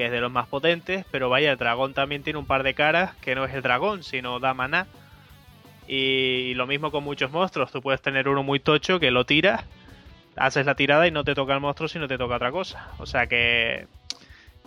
que 0.00 0.06
es 0.06 0.12
de 0.12 0.22
los 0.22 0.32
más 0.32 0.46
potentes, 0.48 1.04
pero 1.10 1.28
vaya, 1.28 1.52
el 1.52 1.58
dragón 1.58 1.92
también 1.92 2.22
tiene 2.22 2.38
un 2.38 2.46
par 2.46 2.62
de 2.62 2.72
caras, 2.72 3.14
que 3.16 3.34
no 3.34 3.44
es 3.44 3.52
el 3.52 3.60
dragón, 3.60 4.02
sino 4.02 4.40
da 4.40 4.54
maná. 4.54 4.86
Y 5.86 6.54
lo 6.54 6.66
mismo 6.66 6.90
con 6.90 7.04
muchos 7.04 7.30
monstruos, 7.30 7.70
tú 7.70 7.82
puedes 7.82 8.00
tener 8.00 8.26
uno 8.26 8.42
muy 8.42 8.60
tocho 8.60 8.98
que 8.98 9.10
lo 9.10 9.26
tiras, 9.26 9.62
haces 10.36 10.64
la 10.64 10.74
tirada 10.74 11.06
y 11.06 11.10
no 11.10 11.22
te 11.22 11.34
toca 11.34 11.52
el 11.52 11.60
monstruo, 11.60 11.86
sino 11.86 12.08
te 12.08 12.16
toca 12.16 12.36
otra 12.36 12.50
cosa. 12.50 12.88
O 12.96 13.04
sea 13.04 13.26
que 13.26 13.88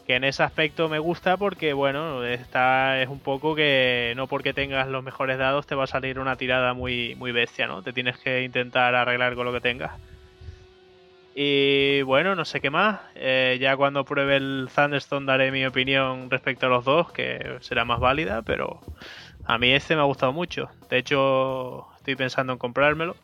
que 0.05 0.15
en 0.15 0.23
ese 0.23 0.43
aspecto 0.43 0.87
me 0.89 0.99
gusta 0.99 1.37
porque 1.37 1.71
bueno 1.71 2.25
está 2.25 3.01
es 3.01 3.07
un 3.07 3.21
poco 3.21 3.55
que 3.55 4.13
no 4.17 4.27
porque 4.27 4.53
tengas 4.53 4.89
los 4.89 5.01
mejores 5.01 5.37
dados 5.37 5.65
te 5.65 5.75
va 5.75 5.85
a 5.85 5.87
salir 5.87 6.19
una 6.19 6.35
tirada 6.35 6.73
muy 6.73 7.15
muy 7.15 7.31
bestia 7.31 7.67
no 7.67 7.81
te 7.83 7.93
tienes 7.93 8.17
que 8.17 8.43
intentar 8.43 8.95
arreglar 8.95 9.33
con 9.35 9.45
lo 9.45 9.53
que 9.53 9.61
tengas 9.61 9.93
y 11.35 12.01
bueno 12.03 12.35
no 12.35 12.45
sé 12.45 12.61
qué 12.61 12.69
más. 12.69 12.99
Eh, 13.15 13.57
ya 13.59 13.75
cuando 13.75 14.05
pruebe 14.05 14.37
el 14.37 14.69
Thunderstone 14.73 15.25
daré 15.25 15.51
mi 15.51 15.65
opinión 15.65 16.29
respecto 16.29 16.67
a 16.67 16.69
los 16.69 16.85
dos 16.85 17.11
que 17.11 17.57
será 17.61 17.85
más 17.85 17.99
válida 17.99 18.41
pero 18.41 18.79
a 19.45 19.57
mí 19.57 19.71
este 19.73 19.95
me 19.95 20.01
ha 20.01 20.05
gustado 20.05 20.31
mucho. 20.33 20.69
De 20.89 20.97
hecho 20.97 21.87
estoy 21.97 22.15
pensando 22.15 22.53
en 22.53 22.59
comprármelo 22.59 23.15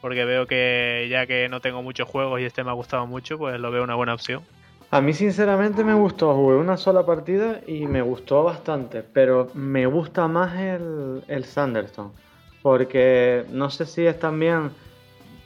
porque 0.00 0.24
veo 0.24 0.46
que 0.46 1.06
ya 1.10 1.26
que 1.26 1.48
no 1.48 1.60
tengo 1.60 1.82
muchos 1.82 2.08
juegos 2.08 2.40
y 2.40 2.44
este 2.44 2.64
me 2.64 2.70
ha 2.70 2.74
gustado 2.74 3.06
mucho 3.06 3.38
pues 3.38 3.58
lo 3.58 3.70
veo 3.70 3.84
una 3.84 3.94
buena 3.94 4.14
opción. 4.14 4.42
A 4.90 5.00
mí 5.00 5.14
sinceramente 5.14 5.84
me 5.84 5.94
gustó, 5.94 6.34
jugué 6.34 6.56
una 6.56 6.76
sola 6.76 7.06
partida 7.06 7.60
y 7.66 7.86
me 7.86 8.02
gustó 8.02 8.42
bastante, 8.44 9.02
pero 9.02 9.48
me 9.54 9.86
gusta 9.86 10.28
más 10.28 10.54
el, 10.58 11.22
el 11.28 11.44
Sanderson. 11.46 12.12
porque 12.60 13.44
no 13.50 13.70
sé 13.70 13.86
si 13.86 14.04
es 14.06 14.18
también 14.18 14.70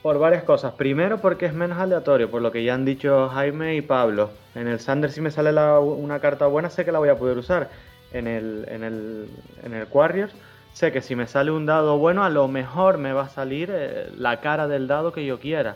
por 0.07 0.19
varias 0.19 0.43
cosas. 0.43 0.71
Primero 0.75 1.17
porque 1.17 1.47
es 1.47 1.53
menos 1.53 1.79
aleatorio, 1.79 2.31
por 2.31 2.41
lo 2.41 2.49
que 2.49 2.63
ya 2.63 2.73
han 2.73 2.85
dicho 2.85 3.27
Jaime 3.27 3.75
y 3.75 3.81
Pablo. 3.81 4.29
En 4.55 4.69
el 4.69 4.79
Sander 4.79 5.11
si 5.11 5.19
me 5.19 5.31
sale 5.31 5.51
una 5.51 6.21
carta 6.21 6.47
buena 6.47 6.69
sé 6.69 6.85
que 6.85 6.93
la 6.93 6.99
voy 6.99 7.09
a 7.09 7.17
poder 7.17 7.37
usar. 7.37 7.69
En 8.13 8.25
el, 8.25 8.63
en 8.69 8.85
el, 8.85 9.27
en 9.63 9.73
el 9.73 9.85
Warriors 9.91 10.33
sé 10.71 10.93
que 10.93 11.01
si 11.01 11.17
me 11.17 11.27
sale 11.27 11.51
un 11.51 11.65
dado 11.65 11.97
bueno 11.97 12.23
a 12.23 12.29
lo 12.29 12.47
mejor 12.47 12.97
me 12.97 13.11
va 13.11 13.23
a 13.23 13.27
salir 13.27 13.69
eh, 13.69 14.09
la 14.17 14.39
cara 14.39 14.69
del 14.69 14.87
dado 14.87 15.11
que 15.11 15.25
yo 15.25 15.41
quiera. 15.41 15.75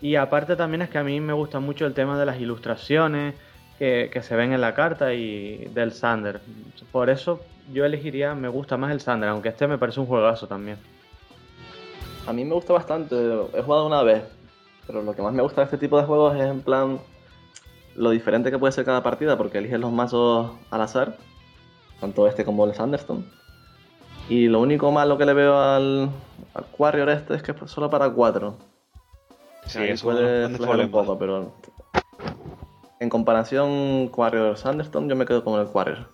Y 0.00 0.14
aparte 0.14 0.54
también 0.54 0.82
es 0.82 0.88
que 0.88 0.98
a 0.98 1.02
mí 1.02 1.20
me 1.20 1.32
gusta 1.32 1.58
mucho 1.58 1.84
el 1.84 1.94
tema 1.94 2.16
de 2.16 2.26
las 2.26 2.38
ilustraciones 2.38 3.34
que, 3.80 4.08
que 4.12 4.22
se 4.22 4.36
ven 4.36 4.52
en 4.52 4.60
la 4.60 4.74
carta 4.74 5.14
y 5.14 5.68
del 5.74 5.90
Sander. 5.90 6.40
Por 6.92 7.10
eso 7.10 7.40
yo 7.72 7.84
elegiría, 7.84 8.36
me 8.36 8.46
gusta 8.46 8.76
más 8.76 8.92
el 8.92 9.00
Sander, 9.00 9.30
aunque 9.30 9.48
este 9.48 9.66
me 9.66 9.78
parece 9.78 9.98
un 9.98 10.06
juegazo 10.06 10.46
también. 10.46 10.78
A 12.26 12.32
mí 12.32 12.44
me 12.44 12.54
gusta 12.54 12.72
bastante, 12.72 13.16
he 13.54 13.62
jugado 13.62 13.86
una 13.86 14.02
vez, 14.02 14.22
pero 14.86 15.02
lo 15.02 15.14
que 15.14 15.22
más 15.22 15.32
me 15.32 15.42
gusta 15.42 15.60
de 15.60 15.66
este 15.66 15.78
tipo 15.78 15.98
de 15.98 16.04
juegos 16.04 16.34
es 16.36 16.42
en 16.42 16.62
plan 16.62 16.98
lo 17.96 18.10
diferente 18.10 18.50
que 18.50 18.58
puede 18.58 18.72
ser 18.72 18.84
cada 18.84 19.02
partida, 19.02 19.36
porque 19.36 19.58
eliges 19.58 19.78
los 19.78 19.92
mazos 19.92 20.52
al 20.70 20.80
azar, 20.80 21.16
tanto 22.00 22.26
este 22.26 22.44
como 22.44 22.64
el 22.64 22.74
Sanderstone. 22.74 23.24
Y 24.28 24.48
lo 24.48 24.60
único 24.60 24.90
malo 24.90 25.18
que 25.18 25.26
le 25.26 25.34
veo 25.34 25.58
al, 25.58 26.08
al 26.54 26.66
Warrior 26.78 27.10
este 27.10 27.34
es 27.34 27.42
que 27.42 27.52
es 27.52 27.70
solo 27.70 27.90
para 27.90 28.10
4. 28.10 28.56
Sí, 29.66 29.82
eso 29.82 30.04
puede 30.06 30.46
un 30.46 30.90
poco, 30.90 31.18
pero 31.18 31.52
en 33.00 33.10
comparación 33.10 34.10
Warrior 34.14 34.56
Sanderstone, 34.56 35.08
yo 35.08 35.16
me 35.16 35.26
quedo 35.26 35.44
con 35.44 35.60
el 35.60 35.68
Warrior. 35.72 36.08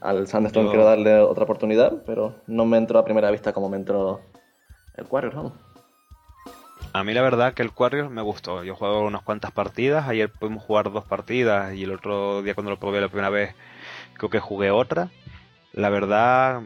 Al 0.00 0.26
Sanderstone 0.26 0.68
quiero 0.68 0.84
darle 0.84 1.20
otra 1.20 1.44
oportunidad, 1.44 2.02
pero 2.06 2.34
no 2.46 2.64
me 2.64 2.78
entró 2.78 2.98
a 2.98 3.04
primera 3.04 3.30
vista 3.30 3.52
como 3.52 3.68
me 3.68 3.76
entró 3.76 4.20
el 4.98 5.06
Warrior, 5.08 5.34
¿no? 5.34 5.52
A 6.92 7.04
mí 7.04 7.12
la 7.14 7.22
verdad 7.22 7.54
que 7.54 7.62
el 7.62 7.70
Warrior 7.74 8.08
me 8.08 8.22
gustó. 8.22 8.64
Yo 8.64 8.72
he 8.72 8.76
jugado 8.76 9.02
unas 9.02 9.22
cuantas 9.22 9.52
partidas. 9.52 10.08
Ayer 10.08 10.30
pudimos 10.30 10.64
jugar 10.64 10.90
dos 10.90 11.04
partidas 11.04 11.74
y 11.74 11.84
el 11.84 11.92
otro 11.92 12.42
día 12.42 12.54
cuando 12.54 12.70
lo 12.70 12.78
probé 12.78 13.00
la 13.00 13.08
primera 13.08 13.30
vez 13.30 13.54
creo 14.14 14.30
que 14.30 14.40
jugué 14.40 14.70
otra. 14.70 15.10
La 15.72 15.90
verdad 15.90 16.62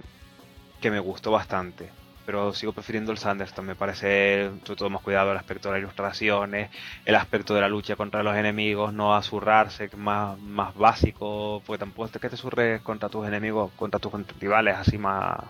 que 0.81 0.91
me 0.91 1.01
gustó 1.01 1.33
bastante. 1.33 1.91
Pero 2.25 2.55
sigo 2.55 2.73
prefiriendo 2.73 3.11
el 3.11 3.19
Sanderson. 3.19 3.67
Me 3.67 3.75
parece 3.75 4.51
todo 4.65 4.89
más 4.91 5.03
cuidado 5.03 5.33
el 5.33 5.37
aspecto 5.37 5.69
de 5.69 5.75
las 5.75 5.83
ilustraciones, 5.83 6.71
el 7.05 7.17
aspecto 7.17 7.53
de 7.53 7.61
la 7.61 7.69
lucha 7.69 7.97
contra 7.97 8.23
los 8.23 8.37
enemigos, 8.37 8.95
no 8.95 9.17
azurrarse, 9.17 9.91
más, 9.97 10.39
más 10.39 10.73
básico. 10.77 11.63
Porque 11.67 11.81
tampoco 11.81 12.07
es 12.07 12.13
que 12.13 12.29
te 12.29 12.37
surres 12.37 12.81
contra 12.83 13.09
tus 13.09 13.27
enemigos, 13.27 13.73
contra 13.77 13.99
tus 13.99 14.13
rivales, 14.39 14.77
así 14.77 14.99
más 14.99 15.41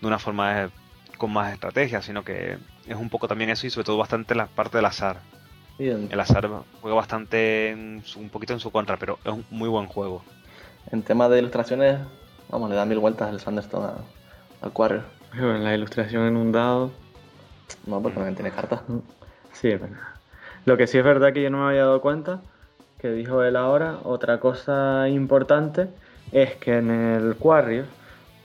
de 0.00 0.06
una 0.06 0.20
forma 0.20 0.70
con 1.18 1.32
más 1.32 1.52
estrategia, 1.52 2.00
sino 2.00 2.24
que 2.24 2.56
es 2.86 2.96
un 2.96 3.10
poco 3.10 3.28
también 3.28 3.50
eso 3.50 3.66
y 3.66 3.70
sobre 3.70 3.84
todo 3.84 3.98
bastante 3.98 4.34
la 4.34 4.46
parte 4.46 4.78
del 4.78 4.86
azar. 4.86 5.20
El 5.78 6.18
azar 6.18 6.48
juega 6.80 6.96
bastante 6.96 8.02
un 8.16 8.30
poquito 8.30 8.52
en 8.52 8.60
su 8.60 8.72
contra, 8.72 8.96
pero 8.96 9.18
es 9.24 9.32
un 9.32 9.44
muy 9.50 9.68
buen 9.68 9.86
juego. 9.86 10.24
En 10.90 11.02
tema 11.02 11.28
de 11.28 11.38
ilustraciones, 11.38 12.00
vamos, 12.48 12.70
le 12.70 12.76
da 12.76 12.84
mil 12.84 12.98
vueltas 12.98 13.30
el 13.30 13.54
al 14.60 14.72
Quarrier. 14.72 15.02
en 15.34 15.62
la 15.62 15.74
ilustración 15.74 16.26
en 16.26 16.36
un 16.36 16.50
dado. 16.50 16.90
No, 17.86 18.00
porque 18.02 18.16
también 18.16 18.34
tiene 18.34 18.50
cartas. 18.50 18.80
Sí, 19.52 19.72
Lo 20.64 20.76
que 20.76 20.86
sí 20.86 20.98
es 20.98 21.04
verdad 21.04 21.32
que 21.32 21.42
yo 21.42 21.50
no 21.50 21.58
me 21.58 21.68
había 21.68 21.80
dado 21.80 22.00
cuenta, 22.00 22.40
que 22.98 23.10
dijo 23.10 23.42
él 23.42 23.56
ahora, 23.56 23.98
otra 24.04 24.40
cosa 24.40 25.08
importante 25.08 25.88
es 26.32 26.56
que 26.56 26.78
en 26.78 26.90
el 26.90 27.36
Quarrier 27.36 27.86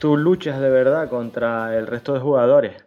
tú 0.03 0.17
luchas 0.17 0.59
de 0.59 0.69
verdad 0.69 1.07
contra 1.07 1.77
el 1.77 1.87
resto 1.87 2.13
de 2.13 2.19
jugadores, 2.19 2.83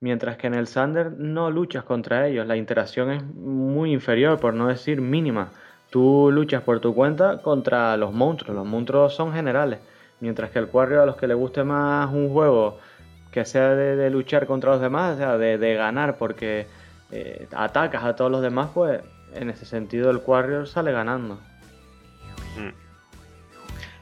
mientras 0.00 0.36
que 0.36 0.48
en 0.48 0.54
el 0.54 0.66
Sander 0.66 1.12
no 1.12 1.48
luchas 1.48 1.84
contra 1.84 2.26
ellos, 2.26 2.44
la 2.44 2.56
interacción 2.56 3.12
es 3.12 3.22
muy 3.22 3.92
inferior, 3.92 4.40
por 4.40 4.52
no 4.52 4.66
decir 4.66 5.00
mínima. 5.00 5.52
Tú 5.90 6.28
luchas 6.32 6.64
por 6.64 6.80
tu 6.80 6.92
cuenta 6.92 7.40
contra 7.40 7.96
los 7.96 8.12
monstruos, 8.12 8.56
los 8.56 8.66
monstruos 8.66 9.14
son 9.14 9.32
generales, 9.32 9.78
mientras 10.18 10.50
que 10.50 10.58
el 10.58 10.66
Quarry 10.66 10.96
a 10.96 11.06
los 11.06 11.14
que 11.14 11.28
les 11.28 11.36
guste 11.36 11.62
más 11.62 12.12
un 12.12 12.30
juego 12.30 12.80
que 13.30 13.44
sea 13.44 13.76
de, 13.76 14.10
luchar 14.10 14.48
contra 14.48 14.72
los 14.72 14.80
demás, 14.80 15.14
o 15.14 15.18
sea, 15.18 15.38
de, 15.38 15.74
ganar 15.76 16.18
porque 16.18 16.66
eh, 17.12 17.46
atacas 17.54 18.02
a 18.02 18.16
todos 18.16 18.32
los 18.32 18.42
demás, 18.42 18.70
pues 18.74 19.02
en 19.34 19.50
ese 19.50 19.66
sentido 19.66 20.10
el 20.10 20.20
Warrior 20.26 20.66
sale 20.66 20.90
ganando. 20.90 21.36
Mm. 22.56 22.74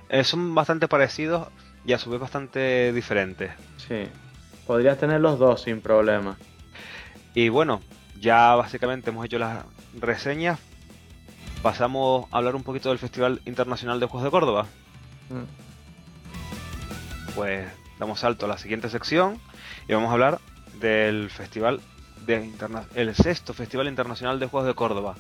Eh, 0.09 0.25
son 0.25 0.55
bastante 0.55 0.89
parecidos 0.89 1.49
y 1.85 1.93
a 1.93 1.99
su 1.99 2.11
vez 2.11 2.21
bastante 2.21 2.93
diferentes. 2.93 3.53
Sí, 3.77 4.05
podrías 4.67 4.99
tener 4.99 5.21
los 5.21 5.39
dos 5.39 5.63
sin 5.63 5.81
problema. 5.81 6.37
Y 7.35 7.49
bueno, 7.49 7.81
ya 8.21 8.55
básicamente 8.55 9.11
hemos 9.11 9.27
hecho 9.27 9.39
las 9.39 9.65
reseñas. 9.99 10.59
Pasamos 11.63 12.27
a 12.31 12.39
hablar 12.39 12.55
un 12.55 12.63
poquito 12.63 12.91
del 12.91 12.99
Festival 12.99 13.41
Internacional 13.47 14.01
de 14.01 14.07
Juegos 14.07 14.25
de 14.25 14.31
Córdoba. 14.31 14.67
Mm. 15.31 17.33
Pues 17.35 17.67
damos 17.99 18.21
salto 18.21 18.47
a 18.47 18.49
la 18.49 18.59
siguiente 18.59 18.89
sección 18.89 19.41
y 19.89 19.95
vamos 19.95 20.11
a 20.11 20.13
hablar 20.13 20.41
del 20.81 21.31
Festival 21.31 21.81
de 22.27 22.51
el 22.95 23.15
sexto 23.15 23.53
Festival 23.53 23.89
Internacional 23.89 24.41
de 24.41 24.47
Juegos 24.47 24.67
de 24.67 24.75
Córdoba, 24.75 25.17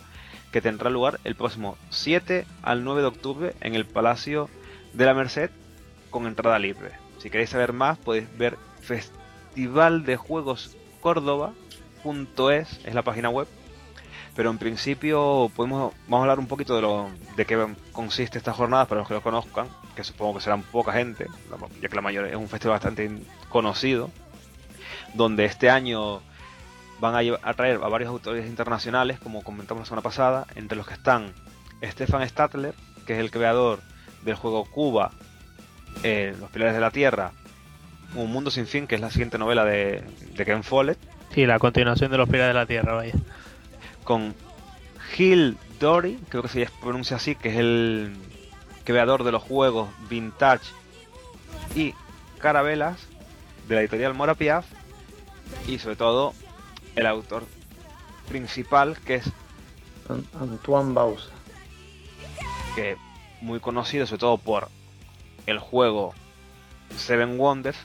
que 0.52 0.62
tendrá 0.62 0.88
lugar 0.88 1.20
el 1.24 1.34
próximo 1.34 1.76
7 1.90 2.46
al 2.62 2.84
9 2.84 3.02
de 3.02 3.08
octubre 3.08 3.54
en 3.60 3.74
el 3.74 3.84
Palacio 3.84 4.48
de 4.92 5.04
la 5.04 5.14
Merced 5.14 5.50
con 6.14 6.28
entrada 6.28 6.60
libre. 6.60 6.92
Si 7.18 7.28
queréis 7.28 7.50
saber 7.50 7.72
más, 7.72 7.98
podéis 7.98 8.28
ver 8.38 8.56
Festival 8.80 10.04
de 10.04 10.14
Juegos 10.16 10.76
Córdoba.es, 11.00 12.80
es 12.84 12.94
la 12.94 13.02
página 13.02 13.30
web. 13.30 13.48
Pero 14.36 14.50
en 14.50 14.58
principio 14.58 15.50
podemos, 15.56 15.92
vamos 16.06 16.18
a 16.18 16.22
hablar 16.22 16.38
un 16.38 16.46
poquito 16.46 16.76
de, 16.76 16.82
lo, 16.82 17.10
de 17.36 17.44
qué 17.44 17.66
consiste 17.90 18.38
esta 18.38 18.52
jornada 18.52 18.84
para 18.84 19.00
los 19.00 19.08
que 19.08 19.14
lo 19.14 19.22
conozcan, 19.22 19.66
que 19.96 20.04
supongo 20.04 20.34
que 20.34 20.40
serán 20.40 20.62
poca 20.62 20.92
gente, 20.92 21.26
ya 21.82 21.88
que 21.88 21.96
la 21.96 22.02
mayoría 22.02 22.30
es 22.30 22.36
un 22.36 22.48
festival 22.48 22.76
bastante 22.76 23.10
conocido, 23.48 24.12
donde 25.14 25.46
este 25.46 25.68
año 25.68 26.20
van 27.00 27.16
a, 27.16 27.38
a 27.42 27.54
traer 27.54 27.80
a 27.82 27.88
varios 27.88 28.10
autores 28.10 28.46
internacionales, 28.46 29.18
como 29.18 29.42
comentamos 29.42 29.82
la 29.82 29.86
semana 29.86 30.02
pasada, 30.02 30.46
entre 30.54 30.78
los 30.78 30.86
que 30.86 30.94
están 30.94 31.32
Stefan 31.82 32.28
Statler, 32.28 32.74
que 33.04 33.14
es 33.14 33.18
el 33.18 33.32
creador 33.32 33.80
del 34.22 34.36
juego 34.36 34.64
Cuba 34.64 35.10
eh, 36.02 36.34
Los 36.38 36.50
Pilares 36.50 36.74
de 36.74 36.80
la 36.80 36.90
Tierra, 36.90 37.32
Un 38.14 38.30
Mundo 38.30 38.50
Sin 38.50 38.66
Fin, 38.66 38.86
que 38.86 38.94
es 38.94 39.00
la 39.00 39.10
siguiente 39.10 39.38
novela 39.38 39.64
de, 39.64 40.02
de 40.34 40.44
Ken 40.44 40.62
Follett. 40.62 40.98
Sí, 41.34 41.46
la 41.46 41.58
continuación 41.58 42.10
de 42.10 42.18
Los 42.18 42.28
Pilares 42.28 42.54
de 42.54 42.60
la 42.60 42.66
Tierra, 42.66 42.94
vaya. 42.94 43.14
Con 44.04 44.34
Gil 45.12 45.56
Dory, 45.80 46.18
creo 46.28 46.42
que 46.42 46.48
se 46.48 46.68
pronuncia 46.80 47.16
así, 47.16 47.34
que 47.34 47.50
es 47.50 47.56
el 47.56 48.14
creador 48.84 49.24
de 49.24 49.32
los 49.32 49.42
juegos 49.42 49.88
Vintage 50.08 50.70
y 51.74 51.94
Carabelas 52.38 52.98
de 53.66 53.74
la 53.74 53.80
editorial 53.80 54.14
Mora 54.14 54.34
Piaf 54.34 54.66
y 55.66 55.78
sobre 55.78 55.96
todo 55.96 56.34
el 56.94 57.06
autor 57.06 57.44
principal 58.28 58.98
que 58.98 59.16
es 59.16 59.30
Antoine 60.38 60.92
Bausa 60.92 61.30
que 62.74 62.96
muy 63.40 63.60
conocido 63.60 64.06
sobre 64.06 64.20
todo 64.20 64.38
por 64.38 64.68
el 65.46 65.58
juego 65.58 66.14
Seven 66.96 67.38
Wonders, 67.38 67.78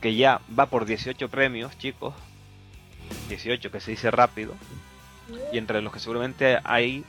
que 0.00 0.14
ya 0.14 0.40
va 0.58 0.66
por 0.66 0.86
18 0.86 1.28
premios, 1.28 1.76
chicos. 1.78 2.14
18, 3.28 3.70
que 3.70 3.80
se 3.80 3.92
dice 3.92 4.10
rápido. 4.10 4.54
Y 5.52 5.58
entre 5.58 5.80
los 5.82 5.92
que 5.92 5.98
seguramente 5.98 6.58
hay 6.64 7.04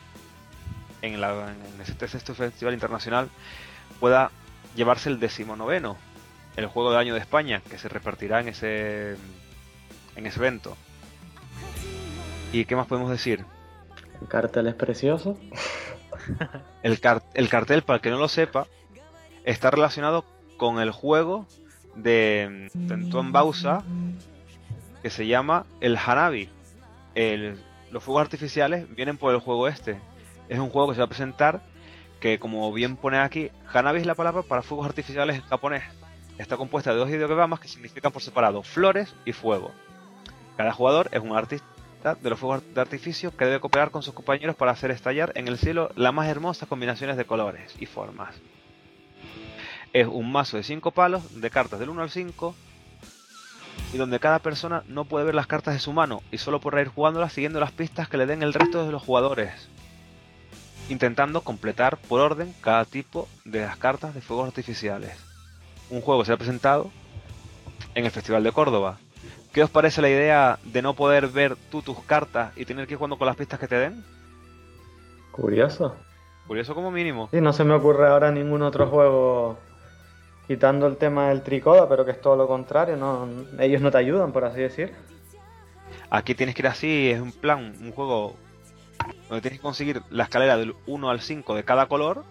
en, 1.01 1.22
la, 1.22 1.51
en 1.51 1.82
este 1.82 2.08
sexto 2.08 2.34
festival 2.34 2.74
internacional 2.74 3.30
pueda 3.99 4.32
llevarse 4.76 5.10
el 5.10 5.20
decimonoveno, 5.20 5.97
el 6.55 6.68
juego 6.68 6.91
del 6.91 6.99
año 6.99 7.14
de 7.14 7.20
España, 7.20 7.62
que 7.70 7.78
se 7.78 7.89
repartirá 7.89 8.39
en 8.39 8.49
ese, 8.49 9.16
en 10.16 10.26
ese 10.26 10.39
evento. 10.39 10.78
¿Y 12.51 12.66
qué 12.66 12.76
más 12.76 12.88
podemos 12.88 13.10
decir? 13.12 13.43
El 14.22 14.28
cartel 14.28 14.68
es 14.68 14.76
precioso. 14.76 15.38
el, 16.84 16.99
el 17.34 17.49
cartel, 17.49 17.82
para 17.84 17.97
el 17.97 18.01
que 18.01 18.10
no 18.10 18.18
lo 18.18 18.28
sepa, 18.28 18.68
está 19.48 19.72
relacionado 19.72 20.26
con 20.58 20.80
el 20.80 20.91
juego 20.91 21.48
de 21.95 22.70
Antoine 22.89 23.32
Bausa 23.32 23.82
que 25.02 25.10
se 25.10 25.26
llama 25.26 25.66
el 25.80 25.98
Hanabi. 25.98 26.50
los 27.91 28.04
fuegos 28.04 28.22
artificiales 28.22 28.93
vienen 28.93 29.18
por 29.18 29.34
el 29.34 29.39
juego 29.39 29.70
este. 29.70 30.02
Es 30.50 30.60
un 30.60 30.70
juego 30.70 30.89
que 30.89 30.95
se 30.95 31.00
va 31.00 31.06
a 31.06 31.10
presentar 31.10 31.62
que, 32.20 32.39
como 32.39 32.72
bien 32.74 32.98
pone 32.98 33.20
aquí, 33.20 33.50
Hanabi 33.72 34.02
es 34.02 34.06
la 34.06 34.16
palabra 34.16 34.41
para 34.41 34.64
fuegos 34.64 34.86
artificiales 34.86 35.38
en 35.38 35.43
japonés. 35.43 35.84
Está 36.38 36.58
compuesta 36.58 36.91
de 36.91 36.98
dos 36.98 37.10
ideogramas 37.10 37.62
que 37.62 37.70
significan 37.70 38.12
por 38.12 38.22
separado 38.22 38.64
flores 38.64 39.16
y 39.24 39.32
fuego. 39.32 39.72
Cada 40.58 40.74
jugador 40.74 41.08
es 41.14 41.22
un 41.22 41.38
artista 41.38 41.66
de 42.22 42.30
los 42.30 42.38
fuegos 42.38 42.64
de 42.74 42.82
artificio 42.82 43.36
que 43.36 43.45
debe 43.45 43.62
cooperar 43.62 43.91
con 43.91 44.04
sus 44.04 44.14
compañeros 44.14 44.58
para 44.58 44.72
hacer 44.72 44.91
estallar 44.91 45.32
en 45.36 45.48
el 45.48 45.58
cielo 45.58 45.89
las 45.95 46.14
más 46.14 46.28
hermosas 46.28 46.68
combinaciones 46.68 47.16
de 47.16 47.26
colores 47.26 47.74
y 47.80 47.86
formas 47.86 48.36
es 49.93 50.07
un 50.07 50.31
mazo 50.31 50.57
de 50.57 50.63
5 50.63 50.91
palos 50.91 51.41
de 51.41 51.49
cartas 51.49 51.79
del 51.79 51.89
1 51.89 52.01
al 52.01 52.09
5 52.09 52.55
y 53.93 53.97
donde 53.97 54.19
cada 54.19 54.39
persona 54.39 54.83
no 54.88 55.05
puede 55.05 55.25
ver 55.25 55.35
las 55.35 55.47
cartas 55.47 55.73
de 55.73 55.79
su 55.79 55.93
mano 55.93 56.21
y 56.31 56.38
solo 56.38 56.59
podrá 56.59 56.81
ir 56.81 56.89
jugándolas 56.89 57.33
siguiendo 57.33 57.59
las 57.59 57.71
pistas 57.71 58.09
que 58.09 58.17
le 58.17 58.25
den 58.25 58.43
el 58.43 58.53
resto 58.53 58.85
de 58.85 58.91
los 58.91 59.03
jugadores, 59.03 59.69
intentando 60.89 61.41
completar 61.41 61.97
por 61.97 62.19
orden 62.19 62.53
cada 62.61 62.85
tipo 62.85 63.27
de 63.45 63.61
las 63.61 63.77
cartas 63.77 64.13
de 64.13 64.21
fuegos 64.21 64.47
artificiales. 64.47 65.17
Un 65.89 66.01
juego 66.01 66.25
será 66.25 66.38
presentado 66.38 66.91
en 67.95 68.05
el 68.05 68.11
Festival 68.11 68.43
de 68.43 68.51
Córdoba. 68.51 68.97
¿Qué 69.53 69.63
os 69.63 69.69
parece 69.69 70.01
la 70.01 70.09
idea 70.09 70.59
de 70.65 70.81
no 70.81 70.93
poder 70.93 71.27
ver 71.29 71.55
tú 71.71 71.81
tus 71.81 71.99
cartas 72.01 72.51
y 72.57 72.65
tener 72.65 72.85
que 72.85 72.93
ir 72.93 72.97
jugando 72.97 73.17
con 73.17 73.25
las 73.25 73.38
pistas 73.38 73.59
que 73.59 73.67
te 73.67 73.75
den? 73.75 74.03
Curioso. 75.31 75.95
Curioso 76.45 76.75
como 76.75 76.91
mínimo. 76.91 77.29
Sí, 77.31 77.41
no 77.41 77.53
se 77.53 77.63
me 77.63 77.73
ocurre 77.73 78.07
ahora 78.07 78.31
ningún 78.31 78.61
otro 78.61 78.88
juego 78.88 79.57
quitando 80.48 80.88
el 80.88 80.98
tema 80.98 81.30
del 81.30 81.41
tricoda, 81.41 81.89
pero 81.89 82.06
que 82.06 82.12
es 82.12 82.22
todo 82.22 82.36
lo 82.36 82.48
contrario, 82.48 82.95
no, 82.95 83.28
ellos 83.60 83.82
no 83.82 83.91
te 83.91 83.98
ayudan, 83.98 84.32
por 84.32 84.45
así 84.45 84.62
decir. 84.62 84.93
Aquí 86.10 86.36
tienes 86.36 86.56
que 86.56 86.62
ir 86.62 86.68
así, 86.68 87.12
es 87.12 87.20
un 87.20 87.34
plan, 87.34 87.76
un 87.82 87.91
juego 87.91 88.36
donde 89.28 89.41
tienes 89.41 89.60
que 89.60 89.64
conseguir 89.64 90.02
la 90.10 90.24
escalera 90.24 90.58
del 90.58 90.74
1 90.86 91.10
al 91.10 91.20
5 91.20 91.54
de 91.54 91.64
cada 91.64 91.88
color, 91.88 92.24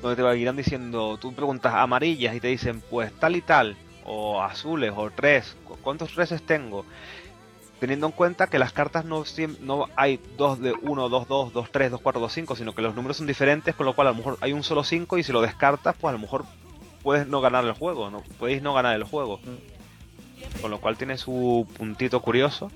donde 0.00 0.22
te 0.22 0.38
irán 0.38 0.56
diciendo, 0.56 1.18
tú 1.20 1.34
preguntas 1.34 1.74
amarillas 1.74 2.34
y 2.34 2.40
te 2.40 2.48
dicen 2.48 2.82
pues 2.90 3.12
tal 3.12 3.36
y 3.36 3.42
tal, 3.42 3.76
o 4.04 4.42
azules, 4.42 4.92
o 4.96 5.10
tres, 5.10 5.56
¿cuántos 5.82 6.12
treses 6.14 6.42
tengo? 6.42 6.84
Teniendo 7.78 8.06
en 8.06 8.12
cuenta 8.12 8.46
que 8.46 8.58
las 8.58 8.72
cartas 8.72 9.04
no, 9.04 9.24
no 9.60 9.88
hay 9.96 10.18
dos 10.38 10.60
de 10.60 10.72
1, 10.72 11.08
2, 11.08 11.28
2, 11.28 11.52
2, 11.52 11.70
3, 11.70 11.90
2, 11.90 12.00
4, 12.00 12.20
2, 12.20 12.32
5, 12.32 12.56
sino 12.56 12.74
que 12.74 12.80
los 12.80 12.94
números 12.94 13.18
son 13.18 13.26
diferentes, 13.26 13.74
con 13.74 13.84
lo 13.84 13.94
cual 13.94 14.08
a 14.08 14.10
lo 14.12 14.16
mejor 14.16 14.38
hay 14.40 14.52
un 14.52 14.62
solo 14.62 14.84
5 14.84 15.18
y 15.18 15.22
si 15.22 15.32
lo 15.32 15.42
descartas, 15.42 15.94
pues 16.00 16.10
a 16.10 16.12
lo 16.12 16.18
mejor 16.18 16.44
puedes 17.04 17.28
no 17.28 17.40
ganar 17.40 17.64
el 17.64 17.72
juego, 17.72 18.10
no 18.10 18.22
podéis 18.40 18.62
no 18.62 18.74
ganar 18.74 18.96
el 18.96 19.04
juego. 19.04 19.38
Mm. 19.38 20.60
Con 20.60 20.70
lo 20.70 20.80
cual 20.80 20.96
tiene 20.96 21.16
su 21.18 21.68
puntito 21.76 22.20
curioso. 22.20 22.72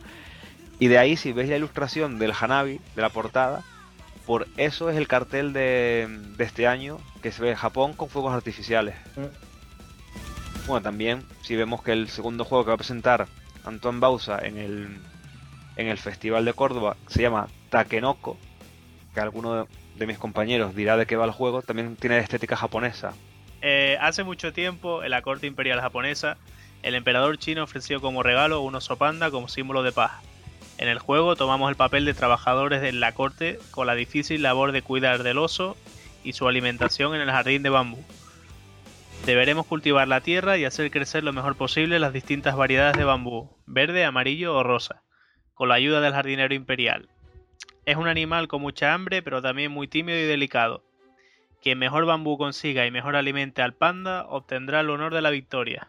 Y 0.79 0.87
de 0.87 0.99
ahí, 0.99 1.17
si 1.17 1.33
veis 1.33 1.49
la 1.49 1.57
ilustración 1.57 2.21
del 2.21 2.33
Hanabi, 2.39 2.81
de 2.95 3.03
la 3.03 3.09
portada, 3.09 3.65
por 4.27 4.47
eso 4.57 4.91
es 4.91 4.97
el 4.97 5.09
cartel 5.09 5.53
de, 5.53 6.09
este 6.39 6.69
año 6.69 6.99
que 7.23 7.33
se 7.33 7.43
ve 7.43 7.57
Japón 7.57 7.95
con 7.95 8.09
fuegos 8.09 8.33
artificiales. 8.33 8.95
Mm. 9.17 10.67
Bueno, 10.69 10.83
también 10.83 11.25
si 11.43 11.57
vemos 11.57 11.83
que 11.83 11.93
el 11.93 12.09
segundo 12.09 12.45
juego 12.45 12.65
que 12.65 12.69
va 12.69 12.75
a 12.75 12.79
presentar 12.79 13.27
Antoine 13.65 14.01
Bausa 14.01 14.39
en 14.39 14.59
el, 14.59 14.99
en 15.77 15.89
el 15.89 15.97
Festival 15.97 16.45
de 16.45 16.53
Córdoba 16.53 16.97
se 17.07 17.23
llama 17.23 17.49
Takenoko, 17.71 18.37
que 19.15 19.21
alguno 19.21 19.67
de 19.97 20.07
mis 20.07 20.19
compañeros 20.19 20.77
dirá 20.77 20.99
de 20.99 21.07
qué 21.07 21.17
va 21.17 21.25
el 21.25 21.31
juego, 21.31 21.63
también 21.63 21.97
tiene 21.97 22.19
estética 22.19 22.55
japonesa, 22.55 23.15
eh, 23.63 23.99
hace 24.01 24.25
mucho 24.25 24.53
tiempo, 24.53 25.03
en 25.03 25.11
la 25.11 25.23
corte 25.23 25.47
imperial 25.47 25.81
japonesa, 25.81 26.37
el 26.83 26.95
emperador 26.95 27.39
chino 27.39 27.65
ofreció 27.65 28.01
como 28.01 28.23
regalo 28.23 28.61
un 28.61 28.75
oso 28.75 28.97
panda 28.97 29.31
como 29.31 29.49
símbolo 29.49 29.83
de 29.83 29.93
paz. 29.93 30.13
En 30.79 30.89
el 30.89 31.01
juego 31.01 31.35
tomamos 31.35 31.71
el 31.71 31.77
papel 31.77 32.05
de 32.05 32.15
trabajadores 32.15 32.81
de 32.81 32.93
la 32.93 33.13
corte 33.13 33.59
con 33.73 33.89
la 33.89 33.97
difícil 33.97 34.43
labor 34.43 34.71
de 34.71 34.83
cuidar 34.83 35.25
del 35.25 35.39
oso 35.39 35.77
y 36.23 36.35
su 36.35 36.47
alimentación 36.47 37.15
en 37.17 37.21
el 37.21 37.31
jardín 37.31 37.65
de 37.65 37.71
bambú. 37.71 38.05
Deberemos 39.27 39.67
cultivar 39.67 40.07
la 40.07 40.21
tierra 40.21 40.57
y 40.57 40.65
hacer 40.65 40.91
crecer 40.93 41.25
lo 41.25 41.33
mejor 41.33 41.57
posible 41.57 41.99
las 41.99 42.13
distintas 42.13 42.57
variedades 42.57 42.97
de 42.97 43.05
bambú, 43.05 43.57
verde, 43.67 44.05
amarillo 44.05 44.55
o 44.55 44.63
rosa, 44.63 45.03
con 45.55 45.69
la 45.69 45.75
ayuda 45.75 46.01
del 46.01 46.13
jardinero 46.13 46.55
imperial. 46.55 47.09
Es 47.85 47.97
un 47.97 48.07
animal 48.07 48.47
con 48.47 48.63
mucha 48.63 48.95
hambre, 48.95 49.21
pero 49.21 49.43
también 49.43 49.73
muy 49.73 49.89
tímido 49.89 50.19
y 50.19 50.23
delicado, 50.23 50.85
quien 51.63 51.79
mejor 51.79 52.07
bambú 52.07 52.39
consiga 52.39 52.87
y 52.87 52.91
mejor 52.91 53.17
alimente 53.17 53.63
al 53.63 53.75
panda 53.75 54.27
obtendrá 54.29 54.81
el 54.81 54.91
honor 54.91 55.15
de 55.15 55.23
la 55.23 55.31
victoria. 55.31 55.89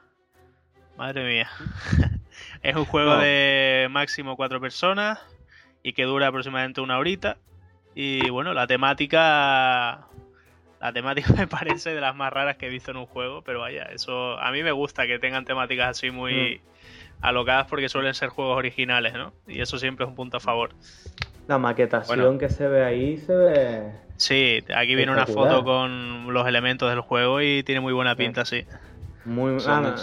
Madre 0.97 1.26
mía. 1.26 1.49
es 2.63 2.76
un 2.76 2.86
juego 2.86 3.17
de 3.17 3.88
máximo 3.89 4.36
cuatro 4.36 4.59
personas 4.59 5.20
y 5.84 5.93
que 5.93 6.03
dura 6.03 6.28
aproximadamente 6.28 6.82
una 6.82 6.97
horita. 6.97 7.38
Y 7.95 8.30
bueno, 8.30 8.53
la 8.53 8.67
temática. 8.67 10.07
La 10.82 10.93
temática 10.93 11.34
me 11.38 11.47
parece 11.47 11.93
de 11.93 12.01
las 12.01 12.15
más 12.15 12.32
raras 12.32 12.57
que 12.57 12.67
he 12.67 12.70
visto 12.70 12.91
en 12.91 12.97
un 12.97 13.05
juego, 13.05 13.41
pero 13.43 13.59
vaya, 13.59 13.84
eso. 13.93 14.39
A 14.39 14.51
mí 14.51 14.63
me 14.63 14.72
gusta 14.72 15.07
que 15.07 15.20
tengan 15.20 15.45
temáticas 15.45 15.89
así 15.89 16.11
muy 16.11 16.61
mm. 16.61 17.26
alocadas 17.26 17.67
porque 17.67 17.89
suelen 17.89 18.13
ser 18.13 18.30
juegos 18.30 18.57
originales, 18.57 19.13
¿no? 19.13 19.34
Y 19.47 19.61
eso 19.61 19.78
siempre 19.78 20.05
es 20.05 20.09
un 20.09 20.15
punto 20.15 20.38
a 20.38 20.39
favor. 20.39 20.72
La 21.47 21.57
maquetación 21.57 22.38
que 22.38 22.49
se 22.49 22.67
ve 22.67 22.84
ahí 22.84 23.17
se 23.17 23.36
ve. 23.36 24.09
Sí, 24.20 24.63
aquí 24.76 24.95
viene 24.95 25.13
una 25.13 25.26
foto 25.26 25.63
con 25.63 26.34
los 26.34 26.45
elementos 26.45 26.89
del 26.89 26.99
juego 26.99 27.41
y 27.41 27.63
tiene 27.63 27.80
muy 27.80 27.93
buena 27.93 28.15
pinta, 28.15 28.43
sí. 28.43 28.65
Muy 29.24 29.57
ah, 29.65 29.95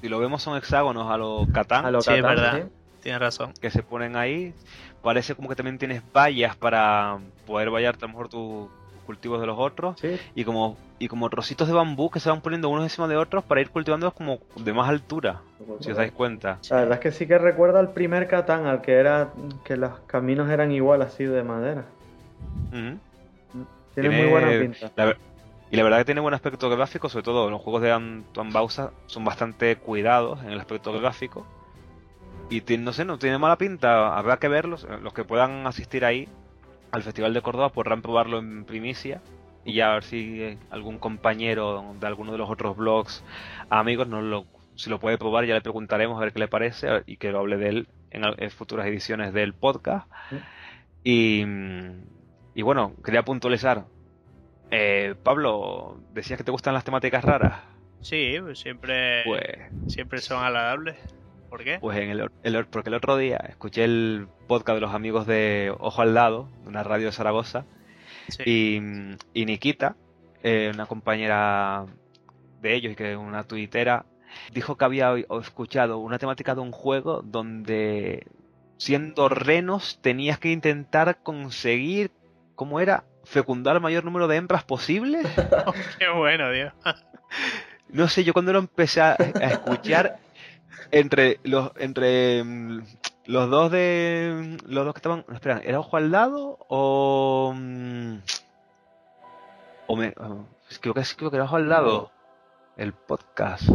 Si 0.00 0.08
lo 0.08 0.18
vemos 0.18 0.42
son 0.42 0.56
hexágonos 0.56 1.10
a 1.10 1.18
los 1.18 1.46
Catán. 1.48 1.84
A 1.84 1.90
lo 1.90 2.00
sí, 2.00 2.14
es 2.14 2.22
verdad. 2.22 2.68
Tienes 3.02 3.20
razón. 3.20 3.52
Que 3.60 3.70
se 3.70 3.82
ponen 3.82 4.16
ahí. 4.16 4.54
Parece 5.02 5.34
como 5.34 5.50
que 5.50 5.54
también 5.54 5.78
tienes 5.78 6.02
vallas 6.14 6.56
para 6.56 7.18
poder 7.46 7.70
vallarte 7.70 8.06
a 8.06 8.08
lo 8.08 8.14
mejor 8.14 8.28
tu, 8.28 8.70
cultivos 9.06 9.40
de 9.40 9.46
los 9.46 9.56
otros 9.58 9.96
y 10.34 10.44
como 10.44 10.76
y 10.98 11.08
como 11.08 11.30
trocitos 11.30 11.68
de 11.68 11.74
bambú 11.74 12.10
que 12.10 12.20
se 12.20 12.30
van 12.30 12.40
poniendo 12.40 12.70
unos 12.70 12.84
encima 12.84 13.06
de 13.06 13.16
otros 13.16 13.44
para 13.44 13.60
ir 13.60 13.70
cultivándolos 13.70 14.14
como 14.14 14.40
de 14.56 14.72
más 14.72 14.88
altura, 14.88 15.42
si 15.80 15.90
os 15.90 15.96
dais 15.96 16.10
cuenta. 16.10 16.58
La 16.70 16.78
verdad 16.78 16.94
es 16.94 17.00
que 17.00 17.12
sí 17.12 17.26
que 17.26 17.38
recuerda 17.38 17.80
al 17.80 17.92
primer 17.92 18.26
Catán, 18.28 18.66
al 18.66 18.80
que 18.80 18.94
era 18.94 19.30
que 19.64 19.76
los 19.76 20.00
caminos 20.06 20.50
eran 20.50 20.72
igual 20.72 21.02
así 21.02 21.24
de 21.24 21.42
madera. 21.42 21.84
Tiene, 23.96 24.10
muy 24.10 24.30
buena 24.30 24.48
pinta. 24.60 25.16
y 25.70 25.76
la 25.76 25.82
verdad 25.82 25.98
que 25.98 26.04
tiene 26.04 26.20
buen 26.20 26.34
aspecto 26.34 26.70
gráfico, 26.70 27.08
sobre 27.08 27.24
todo 27.24 27.50
los 27.50 27.60
juegos 27.60 27.82
de 27.82 27.90
Antoine 27.90 28.52
Bausa 28.52 28.92
son 29.06 29.24
bastante 29.24 29.74
cuidados 29.76 30.42
en 30.44 30.52
el 30.52 30.60
aspecto 30.60 30.92
gráfico. 30.92 31.44
Y 32.48 32.62
no 32.78 32.92
sé, 32.92 33.04
no 33.04 33.18
tiene 33.18 33.38
mala 33.38 33.58
pinta, 33.58 34.16
habrá 34.16 34.36
que 34.36 34.46
verlos, 34.46 34.86
los 35.02 35.12
que 35.12 35.24
puedan 35.24 35.66
asistir 35.66 36.04
ahí 36.04 36.28
al 36.92 37.02
Festival 37.02 37.34
de 37.34 37.42
Córdoba 37.42 37.70
podrán 37.70 38.02
probarlo 38.02 38.38
en 38.38 38.64
primicia 38.64 39.20
y 39.64 39.74
ya 39.74 39.90
a 39.90 39.94
ver 39.94 40.04
si 40.04 40.58
algún 40.70 40.98
compañero 40.98 41.94
de 41.98 42.06
alguno 42.06 42.32
de 42.32 42.38
los 42.38 42.48
otros 42.48 42.76
blogs 42.76 43.24
amigos 43.68 44.06
nos 44.06 44.22
lo, 44.22 44.46
si 44.76 44.88
lo 44.90 45.00
puede 45.00 45.18
probar 45.18 45.44
ya 45.44 45.54
le 45.54 45.60
preguntaremos 45.60 46.16
a 46.16 46.20
ver 46.20 46.32
qué 46.32 46.38
le 46.38 46.48
parece 46.48 47.02
y 47.06 47.16
que 47.16 47.32
lo 47.32 47.40
hable 47.40 47.56
de 47.56 47.68
él 47.68 47.88
en, 48.10 48.50
futuras 48.50 48.86
ediciones 48.86 49.32
del 49.32 49.52
podcast 49.52 50.08
y, 51.04 51.44
y, 52.56 52.62
bueno 52.62 52.94
quería 53.04 53.24
puntualizar. 53.24 53.84
Eh, 54.72 55.14
Pablo 55.22 56.00
decías 56.12 56.38
que 56.38 56.44
te 56.44 56.50
gustan 56.50 56.74
las 56.74 56.82
temáticas 56.82 57.22
raras 57.24 57.62
sí 58.00 58.36
pues 58.40 58.58
siempre 58.58 59.22
pues 59.24 59.42
siempre 59.88 60.20
son 60.20 60.42
agradables. 60.42 60.96
¿Por 61.48 61.62
qué? 61.62 61.78
Pues 61.80 61.96
en 61.98 62.10
el, 62.10 62.66
porque 62.66 62.90
el 62.90 62.94
otro 62.94 63.16
día 63.16 63.36
escuché 63.48 63.84
el 63.84 64.26
podcast 64.48 64.76
de 64.76 64.80
los 64.80 64.94
amigos 64.94 65.26
de 65.26 65.72
Ojo 65.78 66.02
al 66.02 66.12
Lado, 66.12 66.48
de 66.62 66.68
una 66.68 66.82
radio 66.82 67.06
de 67.06 67.12
Zaragoza, 67.12 67.64
y, 68.44 68.80
Nikita, 69.34 69.96
eh, 70.42 70.70
una 70.74 70.86
compañera 70.86 71.86
de 72.60 72.74
ellos 72.74 72.92
y 72.92 72.96
que 72.96 73.12
es 73.12 73.16
una 73.16 73.44
tuitera, 73.44 74.06
dijo 74.52 74.76
que 74.76 74.84
había 74.84 75.14
escuchado 75.40 75.98
una 75.98 76.18
temática 76.18 76.54
de 76.54 76.60
un 76.62 76.72
juego 76.72 77.22
donde 77.22 78.26
siendo 78.76 79.28
renos 79.28 80.00
tenías 80.02 80.38
que 80.38 80.50
intentar 80.50 81.22
conseguir, 81.22 82.10
¿cómo 82.56 82.80
era? 82.80 83.04
Fecundar 83.24 83.76
el 83.76 83.82
mayor 83.82 84.04
número 84.04 84.26
de 84.26 84.36
hembras 84.36 84.64
posible. 84.64 85.22
Qué 85.98 86.08
bueno, 86.08 86.50
Dios. 86.50 86.72
no 87.88 88.08
sé, 88.08 88.24
yo 88.24 88.32
cuando 88.32 88.52
lo 88.52 88.58
empecé 88.58 89.00
a 89.00 89.14
escuchar 89.14 90.18
entre 90.90 91.40
los 91.44 91.72
entre 91.76 92.42
mm, 92.44 92.82
los 93.26 93.50
dos 93.50 93.70
de 93.70 94.56
los 94.66 94.84
dos 94.84 94.94
que 94.94 94.98
estaban 94.98 95.24
espera 95.32 95.60
era 95.64 95.80
ojo 95.80 95.96
al 95.96 96.10
lado 96.10 96.58
o 96.68 97.52
mm, 97.54 98.18
o 99.86 99.96
me 99.96 100.12
creo 100.12 100.94
que 100.94 101.02
creo 101.16 101.30
que 101.30 101.36
era 101.36 101.44
ojo 101.44 101.56
al 101.56 101.68
lado 101.68 102.10
el 102.76 102.92
podcast 102.92 103.68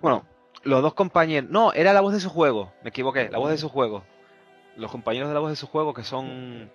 bueno 0.00 0.24
los 0.62 0.82
dos 0.82 0.94
compañeros 0.94 1.50
no 1.50 1.72
era 1.72 1.92
la 1.92 2.00
voz 2.00 2.12
de 2.12 2.20
su 2.20 2.30
juego 2.30 2.72
me 2.82 2.90
equivoqué 2.90 3.28
la 3.30 3.38
voz 3.38 3.50
de 3.50 3.58
su 3.58 3.68
juego 3.68 4.04
los 4.76 4.90
compañeros 4.90 5.28
de 5.28 5.34
la 5.34 5.40
voz 5.40 5.50
de 5.50 5.56
su 5.56 5.66
juego 5.66 5.94
que 5.94 6.04
son 6.04 6.70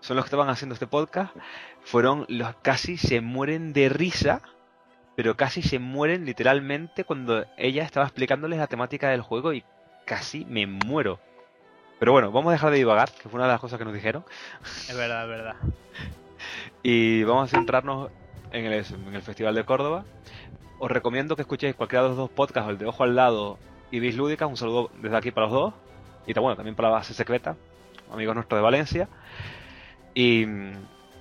son 0.00 0.16
los 0.16 0.24
que 0.24 0.28
estaban 0.28 0.48
haciendo 0.48 0.74
este 0.74 0.86
podcast 0.86 1.34
fueron 1.82 2.24
los 2.28 2.54
casi 2.62 2.96
se 2.96 3.20
mueren 3.20 3.72
de 3.72 3.88
risa 3.88 4.42
pero 5.16 5.36
casi 5.36 5.62
se 5.62 5.78
mueren 5.78 6.24
literalmente 6.24 7.04
cuando 7.04 7.44
ella 7.56 7.84
estaba 7.84 8.06
explicándoles 8.06 8.58
la 8.58 8.66
temática 8.66 9.08
del 9.08 9.20
juego 9.20 9.52
y 9.52 9.64
casi 10.04 10.44
me 10.46 10.66
muero. 10.66 11.20
Pero 11.98 12.12
bueno, 12.12 12.32
vamos 12.32 12.50
a 12.50 12.52
dejar 12.52 12.70
de 12.72 12.78
divagar, 12.78 13.10
que 13.12 13.28
fue 13.28 13.38
una 13.38 13.46
de 13.46 13.52
las 13.52 13.60
cosas 13.60 13.78
que 13.78 13.84
nos 13.84 13.94
dijeron. 13.94 14.24
Es 14.88 14.96
verdad, 14.96 15.22
es 15.22 15.28
verdad. 15.28 15.56
y 16.82 17.22
vamos 17.24 17.52
a 17.52 17.56
centrarnos 17.56 18.10
en 18.50 18.64
el, 18.64 18.72
en 18.72 19.14
el 19.14 19.22
Festival 19.22 19.54
de 19.54 19.64
Córdoba. 19.64 20.04
Os 20.78 20.90
recomiendo 20.90 21.36
que 21.36 21.42
escuchéis 21.42 21.76
cualquiera 21.76 22.02
de 22.02 22.08
los 22.08 22.18
dos 22.18 22.30
podcasts, 22.30 22.70
el 22.70 22.78
de 22.78 22.86
Ojo 22.86 23.04
al 23.04 23.14
Lado 23.14 23.58
y 23.90 24.00
Bis 24.00 24.16
Lúdica. 24.16 24.46
Un 24.46 24.56
saludo 24.56 24.90
desde 25.00 25.16
aquí 25.16 25.30
para 25.30 25.46
los 25.46 25.54
dos. 25.54 25.74
Y 26.26 26.32
bueno, 26.34 26.56
también 26.56 26.76
para 26.76 26.88
la 26.88 26.96
base 26.96 27.14
secreta, 27.14 27.56
amigos 28.12 28.34
nuestros 28.34 28.58
de 28.58 28.62
Valencia. 28.62 29.08
Y, 30.14 30.46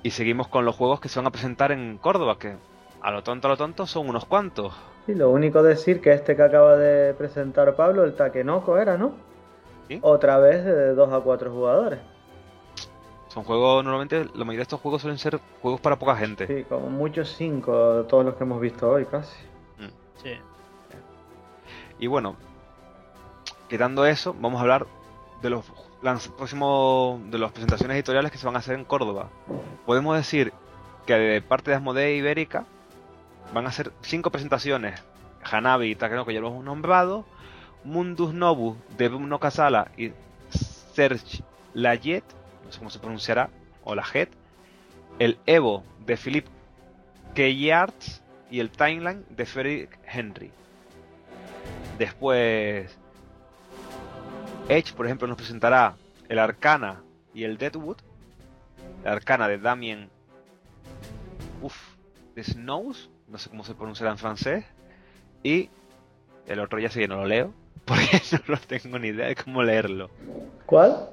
y 0.04 0.12
seguimos 0.12 0.48
con 0.48 0.66
los 0.66 0.76
juegos 0.76 1.00
que 1.00 1.10
se 1.10 1.20
van 1.20 1.28
a 1.28 1.32
presentar 1.32 1.72
en 1.72 1.98
Córdoba, 1.98 2.38
que 2.38 2.56
a 3.02 3.12
lo 3.12 3.24
tonto, 3.24 3.48
a 3.48 3.52
lo 3.52 3.58
tonto, 3.58 3.88
son 3.88 4.10
unos 4.10 4.26
cuantos. 4.26 4.74
Sí, 5.06 5.16
lo 5.16 5.30
único 5.30 5.64
decir 5.64 6.02
que 6.02 6.14
este 6.14 6.36
que 6.36 6.44
acaba 6.44 6.76
de 6.76 7.14
presentar 7.14 7.76
Pablo, 7.76 8.04
el 8.04 8.16
Takenoko 8.16 8.78
era, 8.78 8.98
¿no? 8.98 9.14
¿Sí? 9.88 10.00
Otra 10.04 10.38
vez 10.38 10.64
de 10.64 10.94
2 10.94 11.14
a 11.14 11.20
4 11.20 11.52
jugadores. 11.52 12.00
Son 13.30 13.44
juegos, 13.44 13.84
normalmente 13.84 14.26
la 14.36 14.44
mayoría 14.44 14.58
de 14.58 14.64
estos 14.64 14.82
juegos 14.82 15.02
suelen 15.02 15.18
ser 15.18 15.40
juegos 15.62 15.80
para 15.80 15.98
poca 15.98 16.16
gente. 16.18 16.48
Sí, 16.48 16.66
como 16.66 16.90
muchos 16.90 17.34
5, 17.38 18.06
todos 18.08 18.26
los 18.26 18.36
que 18.36 18.44
hemos 18.44 18.60
visto 18.60 18.90
hoy 18.90 19.06
casi. 19.06 19.36
Sí. 20.22 20.34
Y 21.98 22.08
bueno, 22.08 22.36
quitando 23.72 24.06
eso, 24.06 24.36
vamos 24.38 24.60
a 24.60 24.64
hablar 24.64 24.86
de 25.42 25.50
los 25.50 25.64
próximos 26.36 27.22
de 27.32 27.40
las 27.40 27.54
presentaciones 27.54 27.96
editoriales 27.96 28.30
que 28.30 28.38
se 28.38 28.46
van 28.46 28.58
a 28.58 28.60
hacer 28.60 28.76
en 28.76 28.84
Córdoba. 28.84 29.30
Podemos 29.86 30.18
decir 30.18 30.52
que 31.06 31.14
de 31.14 31.42
parte 31.42 31.72
de 31.72 31.78
Asmodee 31.78 32.18
Ibérica 32.18 32.66
van 33.54 33.66
a 33.66 33.72
ser 33.72 33.94
cinco 34.02 34.30
presentaciones. 34.30 35.02
Hanabi 35.50 35.92
y 35.92 35.96
Takenoko 35.96 36.28
que 36.28 36.34
ya 36.34 36.42
lo 36.42 36.50
hemos 36.50 36.66
nombrado. 36.66 37.24
Mundus 37.86 38.34
Novus 38.34 38.76
de 38.98 39.08
Bruno 39.08 39.40
Casala 39.40 39.90
y 39.96 40.12
Serge 40.94 41.42
Layet, 41.74 42.26
no 42.66 42.74
sé 42.74 42.80
cómo 42.80 42.90
se 42.90 43.00
pronunciará, 43.00 43.50
o 43.86 43.96
Lajet. 43.96 44.30
El 45.18 45.38
Evo 45.46 45.86
de 46.06 46.18
Philippe 46.18 46.50
Keyarts 47.36 48.22
y 48.50 48.60
el 48.60 48.70
Timeline 48.70 49.24
de 49.30 49.46
Frederick 49.46 49.98
Henry. 50.06 50.52
Después, 51.98 52.98
Edge, 54.72 54.94
por 54.94 55.06
ejemplo, 55.06 55.28
nos 55.28 55.36
presentará 55.36 55.96
el 56.30 56.40
Arcana 56.40 57.04
y 57.34 57.44
el 57.44 57.58
Deadwood. 57.58 57.98
El 59.04 59.12
Arcana 59.12 59.50
de 59.50 59.58
Damien. 59.58 60.10
Uf, 61.62 61.76
de 62.36 62.44
Snows, 62.44 63.10
no 63.28 63.38
sé 63.38 63.50
cómo 63.50 63.66
se 63.66 63.76
pronunciará 63.76 64.12
en 64.12 64.18
francés. 64.18 64.66
Y 65.44 65.70
el 66.48 66.62
otro 66.62 66.80
ya 66.80 66.90
sí 66.90 67.02
que 67.02 67.10
no 67.10 67.18
lo 67.18 67.26
leo, 67.26 67.54
porque 67.86 68.22
no 68.32 68.56
lo 68.56 68.58
tengo 68.58 68.98
ni 68.98 69.10
idea 69.10 69.28
de 69.28 69.36
cómo 69.36 69.62
leerlo. 69.62 70.10
¿Cuál? 70.66 71.10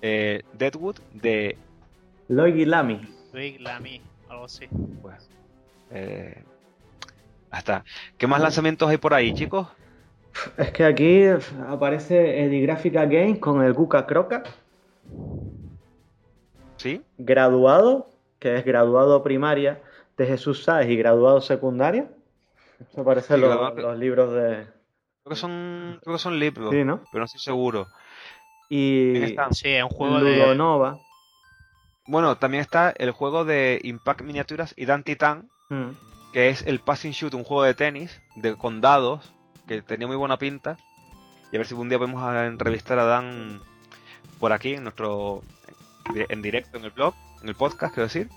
Eh, 0.00 0.44
Deadwood 0.52 0.98
de. 1.12 1.58
Loigi 2.28 2.66
Lamy. 2.66 3.00
Big 3.32 3.60
Lamy, 3.60 4.00
algo 4.28 4.44
así. 4.44 4.68
Pues. 5.02 5.28
Eh, 5.90 6.40
hasta. 7.50 7.84
¿Qué 8.16 8.28
más 8.28 8.40
lanzamientos 8.40 8.88
hay 8.88 8.98
por 8.98 9.12
ahí, 9.12 9.34
chicos? 9.34 9.66
Es 10.56 10.70
que 10.72 10.84
aquí 10.84 11.24
aparece 11.68 12.44
Edigraphica 12.44 13.06
Games 13.06 13.38
con 13.38 13.62
el 13.62 13.72
Guka 13.72 14.06
Croca, 14.06 14.42
¿Sí? 16.76 17.02
graduado, 17.18 18.10
que 18.38 18.56
es 18.56 18.64
graduado 18.64 19.22
primaria 19.22 19.80
de 20.16 20.26
Jesús 20.26 20.64
Sáez 20.64 20.88
y 20.90 20.96
graduado 20.96 21.40
secundaria. 21.40 22.08
Eso 22.92 23.04
parece 23.04 23.34
Sí, 23.34 23.40
los, 23.40 23.50
graduado- 23.50 23.80
los 23.80 23.98
libros 23.98 24.32
de... 24.32 24.66
Creo 25.24 25.30
que 25.30 25.36
son. 25.36 25.98
Creo 26.04 26.14
que 26.16 26.22
son 26.22 26.38
libros, 26.38 26.70
Sí, 26.72 26.84
¿no? 26.84 27.00
pero 27.10 27.20
no 27.20 27.24
estoy 27.24 27.40
seguro. 27.40 27.88
Y. 28.68 29.34
Sí, 29.50 29.68
es 29.70 29.82
un 29.82 29.88
juego 29.88 30.20
de. 30.20 30.36
Ludonova. 30.36 30.98
Bueno, 32.06 32.36
también 32.36 32.60
está 32.60 32.90
el 32.96 33.10
juego 33.10 33.44
de 33.44 33.80
Impact 33.82 34.22
Miniaturas 34.22 34.72
y 34.76 34.86
Dan 34.86 35.02
Titan, 35.02 35.48
Mm. 35.68 35.90
que 36.32 36.48
es 36.50 36.62
el 36.64 36.78
Passing 36.78 37.10
Shoot, 37.10 37.34
un 37.34 37.42
juego 37.42 37.64
de 37.64 37.74
tenis 37.74 38.22
de 38.36 38.54
con 38.56 38.80
dados, 38.80 39.34
que 39.66 39.82
tenía 39.82 40.06
muy 40.06 40.16
buena 40.16 40.38
pinta. 40.38 40.76
Y 41.52 41.56
a 41.56 41.58
ver 41.58 41.66
si 41.66 41.74
un 41.74 41.88
día 41.88 41.98
podemos 41.98 42.22
a 42.22 42.46
entrevistar 42.46 42.98
a 42.98 43.04
Dan 43.04 43.60
por 44.38 44.52
aquí, 44.52 44.74
en 44.74 44.84
nuestro 44.84 45.42
en 46.14 46.42
directo 46.42 46.78
en 46.78 46.84
el 46.84 46.90
blog, 46.90 47.14
en 47.42 47.48
el 47.48 47.54
podcast, 47.54 47.94
quiero 47.94 48.06
decir. 48.06 48.28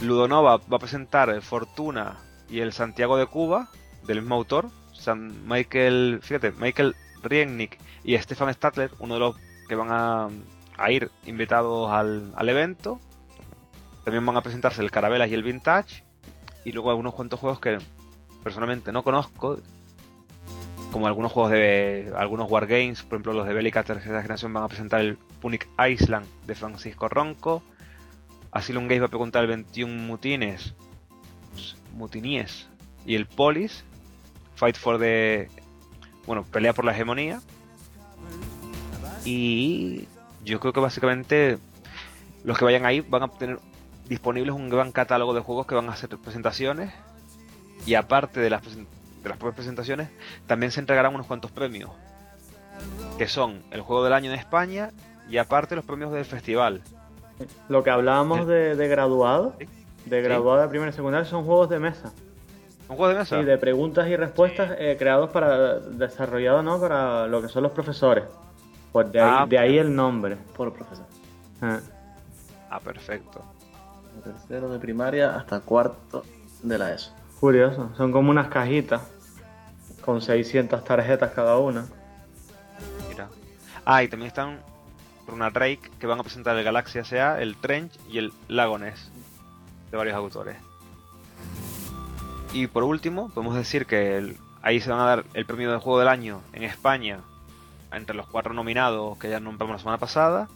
Ludonova 0.00 0.58
va 0.58 0.76
a 0.76 0.78
presentar 0.78 1.40
Fortuna 1.42 2.18
y 2.48 2.60
el 2.60 2.72
Santiago 2.72 3.16
de 3.16 3.26
Cuba, 3.26 3.68
del 4.06 4.20
mismo 4.20 4.36
autor, 4.36 4.70
San 4.92 5.46
Michael, 5.46 6.20
fíjate, 6.22 6.52
Michael 6.52 6.94
Riennick 7.22 7.78
y 8.02 8.16
Stefan 8.16 8.52
Statler, 8.52 8.90
uno 8.98 9.14
de 9.14 9.20
los 9.20 9.36
que 9.68 9.74
van 9.74 9.88
a, 9.90 10.28
a 10.78 10.90
ir 10.90 11.10
invitados 11.26 11.90
al, 11.90 12.32
al 12.34 12.48
evento. 12.48 12.98
También 14.04 14.24
van 14.24 14.36
a 14.36 14.42
presentarse 14.42 14.82
el 14.82 14.90
Carabelas 14.90 15.28
y 15.30 15.34
el 15.34 15.42
Vintage. 15.42 16.04
Y 16.64 16.72
luego 16.72 16.90
algunos 16.90 17.14
cuantos 17.14 17.38
juegos 17.40 17.60
que 17.60 17.78
personalmente 18.42 18.92
no 18.92 19.02
conozco. 19.02 19.58
Como 20.92 21.06
algunos 21.06 21.30
juegos 21.32 21.52
de. 21.52 22.12
algunos 22.16 22.50
Wargames, 22.50 23.02
por 23.02 23.16
ejemplo 23.16 23.32
los 23.32 23.46
de 23.46 23.54
Bélica 23.54 23.82
tercera 23.84 24.20
generación 24.22 24.52
van 24.52 24.64
a 24.64 24.68
presentar 24.68 25.00
el 25.00 25.16
Punic 25.40 25.68
Island 25.88 26.26
de 26.46 26.54
Francisco 26.54 27.08
Ronco. 27.08 27.62
Asylum 28.50 28.88
Games 28.88 29.02
va 29.02 29.06
a 29.06 29.10
preguntar 29.10 29.42
el 29.42 29.48
21 29.48 30.02
Mutines. 30.02 30.74
Mutiníes. 31.94 32.68
Y 33.06 33.14
el 33.14 33.26
Polis. 33.26 33.84
Fight 34.56 34.76
for 34.76 34.98
the. 34.98 35.48
Bueno, 36.26 36.44
pelea 36.44 36.72
por 36.72 36.84
la 36.84 36.92
hegemonía. 36.92 37.40
Y 39.24 40.06
yo 40.44 40.60
creo 40.60 40.72
que 40.72 40.80
básicamente 40.80 41.58
los 42.44 42.58
que 42.58 42.64
vayan 42.64 42.86
ahí 42.86 43.00
van 43.00 43.22
a 43.22 43.28
tener 43.28 43.58
disponibles 44.08 44.54
un 44.54 44.68
gran 44.68 44.92
catálogo 44.92 45.34
de 45.34 45.40
juegos 45.40 45.66
que 45.66 45.74
van 45.74 45.88
a 45.88 45.92
hacer 45.92 46.10
presentaciones. 46.18 46.92
Y 47.86 47.94
aparte 47.94 48.40
de 48.40 48.50
las, 48.50 48.62
presen- 48.62 48.86
de 49.22 49.28
las 49.28 49.38
propias 49.38 49.56
presentaciones, 49.56 50.08
también 50.46 50.72
se 50.72 50.80
entregarán 50.80 51.14
unos 51.14 51.26
cuantos 51.26 51.50
premios. 51.50 51.90
Que 53.18 53.28
son 53.28 53.62
el 53.70 53.82
juego 53.82 54.02
del 54.04 54.12
año 54.14 54.30
en 54.32 54.38
España 54.38 54.90
y 55.28 55.36
aparte 55.38 55.76
los 55.76 55.84
premios 55.84 56.12
del 56.12 56.24
festival. 56.24 56.82
Lo 57.68 57.82
que 57.82 57.90
hablábamos 57.90 58.46
de, 58.46 58.76
de 58.76 58.88
graduado, 58.88 59.54
Sí. 59.58 59.66
de 60.06 60.22
graduado 60.22 60.62
de 60.62 60.68
primera 60.68 60.90
y 60.90 60.94
secundaria, 60.94 61.24
son 61.28 61.44
juegos 61.44 61.68
de 61.68 61.78
mesa. 61.78 62.12
¿Un 62.88 62.96
juego 62.96 63.08
de 63.12 63.18
mesa? 63.18 63.38
Y 63.38 63.44
de 63.44 63.56
preguntas 63.58 64.08
y 64.08 64.16
respuestas 64.16 64.72
eh, 64.78 64.96
creados 64.98 65.30
para, 65.30 65.78
desarrollados 65.78 66.64
¿no? 66.64 66.80
para 66.80 67.26
lo 67.26 67.40
que 67.42 67.48
son 67.48 67.62
los 67.62 67.72
profesores. 67.72 68.24
Pues 68.92 69.12
de 69.12 69.20
ahí, 69.20 69.30
Ah, 69.32 69.46
de 69.48 69.58
ahí 69.58 69.78
el 69.78 69.94
nombre. 69.94 70.36
Por 70.56 70.72
profesor. 70.72 71.06
Ah. 71.62 71.78
Ah, 72.70 72.80
perfecto. 72.80 73.42
De 74.16 74.32
tercero 74.32 74.68
de 74.70 74.78
primaria 74.80 75.36
hasta 75.36 75.60
cuarto 75.60 76.24
de 76.62 76.78
la 76.78 76.92
ESO. 76.92 77.12
Curioso, 77.40 77.90
son 77.96 78.12
como 78.12 78.30
unas 78.30 78.48
cajitas 78.48 79.00
con 80.04 80.20
600 80.20 80.84
tarjetas 80.84 81.32
cada 81.32 81.56
una. 81.56 81.86
Mira. 83.08 83.28
Ah, 83.84 84.02
y 84.02 84.08
también 84.08 84.28
están 84.28 84.60
Runa 85.26 85.50
Drake, 85.50 85.90
que 85.98 86.06
van 86.06 86.20
a 86.20 86.22
presentar 86.22 86.56
el 86.56 86.64
Galaxia 86.64 87.02
SA, 87.02 87.40
el 87.40 87.56
Trench 87.56 87.98
y 88.10 88.18
el 88.18 88.32
Lagones, 88.48 89.10
de 89.90 89.96
varios 89.96 90.16
autores. 90.16 90.56
Y 92.52 92.66
por 92.66 92.84
último, 92.84 93.30
podemos 93.30 93.54
decir 93.54 93.86
que 93.86 94.16
el- 94.18 94.36
ahí 94.60 94.80
se 94.80 94.90
van 94.90 95.00
a 95.00 95.06
dar 95.06 95.24
el 95.34 95.46
premio 95.46 95.70
de 95.72 95.78
juego 95.78 95.98
del 95.98 96.08
año 96.08 96.42
en 96.52 96.64
España, 96.64 97.20
entre 97.92 98.16
los 98.16 98.26
cuatro 98.26 98.52
nominados 98.52 99.16
que 99.18 99.30
ya 99.30 99.40
nombramos 99.40 99.76
la 99.76 99.78
semana 99.78 99.98
pasada, 99.98 100.48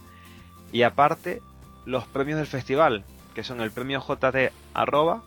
y 0.71 0.83
aparte 0.83 1.41
los 1.85 2.05
premios 2.05 2.37
del 2.37 2.47
festival, 2.47 3.05
que 3.33 3.43
son 3.43 3.61
el 3.61 3.71
premio 3.71 4.01
JT 4.01 4.51
arroba, 4.73 5.23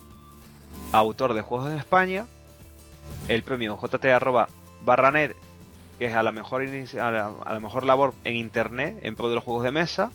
autor 0.92 1.34
de 1.34 1.42
juegos 1.42 1.70
en 1.70 1.78
España, 1.78 2.26
el 3.28 3.42
premio 3.42 3.78
JT 3.80 4.04
arroba 4.06 4.48
barranet 4.84 5.36
que 5.98 6.06
es 6.06 6.14
a 6.14 6.22
la 6.22 6.30
mejor 6.30 6.62
a 6.62 7.10
la, 7.10 7.32
a 7.44 7.52
la 7.52 7.60
mejor 7.60 7.84
labor 7.84 8.14
en 8.24 8.36
internet 8.36 8.98
en 9.02 9.16
pro 9.16 9.28
de 9.28 9.34
los 9.34 9.44
juegos 9.44 9.64
de 9.64 9.72
mesa 9.72 10.12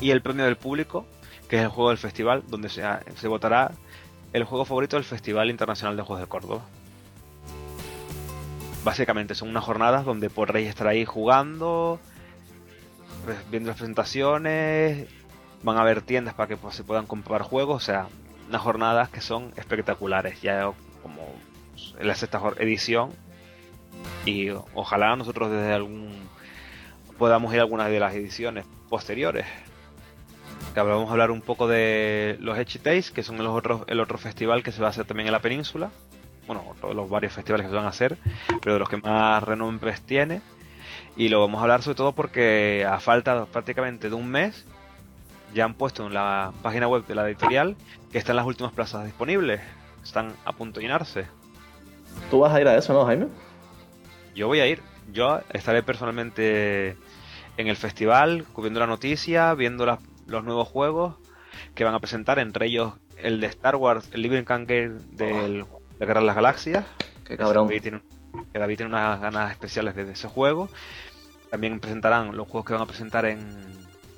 y 0.00 0.10
el 0.10 0.20
premio 0.20 0.44
del 0.44 0.56
público 0.56 1.06
que 1.50 1.56
es 1.56 1.62
el 1.62 1.68
juego 1.68 1.88
del 1.88 1.98
festival 1.98 2.44
donde 2.46 2.68
se, 2.68 3.28
votará 3.28 3.72
el 4.32 4.44
juego 4.44 4.64
favorito 4.64 4.94
del 4.94 5.04
Festival 5.04 5.50
Internacional 5.50 5.96
de 5.96 6.02
Juegos 6.02 6.20
de 6.20 6.28
Córdoba. 6.28 6.62
Básicamente 8.84 9.34
son 9.34 9.48
unas 9.48 9.64
jornadas 9.64 10.04
donde 10.04 10.30
podréis 10.30 10.68
estar 10.68 10.86
ahí 10.86 11.04
jugando, 11.04 11.98
viendo 13.50 13.70
las 13.70 13.78
presentaciones, 13.78 15.08
van 15.64 15.76
a 15.76 15.80
haber 15.80 16.02
tiendas 16.02 16.34
para 16.34 16.46
que 16.46 16.56
pues, 16.56 16.76
se 16.76 16.84
puedan 16.84 17.06
comprar 17.06 17.42
juegos, 17.42 17.82
o 17.82 17.84
sea, 17.84 18.06
unas 18.50 18.62
jornadas 18.62 19.08
que 19.08 19.20
son 19.20 19.52
espectaculares, 19.56 20.42
ya 20.42 20.70
como 21.02 21.22
en 21.98 22.06
la 22.06 22.14
sexta 22.14 22.40
edición. 22.58 23.10
Y 24.26 24.50
ojalá 24.74 25.14
nosotros 25.16 25.50
desde 25.50 25.72
algún 25.72 26.10
podamos 27.16 27.52
ir 27.54 27.60
a 27.60 27.62
algunas 27.62 27.88
de 27.88 28.00
las 28.00 28.14
ediciones 28.14 28.66
posteriores. 28.88 29.46
Que 30.74 30.80
vamos 30.80 31.08
a 31.08 31.12
hablar 31.12 31.30
un 31.30 31.42
poco 31.42 31.68
de 31.68 32.36
los 32.40 32.58
Edge 32.58 32.80
Days 32.82 33.10
que 33.10 33.22
son 33.22 33.38
los 33.38 33.54
otros 33.56 33.82
el 33.86 34.00
otro 34.00 34.18
festival 34.18 34.62
que 34.62 34.72
se 34.72 34.80
va 34.80 34.88
a 34.88 34.90
hacer 34.90 35.04
también 35.04 35.28
en 35.28 35.32
la 35.32 35.40
península. 35.40 35.90
Bueno 36.46 36.64
todos 36.80 36.94
los 36.94 37.08
varios 37.08 37.32
festivales 37.32 37.66
que 37.66 37.70
se 37.70 37.76
van 37.76 37.86
a 37.86 37.90
hacer 37.90 38.18
pero 38.60 38.74
de 38.74 38.78
los 38.80 38.88
que 38.88 38.96
más 38.96 39.42
renombres 39.42 40.00
tiene. 40.02 40.42
Y 41.16 41.28
lo 41.28 41.40
vamos 41.40 41.58
a 41.58 41.62
hablar 41.62 41.82
sobre 41.82 41.96
todo 41.96 42.12
porque 42.12 42.86
a 42.88 42.98
falta 43.00 43.46
prácticamente 43.46 44.08
de 44.08 44.14
un 44.14 44.28
mes 44.28 44.66
ya 45.54 45.64
han 45.64 45.74
puesto 45.74 46.06
en 46.06 46.14
la 46.14 46.52
página 46.62 46.86
web 46.88 47.06
de 47.06 47.14
la 47.14 47.26
editorial 47.28 47.76
que 48.12 48.18
están 48.18 48.36
las 48.36 48.46
últimas 48.46 48.72
plazas 48.72 49.04
disponibles 49.04 49.60
están 50.02 50.32
a 50.44 50.52
punto 50.52 50.80
de 50.80 50.86
llenarse 50.86 51.26
¿Tú 52.30 52.40
vas 52.40 52.52
a 52.52 52.60
ir 52.60 52.66
a 52.68 52.76
eso, 52.76 52.92
no, 52.92 53.04
Jaime? 53.06 53.26
yo 54.34 54.46
voy 54.48 54.60
a 54.60 54.66
ir. 54.66 54.80
Yo 55.12 55.40
estaré 55.52 55.82
personalmente 55.82 56.96
en 57.56 57.66
el 57.68 57.76
festival, 57.76 58.44
cubriendo 58.52 58.80
la 58.80 58.86
noticia, 58.86 59.54
viendo 59.54 59.84
las- 59.86 59.98
los 60.26 60.44
nuevos 60.44 60.66
juegos 60.68 61.16
que 61.74 61.84
van 61.84 61.94
a 61.94 61.98
presentar, 62.00 62.38
entre 62.38 62.66
ellos 62.66 62.94
el 63.16 63.40
de 63.40 63.46
Star 63.48 63.76
Wars, 63.76 64.08
el 64.12 64.22
Living 64.22 64.42
Can 64.44 64.66
Game 64.66 64.98
del 65.12 65.64
La 65.98 66.06
Guerra 66.06 66.20
de 66.20 66.26
las 66.26 66.36
Galaxias. 66.36 66.84
Qué 67.24 67.36
cabrón. 67.36 67.66
David 67.68 67.82
tiene, 67.82 68.00
que 68.52 68.58
David 68.58 68.76
tiene 68.76 68.90
unas 68.92 69.20
ganas 69.20 69.50
especiales 69.50 69.94
de 69.94 70.10
ese 70.10 70.28
juego. 70.28 70.68
También 71.50 71.78
presentarán 71.80 72.36
los 72.36 72.46
juegos 72.48 72.64
que 72.66 72.72
van 72.72 72.82
a 72.82 72.86
presentar 72.86 73.24
en, 73.24 73.46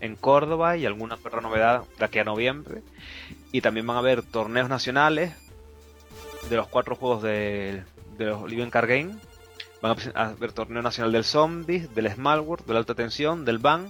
en 0.02 0.16
Córdoba 0.16 0.76
y 0.76 0.84
alguna 0.84 1.14
otra 1.14 1.40
novedad 1.40 1.84
de 1.98 2.04
aquí 2.04 2.18
a 2.18 2.24
noviembre. 2.24 2.82
Y 3.52 3.60
también 3.60 3.86
van 3.86 3.96
a 3.96 4.00
haber 4.00 4.22
torneos 4.22 4.68
nacionales 4.68 5.32
de 6.50 6.56
los 6.56 6.66
cuatro 6.66 6.96
juegos 6.96 7.22
de, 7.22 7.84
de 8.18 8.26
los 8.26 8.50
Living 8.50 8.68
Car 8.68 8.86
Game. 8.86 9.14
Van 9.80 9.96
a 10.14 10.26
haber 10.26 10.52
torneo 10.52 10.82
nacional 10.82 11.12
del 11.12 11.24
Zombies, 11.24 11.94
del 11.94 12.10
Smallworld, 12.10 12.66
de 12.66 12.72
la 12.72 12.80
alta 12.80 12.94
tensión, 12.94 13.44
del 13.44 13.58
Bang, 13.58 13.88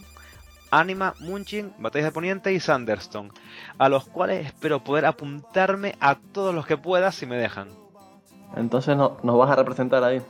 Anima, 0.71 1.15
Munching, 1.21 1.73
Batallas 1.79 2.09
de 2.09 2.13
Poniente 2.13 2.53
y 2.53 2.61
Sanderstone. 2.61 3.31
A 3.79 3.89
los 3.89 4.05
cuales 4.05 4.47
espero 4.47 4.85
poder 4.85 5.07
apuntarme 5.07 5.97
a 5.99 6.17
todos 6.17 6.55
los 6.55 6.67
que 6.67 6.77
pueda 6.77 7.11
si 7.11 7.25
me 7.25 7.37
dejan. 7.37 7.69
Entonces 8.55 8.97
no, 8.97 9.17
nos 9.23 9.39
vas 9.39 9.51
a 9.51 9.57
representar 9.57 10.05
ahí. 10.05 10.21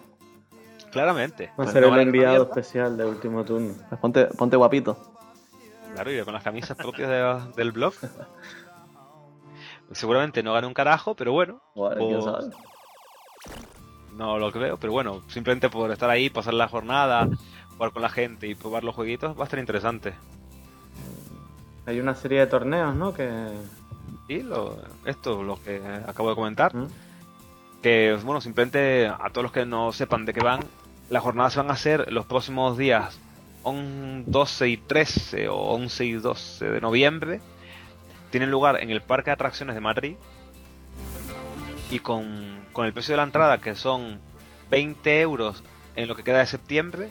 Claramente. 0.93 1.51
Va 1.59 1.65
a 1.65 1.69
ser 1.69 1.85
el 1.85 1.99
enviado 1.99 2.45
especial 2.45 2.97
de 2.97 3.05
último 3.05 3.45
turno. 3.45 3.75
Pues 3.89 4.01
ponte, 4.01 4.27
ponte 4.27 4.57
guapito. 4.57 5.12
Claro, 5.95 6.13
y 6.13 6.23
con 6.23 6.35
las 6.35 6.43
camisas 6.43 6.77
propias 6.77 7.09
de- 7.09 7.53
del 7.57 7.73
blog. 7.73 7.95
Seguramente 9.93 10.43
no 10.43 10.55
gane 10.55 10.67
un 10.67 10.75
carajo, 10.75 11.15
pero 11.15 11.33
bueno, 11.33 11.61
no 14.17 14.39
lo 14.39 14.51
creo, 14.53 14.77
pero 14.79 14.93
bueno, 14.93 15.23
simplemente 15.29 15.69
por 15.69 15.91
estar 15.91 16.09
ahí, 16.11 16.31
pasar 16.31 16.55
la 16.55 16.69
jornada, 16.69 17.29
jugar 17.77 17.93
con 17.93 18.03
la 18.03 18.09
gente 18.09 18.47
y 18.47 18.55
probar 18.55 18.85
los 18.85 18.95
jueguitos, 18.95 19.37
va 19.37 19.43
a 19.43 19.45
estar 19.45 19.59
interesante. 19.59 20.15
Hay 21.87 21.99
una 22.01 22.15
serie 22.15 22.41
de 22.41 22.47
torneos, 22.47 22.95
¿no? 22.95 23.13
Que... 23.13 23.49
Y 24.29 24.43
lo, 24.43 24.79
esto, 25.05 25.43
lo 25.43 25.61
que 25.63 25.83
acabo 26.07 26.31
de 26.31 26.35
comentar, 26.37 26.75
¿Mm? 26.75 26.87
que 27.83 28.17
bueno, 28.25 28.41
simplemente 28.41 29.09
a 29.09 29.29
todos 29.31 29.43
los 29.43 29.53
que 29.53 29.67
no 29.67 29.93
sepan 29.93 30.25
de 30.25 30.33
qué 30.33 30.41
van, 30.41 30.61
las 31.11 31.23
jornadas 31.23 31.53
se 31.55 31.59
van 31.61 31.71
a 31.71 31.75
hacer 31.75 32.11
los 32.13 32.25
próximos 32.27 32.79
días 32.79 33.19
on- 33.63 34.25
12 34.27 34.69
y 34.69 34.77
13 34.77 35.49
o 35.49 35.57
11 35.57 36.05
y 36.05 36.13
12 36.13 36.65
de 36.71 36.81
noviembre. 36.81 37.41
Tienen 38.31 38.51
lugar 38.51 38.83
en 38.83 38.91
el 38.91 39.03
Parque 39.03 39.31
de 39.31 39.35
Atracciones 39.35 39.75
de 39.75 39.81
Madrid. 39.81 40.17
Y 41.91 41.99
con, 41.99 42.65
con 42.73 42.87
el 42.87 42.93
precio 42.93 43.13
de 43.13 43.19
la 43.19 43.25
entrada, 43.25 43.59
que 43.61 43.75
son 43.75 44.19
20 44.71 45.21
euros 45.21 45.63
en 45.97 46.09
lo 46.09 46.17
que 46.17 46.23
queda 46.25 46.39
de 46.39 46.47
septiembre, 46.47 47.11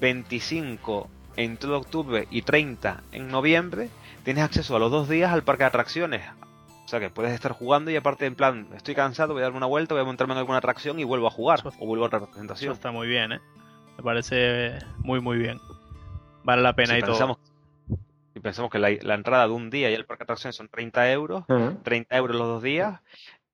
25 0.00 1.08
en 1.36 1.56
todo 1.56 1.78
octubre 1.78 2.26
y 2.30 2.42
30 2.42 3.02
en 3.12 3.28
noviembre, 3.28 3.88
tienes 4.24 4.44
acceso 4.44 4.76
a 4.76 4.78
los 4.78 4.90
dos 4.90 5.08
días 5.08 5.32
al 5.32 5.42
Parque 5.44 5.62
de 5.62 5.68
Atracciones. 5.68 6.22
O 6.84 6.88
sea 6.88 7.00
que 7.00 7.10
puedes 7.10 7.32
estar 7.32 7.52
jugando 7.52 7.90
y 7.90 7.96
aparte 7.96 8.26
en 8.26 8.34
plan, 8.34 8.66
estoy 8.74 8.94
cansado, 8.94 9.34
voy 9.34 9.40
a 9.42 9.44
darme 9.44 9.58
una 9.58 9.66
vuelta, 9.66 9.94
voy 9.94 10.02
a 10.02 10.06
montarme 10.06 10.32
en 10.34 10.38
alguna 10.38 10.58
atracción 10.58 10.98
y 10.98 11.04
vuelvo 11.04 11.26
a 11.26 11.30
jugar. 11.30 11.60
O 11.78 11.86
vuelvo 11.86 12.04
a 12.04 12.06
otra 12.08 12.18
Eso 12.18 12.26
representación. 12.26 12.72
está 12.72 12.90
muy 12.90 13.06
bien, 13.08 13.32
¿eh? 13.32 13.40
Me 13.98 14.04
parece 14.04 14.78
muy, 14.98 15.20
muy 15.20 15.38
bien. 15.38 15.60
Vale 16.44 16.62
la 16.62 16.72
pena 16.74 16.94
si 16.94 16.98
y 16.98 17.00
todo. 17.00 17.10
pensamos, 17.10 17.38
si 18.32 18.40
pensamos 18.40 18.70
que 18.70 18.78
la, 18.78 18.90
la 19.02 19.14
entrada 19.14 19.46
de 19.46 19.52
un 19.52 19.70
día 19.70 19.90
y 19.90 19.94
el 19.94 20.06
parque 20.06 20.20
de 20.20 20.24
atracciones 20.24 20.56
son 20.56 20.68
30 20.68 21.10
euros, 21.12 21.44
Ajá. 21.48 21.74
30 21.82 22.16
euros 22.16 22.36
los 22.36 22.46
dos 22.46 22.62
días, 22.62 23.00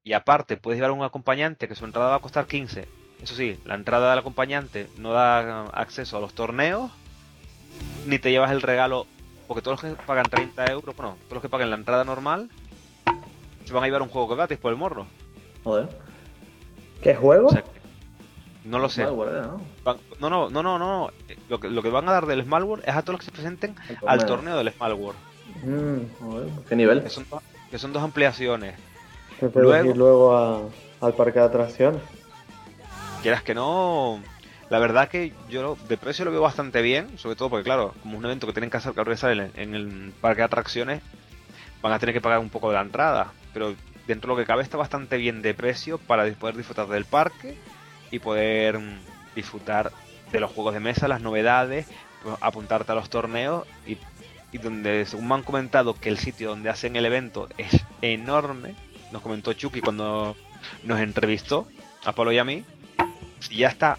y 0.05 0.13
aparte 0.13 0.57
puedes 0.59 0.79
llevar 0.79 0.93
un 0.93 1.03
acompañante 1.03 1.67
que 1.67 1.75
su 1.75 1.87
entrada 1.87 2.11
va 2.11 2.17
a 2.17 2.21
costar 2.21 2.47
15. 2.47 2.87
Eso 3.23 3.35
sí, 3.35 3.59
la 3.65 3.75
entrada 3.75 4.11
del 4.11 4.19
acompañante 4.19 4.87
no 4.99 5.13
da 5.13 5.65
acceso 5.69 6.19
a 6.19 6.21
los 6.21 6.35
torneos, 6.35 6.93
ni 8.07 8.19
te 8.19 8.31
llevas 8.31 8.51
el 8.51 8.61
regalo, 8.61 9.07
porque 9.49 9.63
todos 9.63 9.83
los 9.83 9.97
que 9.97 10.03
pagan 10.05 10.27
30 10.27 10.71
euros, 10.71 10.95
bueno, 10.95 11.17
todos 11.23 11.33
los 11.33 11.43
que 11.43 11.49
pagan 11.49 11.71
la 11.71 11.77
entrada 11.77 12.05
normal, 12.05 12.51
se 13.65 13.73
van 13.73 13.83
a 13.83 13.87
llevar 13.87 14.03
un 14.03 14.09
juego 14.11 14.29
gratis 14.37 14.59
por 14.59 14.71
el 14.73 14.79
morro. 14.79 15.07
Joder. 15.65 15.89
¿Qué 17.03 17.15
juego? 17.15 17.47
O 17.49 17.51
sea, 17.51 17.63
que 17.63 17.81
no 18.65 18.79
lo 18.79 18.89
sé. 18.89 19.05
Malware, 19.05 19.43
¿no? 19.43 19.61
No, 20.21 20.31
no, 20.31 20.51
no, 20.51 20.63
no, 20.63 20.79
no. 20.79 21.11
Lo 21.49 21.61
que, 21.61 21.69
lo 21.69 21.83
que 21.83 21.91
van 21.91 22.09
a 22.09 22.13
dar 22.13 22.27
del 22.27 22.43
Smallworld 22.45 22.85
es 22.89 22.95
a 22.95 23.03
todos 23.03 23.15
los 23.15 23.21
que 23.21 23.27
se 23.27 23.33
presenten 23.33 23.75
al 24.07 24.25
torneo 24.27 24.57
del 24.57 24.73
Smallworld. 24.73 25.19
Mm, 25.63 25.99
Joder, 26.21 26.49
¿Qué 26.69 26.77
nivel? 26.77 27.03
Que 27.03 27.11
son, 27.11 27.27
dos- 27.31 27.43
que 27.71 27.79
son 27.79 27.93
dos 27.93 28.03
ampliaciones. 28.03 28.75
te 29.41 29.49
puedes 29.49 29.69
Luego- 29.69 29.91
ir 29.91 29.97
luego 29.97 30.37
a- 30.37 30.63
al 31.01 31.13
parque 31.15 31.39
de 31.41 31.45
atracciones. 31.45 32.01
Quieras 33.23 33.43
que 33.43 33.55
no, 33.55 34.21
la 34.71 34.79
verdad 34.79 35.09
que 35.09 35.33
yo 35.49 35.63
lo- 35.63 35.79
de 35.89 35.97
precio 35.97 36.25
lo 36.25 36.31
veo 36.31 36.41
bastante 36.43 36.83
bien, 36.83 37.19
sobre 37.19 37.37
todo 37.37 37.51
porque, 37.51 37.65
claro, 37.65 37.95
como 38.03 38.15
es 38.15 38.19
un 38.21 38.25
evento 38.27 38.47
que 38.47 38.53
tienen 38.53 38.71
que 38.71 38.77
hacer 38.77 38.93
que 38.93 39.01
organizar 39.01 39.31
en, 39.33 39.51
en 39.57 39.75
el 39.75 40.13
parque 40.21 40.41
de 40.43 40.45
atracciones, 40.47 41.03
van 41.83 41.93
a 41.93 41.99
tener 41.99 42.15
que 42.15 42.21
pagar 42.21 42.39
un 42.39 42.51
poco 42.51 42.69
de 42.69 42.75
la 42.75 42.83
entrada. 42.83 43.33
Pero 43.53 43.75
dentro 44.07 44.29
de 44.35 44.37
lo 44.41 44.43
que 44.43 44.47
cabe 44.47 44.63
está 44.63 44.77
bastante 44.77 45.17
bien 45.17 45.41
de 45.43 45.55
precio 45.55 45.99
para 45.99 46.31
poder 46.35 46.57
disfrutar 46.57 46.87
del 46.89 47.05
parque 47.07 47.57
y 48.15 48.21
poder 48.21 48.79
mm, 48.79 48.99
disfrutar 49.35 49.91
de 50.31 50.41
los 50.41 50.53
juegos 50.53 50.73
de 50.75 50.81
mesa, 50.81 51.09
las 51.09 51.21
novedades, 51.21 51.87
pues, 52.23 52.37
apuntarte 52.41 52.93
a 52.93 52.95
los 52.95 53.11
torneos 53.11 53.67
y, 53.87 53.99
y 54.53 54.59
donde, 54.59 55.05
según 55.05 55.27
me 55.27 55.35
han 55.35 55.43
comentado, 55.43 55.95
que 55.95 56.09
el 56.09 56.19
sitio 56.19 56.51
donde 56.51 56.71
hacen 56.71 56.95
el 56.95 57.07
evento 57.07 57.49
es 57.59 57.85
enorme, 58.03 58.77
nos 59.11 59.21
comentó 59.21 59.53
Chucky 59.53 59.81
cuando 59.81 60.37
nos 60.85 61.01
entrevistó 61.01 61.67
a 62.05 62.13
Pablo 62.13 62.31
y 62.31 62.39
a 62.39 62.45
mí, 62.45 62.65
si 63.41 63.57
ya 63.57 63.69
está 63.69 63.99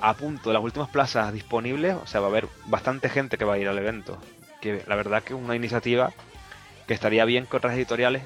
a 0.00 0.14
punto 0.14 0.48
de 0.48 0.54
las 0.54 0.62
últimas 0.62 0.88
plazas 0.88 1.30
disponibles, 1.32 1.94
o 1.94 2.06
sea, 2.06 2.20
va 2.20 2.28
a 2.28 2.30
haber 2.30 2.48
bastante 2.66 3.10
gente 3.10 3.36
que 3.36 3.44
va 3.44 3.54
a 3.54 3.58
ir 3.58 3.68
al 3.68 3.78
evento. 3.78 4.18
Que 4.62 4.82
la 4.86 4.96
verdad 4.96 5.22
que 5.22 5.34
es 5.34 5.38
una 5.38 5.56
iniciativa 5.56 6.12
que 6.86 6.94
estaría 6.94 7.24
bien 7.26 7.46
que 7.46 7.56
otras 7.56 7.74
editoriales 7.74 8.22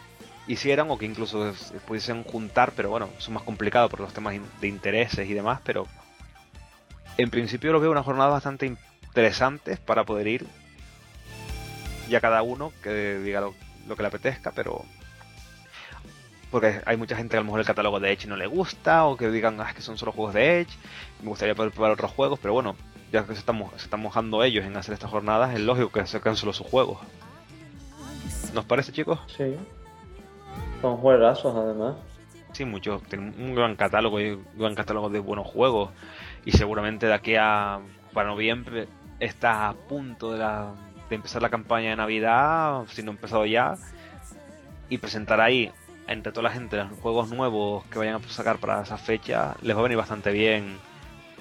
hicieran 0.47 0.91
o 0.91 0.99
que 0.99 1.07
incluso 1.07 1.55
se 1.55 1.79
pudiesen 1.81 2.23
juntar, 2.25 2.73
pero 2.77 2.91
bueno, 2.91 3.09
eso 3.19 3.29
es 3.29 3.31
más 3.31 3.43
complicado 3.43 3.89
por 3.89 4.01
los 4.01 4.13
temas 4.13 4.35
de 4.61 4.69
intereses 4.69 5.29
y 5.29 5.35
demás, 5.35 5.61
pero 5.65 5.87
en 7.19 7.31
principio 7.31 7.73
lo 7.73 7.81
veo 7.81 7.91
una 7.91 8.03
jornada 8.03 8.31
bastante 8.31 8.67
interesantes 8.67 9.79
para 9.79 10.05
poder 10.05 10.27
ir 10.29 10.47
ya 12.09 12.21
cada 12.21 12.43
uno 12.43 12.73
que 12.83 13.19
diga 13.19 13.41
lo, 13.41 13.55
que 13.97 14.03
le 14.03 14.09
apetezca, 14.09 14.53
pero 14.53 14.85
porque 16.51 16.81
hay 16.87 16.97
mucha 16.97 17.17
gente 17.17 17.33
que 17.33 17.39
a 17.39 17.41
lo 17.41 17.47
mejor 17.47 17.61
el 17.61 17.67
catálogo 17.67 17.99
de 17.99 18.13
Edge 18.13 18.27
no 18.27 18.37
le 18.37 18.47
gusta 18.47 19.05
o 19.07 19.17
que 19.17 19.31
digan 19.31 19.61
ah, 19.61 19.71
es 19.71 19.75
que 19.75 19.83
son 19.83 19.99
solo 19.99 20.13
juegos 20.13 20.35
de 20.35 20.61
Edge, 20.61 20.71
me 21.23 21.29
gustaría 21.29 21.55
poder 21.55 21.73
probar 21.73 21.93
otros 21.93 22.13
juegos, 22.13 22.39
pero 22.39 22.55
bueno, 22.55 22.77
ya 23.11 23.25
que 23.27 23.33
se 23.33 23.41
están, 23.41 23.59
se 23.77 23.85
están 23.85 24.01
mojando 24.01 24.45
ellos 24.45 24.65
en 24.65 24.77
hacer 24.77 24.95
estas 24.95 25.11
jornadas, 25.11 25.55
es 25.55 25.61
lógico 25.61 25.91
que 25.91 26.07
saquen 26.07 26.37
solo 26.37 26.53
sus 26.53 26.67
juegos. 26.67 26.99
¿Nos 28.55 28.65
parece, 28.65 28.93
chicos? 28.93 29.19
Sí. 29.37 29.57
Son 30.81 30.97
juegazos, 30.99 31.55
además. 31.57 31.97
Sí, 32.53 32.65
muchos. 32.65 33.03
Tienen 33.05 33.35
un 33.39 33.55
gran 33.55 33.77
catálogo 33.77 34.21
y 34.21 34.31
un 34.31 34.45
gran 34.57 34.75
catálogo 34.75 35.09
de 35.11 35.19
buenos 35.21 35.47
juegos. 35.47 35.91
Y 36.45 36.53
seguramente 36.53 37.07
de 37.07 37.15
aquí 37.15 37.35
a 37.37 37.81
para 38.13 38.29
noviembre 38.31 38.89
está 39.21 39.69
a 39.69 39.75
punto 39.75 40.33
de, 40.33 40.39
la- 40.39 40.73
de 41.11 41.17
empezar 41.17 41.43
la 41.43 41.51
campaña 41.51 41.91
de 41.91 41.97
Navidad, 41.97 42.85
si 42.89 43.03
no 43.03 43.11
empezado 43.11 43.45
ya. 43.47 43.75
Y 44.89 44.99
presentar 44.99 45.41
ahí, 45.41 45.71
entre 46.07 46.33
toda 46.33 46.45
la 46.45 46.51
gente, 46.51 46.77
los 46.77 46.99
juegos 47.01 47.31
nuevos 47.31 47.85
que 47.87 47.99
vayan 47.99 48.15
a 48.15 48.23
sacar 48.29 48.59
para 48.59 48.83
esa 48.83 48.97
fecha, 48.97 49.55
les 49.63 49.75
va 49.77 49.81
a 49.81 49.83
venir 49.83 49.99
bastante 49.99 50.31
bien. 50.31 50.79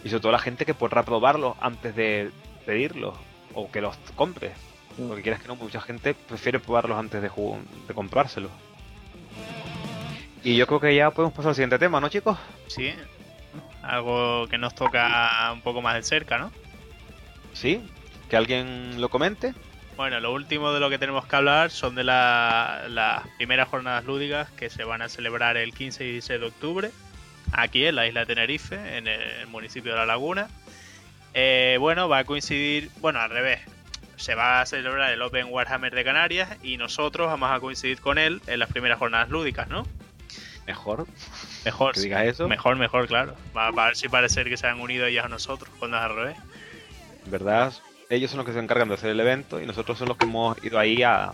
Y 0.03 0.09
sobre 0.09 0.21
todo 0.21 0.31
la 0.31 0.39
gente 0.39 0.65
que 0.65 0.73
podrá 0.73 1.03
probarlos 1.03 1.55
antes 1.61 1.95
de 1.95 2.31
pedirlos 2.65 3.15
o 3.53 3.69
que 3.71 3.81
los 3.81 3.95
compre. 4.15 4.51
Porque 4.97 5.21
quieras 5.21 5.41
que 5.41 5.47
no, 5.47 5.55
mucha 5.55 5.81
gente 5.81 6.13
prefiere 6.13 6.59
probarlos 6.59 6.97
antes 6.97 7.21
de, 7.21 7.29
de 7.29 7.93
comprárselos. 7.93 8.51
Y 10.45 10.55
yo 10.55 10.65
creo 10.67 10.79
que 10.79 10.95
ya 10.95 11.11
podemos 11.11 11.33
pasar 11.35 11.49
al 11.49 11.55
siguiente 11.55 11.77
tema, 11.79 11.99
¿no, 11.99 12.07
chicos? 12.07 12.37
Sí. 12.67 12.93
Algo 13.81 14.47
que 14.47 14.57
nos 14.57 14.73
toca 14.75 15.49
un 15.51 15.61
poco 15.61 15.81
más 15.81 15.95
de 15.95 16.03
cerca, 16.03 16.37
¿no? 16.37 16.51
Sí. 17.53 17.83
Que 18.29 18.37
alguien 18.37 19.01
lo 19.01 19.09
comente. 19.09 19.53
Bueno, 19.97 20.19
lo 20.19 20.33
último 20.33 20.71
de 20.71 20.79
lo 20.79 20.89
que 20.89 20.97
tenemos 20.99 21.25
que 21.25 21.35
hablar 21.35 21.71
son 21.71 21.95
de 21.95 22.03
la- 22.03 22.83
las 22.89 23.23
primeras 23.37 23.67
jornadas 23.69 24.03
lúdicas 24.05 24.49
que 24.51 24.69
se 24.69 24.83
van 24.83 25.01
a 25.01 25.09
celebrar 25.09 25.57
el 25.57 25.73
15 25.73 26.03
y 26.05 26.11
16 26.13 26.39
de 26.39 26.45
octubre, 26.47 26.91
aquí 27.53 27.85
en 27.85 27.95
la 27.95 28.05
isla 28.07 28.21
de 28.21 28.25
Tenerife, 28.27 28.97
en 28.97 29.07
el 29.07 29.47
municipio 29.47 29.91
de 29.93 29.97
La 29.97 30.05
Laguna. 30.05 30.47
Eh, 31.33 31.77
bueno, 31.79 32.07
va 32.07 32.19
a 32.19 32.23
coincidir, 32.23 32.89
bueno, 32.99 33.19
al 33.19 33.29
revés, 33.29 33.61
se 34.17 34.35
va 34.35 34.61
a 34.61 34.65
celebrar 34.65 35.11
el 35.11 35.21
Open 35.21 35.47
Warhammer 35.49 35.93
de 35.93 36.03
Canarias 36.03 36.49
y 36.61 36.77
nosotros 36.77 37.27
vamos 37.27 37.49
a 37.51 37.59
coincidir 37.59 37.99
con 37.99 38.17
él 38.17 38.41
en 38.47 38.59
las 38.59 38.69
primeras 38.69 38.99
jornadas 38.99 39.29
lúdicas, 39.29 39.67
¿no? 39.69 39.85
Mejor 40.66 41.05
Mejor, 41.63 41.93
que 41.93 41.99
digas 42.01 42.26
eso. 42.26 42.47
mejor, 42.47 42.76
mejor, 42.76 43.07
claro. 43.07 43.36
Va, 43.55 43.72
va 43.72 43.84
a 43.84 43.86
ver 43.88 43.95
si 43.95 44.07
parecer 44.07 44.47
que 44.49 44.57
se 44.57 44.68
han 44.68 44.80
unido 44.80 45.05
ellas 45.05 45.26
a 45.26 45.30
nosotros 45.30 45.70
cuando 45.80 45.97
es 45.97 46.03
al 46.03 46.16
revés. 46.16 46.38
Verdad, 47.26 47.74
ellos 48.09 48.30
son 48.30 48.38
los 48.39 48.45
que 48.45 48.53
se 48.53 48.59
encargan 48.59 48.88
de 48.88 48.93
hacer 48.95 49.09
el 49.09 49.20
evento 49.20 49.59
y 49.59 49.66
nosotros 49.66 49.97
son 49.97 50.07
los 50.07 50.18
que 50.18 50.26
hemos 50.26 50.63
ido 50.63 50.78
ahí 50.78 51.01
a, 51.01 51.32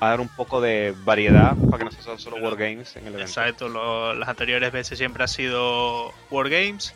a 0.00 0.08
dar 0.08 0.20
un 0.20 0.28
poco 0.28 0.60
de 0.60 0.94
variedad 1.04 1.56
para 1.70 1.78
que 1.78 1.84
no 1.84 1.90
sean 1.90 2.18
solo 2.18 2.36
Wargames 2.36 2.96
en 2.96 3.06
el 3.06 3.14
evento. 3.14 3.22
Exacto, 3.30 3.68
lo- 3.68 4.14
las 4.14 4.28
anteriores 4.28 4.70
veces 4.72 4.98
siempre 4.98 5.24
ha 5.24 5.28
sido 5.28 6.12
Wargames 6.30 6.94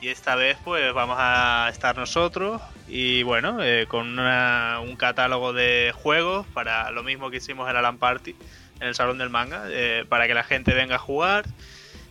y 0.00 0.08
esta 0.08 0.34
vez 0.34 0.58
pues 0.64 0.92
vamos 0.92 1.16
a 1.20 1.68
estar 1.70 1.96
nosotros 1.96 2.60
y 2.88 3.22
bueno, 3.22 3.62
eh, 3.62 3.86
con 3.88 4.18
una- 4.18 4.80
un 4.82 4.96
catálogo 4.96 5.52
de 5.52 5.92
juegos 5.94 6.44
para 6.48 6.90
lo 6.90 7.04
mismo 7.04 7.30
que 7.30 7.36
hicimos 7.36 7.70
en 7.70 7.76
Alan 7.76 7.98
Party, 7.98 8.34
en 8.82 8.88
el 8.88 8.94
salón 8.96 9.16
del 9.16 9.30
manga 9.30 9.64
eh, 9.68 10.04
para 10.08 10.26
que 10.26 10.34
la 10.34 10.42
gente 10.42 10.74
venga 10.74 10.96
a 10.96 10.98
jugar, 10.98 11.44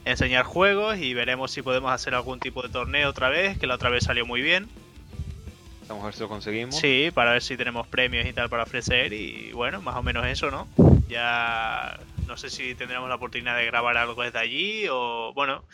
enseñar 0.06 0.46
juegos 0.46 0.98
y 0.98 1.14
veremos 1.14 1.52
si 1.52 1.62
podemos 1.62 1.92
hacer 1.92 2.16
algún 2.16 2.40
tipo 2.40 2.62
de 2.64 2.70
torneo 2.70 3.10
otra 3.10 3.30
vez, 3.30 3.60
que 3.60 3.68
la 3.68 3.76
otra 3.76 3.90
vez 3.90 4.06
salió 4.06 4.26
muy 4.26 4.42
bien. 4.42 4.70
Vamos 5.90 6.04
a 6.04 6.06
ver 6.08 6.14
si 6.16 6.22
lo 6.22 6.30
conseguimos. 6.30 6.78
Sí, 6.78 7.12
para 7.14 7.34
ver 7.34 7.42
si 7.42 7.58
tenemos 7.58 7.86
premios 7.88 8.26
y 8.26 8.32
tal 8.32 8.50
para 8.50 8.64
ofrecer 8.64 9.12
y 9.12 9.52
bueno, 9.52 9.82
más 9.82 9.98
o 9.98 10.02
menos 10.02 10.26
eso, 10.26 10.50
¿no? 10.50 10.68
Ya 11.10 12.00
no 12.26 12.38
sé 12.38 12.50
si 12.50 12.74
tendremos 12.74 13.10
la 13.10 13.16
oportunidad 13.16 13.58
de 13.58 13.66
grabar 13.66 13.98
algo 13.98 14.24
desde 14.24 14.40
allí 14.40 14.86
o 14.90 15.34
bueno, 15.36 15.66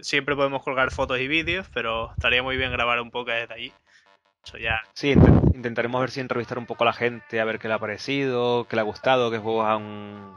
siempre 0.00 0.34
podemos 0.34 0.64
colgar 0.64 0.90
fotos 0.90 1.20
y 1.20 1.28
vídeos, 1.28 1.68
pero 1.72 2.10
estaría 2.16 2.42
muy 2.42 2.56
bien 2.56 2.72
grabar 2.72 3.00
un 3.00 3.12
poco 3.12 3.30
desde 3.30 3.54
allí. 3.54 3.72
Eso 4.44 4.58
ya. 4.58 4.82
Sí, 4.94 5.14
intentaremos 5.54 6.00
ver 6.00 6.10
si 6.10 6.20
entrevistar 6.20 6.58
un 6.58 6.66
poco 6.66 6.84
a 6.84 6.86
la 6.86 6.92
gente, 6.92 7.40
a 7.40 7.44
ver 7.44 7.58
qué 7.58 7.68
le 7.68 7.74
ha 7.74 7.78
parecido, 7.78 8.66
qué 8.68 8.76
le 8.76 8.80
ha 8.80 8.84
gustado, 8.84 9.30
qué 9.30 9.38
juegos 9.38 9.66
han. 9.66 10.36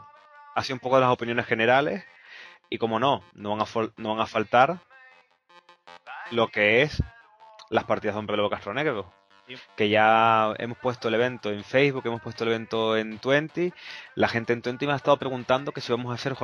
Así 0.56 0.74
un 0.74 0.80
poco 0.80 0.96
de 0.96 1.02
las 1.02 1.12
opiniones 1.12 1.46
generales. 1.46 2.04
Y 2.70 2.78
como 2.78 3.00
no, 3.00 3.24
no 3.34 3.56
van 3.56 3.62
a, 3.62 3.92
no 3.98 4.10
van 4.10 4.20
a 4.20 4.26
faltar 4.26 4.80
lo 6.32 6.50
que 6.50 6.82
es 6.82 7.02
las 7.70 7.86
partidas 7.86 8.16
de 8.16 8.20
Hombre 8.20 8.38
Lobo 8.38 8.50
Castro 8.50 8.74
Negro. 8.74 9.12
Que 9.78 9.88
ya 9.88 10.54
hemos 10.58 10.78
puesto 10.78 11.08
el 11.08 11.14
evento 11.14 11.50
en 11.50 11.64
Facebook, 11.64 12.06
hemos 12.06 12.22
puesto 12.22 12.44
el 12.44 12.52
evento 12.52 12.98
en 12.98 13.18
Twenty. 13.20 13.74
La 14.16 14.28
gente 14.28 14.52
en 14.52 14.62
Twenty 14.62 14.86
me 14.86 14.94
ha 14.94 14.98
estado 14.98 15.18
preguntando 15.18 15.72
que 15.72 15.80
si 15.80 15.92
vamos 15.94 16.12
a 16.12 16.16
hacer 16.16 16.36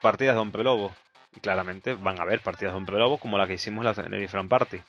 partidas 0.00 0.34
de 0.34 0.40
Hombre 0.40 0.64
Lobo. 0.64 0.92
Y 1.34 1.40
claramente 1.40 1.94
van 1.94 2.18
a 2.18 2.22
haber 2.22 2.40
partidas 2.40 2.72
de 2.72 2.78
Hombre 2.78 2.98
Lobo 2.98 3.18
como 3.18 3.36
la 3.36 3.46
que 3.46 3.54
hicimos 3.54 3.98
en 3.98 4.14
el 4.14 4.20
Different 4.20 4.48
Party. 4.48 4.80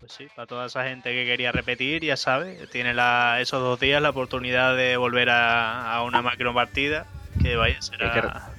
Pues 0.00 0.12
sí, 0.12 0.28
para 0.34 0.46
toda 0.46 0.66
esa 0.66 0.84
gente 0.84 1.12
que 1.12 1.24
quería 1.24 1.52
repetir, 1.52 2.04
ya 2.04 2.16
sabe, 2.16 2.66
tiene 2.70 2.94
la, 2.94 3.38
esos 3.40 3.60
dos 3.60 3.80
días 3.80 4.02
la 4.02 4.10
oportunidad 4.10 4.76
de 4.76 4.96
volver 4.96 5.30
a, 5.30 6.02
una 6.06 6.22
macro 6.22 6.52
partida 6.52 7.06
que 7.40 7.56
vaya, 7.56 7.80
será, 7.80 8.50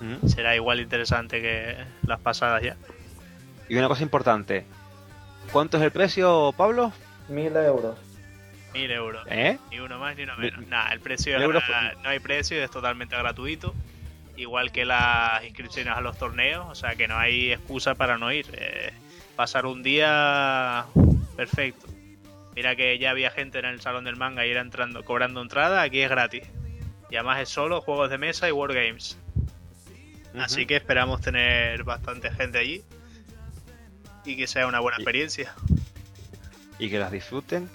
¿Mm? 0.00 0.26
será 0.26 0.56
igual 0.56 0.80
interesante 0.80 1.40
que 1.40 1.76
las 2.06 2.20
pasadas 2.20 2.62
ya. 2.62 2.76
Y 3.68 3.76
una 3.76 3.88
cosa 3.88 4.02
importante, 4.02 4.64
¿cuánto 5.52 5.76
es 5.76 5.82
el 5.82 5.90
precio, 5.90 6.52
Pablo? 6.56 6.92
Mil 7.28 7.54
euros. 7.56 7.98
Mil 8.72 8.90
euros. 8.90 9.26
¿Eh? 9.28 9.58
Ni 9.70 9.80
uno 9.80 9.98
más 9.98 10.16
ni 10.16 10.24
uno 10.24 10.36
menos. 10.36 10.66
Nada, 10.66 10.90
el 10.90 11.00
precio 11.00 11.38
no 11.38 12.08
hay 12.08 12.18
precio, 12.20 12.62
es 12.62 12.70
totalmente 12.70 13.16
gratuito. 13.16 13.74
Igual 14.36 14.70
que 14.70 14.84
las 14.84 15.44
inscripciones 15.44 15.96
a 15.96 16.00
los 16.00 16.16
torneos, 16.16 16.66
o 16.68 16.74
sea 16.74 16.94
que 16.94 17.08
no 17.08 17.18
hay 17.18 17.52
excusa 17.52 17.96
para 17.96 18.18
no 18.18 18.30
ir. 18.30 18.46
Eh, 18.52 18.92
pasar 19.38 19.66
un 19.66 19.84
día 19.84 20.86
perfecto. 21.36 21.86
Mira 22.56 22.74
que 22.74 22.98
ya 22.98 23.10
había 23.10 23.30
gente 23.30 23.60
en 23.60 23.66
el 23.66 23.80
salón 23.80 24.02
del 24.02 24.16
manga 24.16 24.44
y 24.44 24.50
era 24.50 24.60
entrando, 24.60 25.04
cobrando 25.04 25.40
entrada, 25.40 25.80
aquí 25.80 26.00
es 26.00 26.10
gratis. 26.10 26.42
Y 27.08 27.14
además 27.14 27.40
es 27.40 27.48
solo 27.48 27.80
juegos 27.80 28.10
de 28.10 28.18
mesa 28.18 28.48
y 28.48 28.50
Wargames. 28.50 29.16
Así 30.36 30.66
que 30.66 30.74
esperamos 30.74 31.20
tener 31.20 31.84
bastante 31.84 32.32
gente 32.32 32.58
allí 32.58 32.82
y 34.24 34.36
que 34.36 34.48
sea 34.48 34.66
una 34.66 34.80
buena 34.80 34.96
experiencia. 34.96 35.54
Y 36.80 36.90
que 36.90 36.98
las 36.98 37.12
disfruten. 37.12 37.70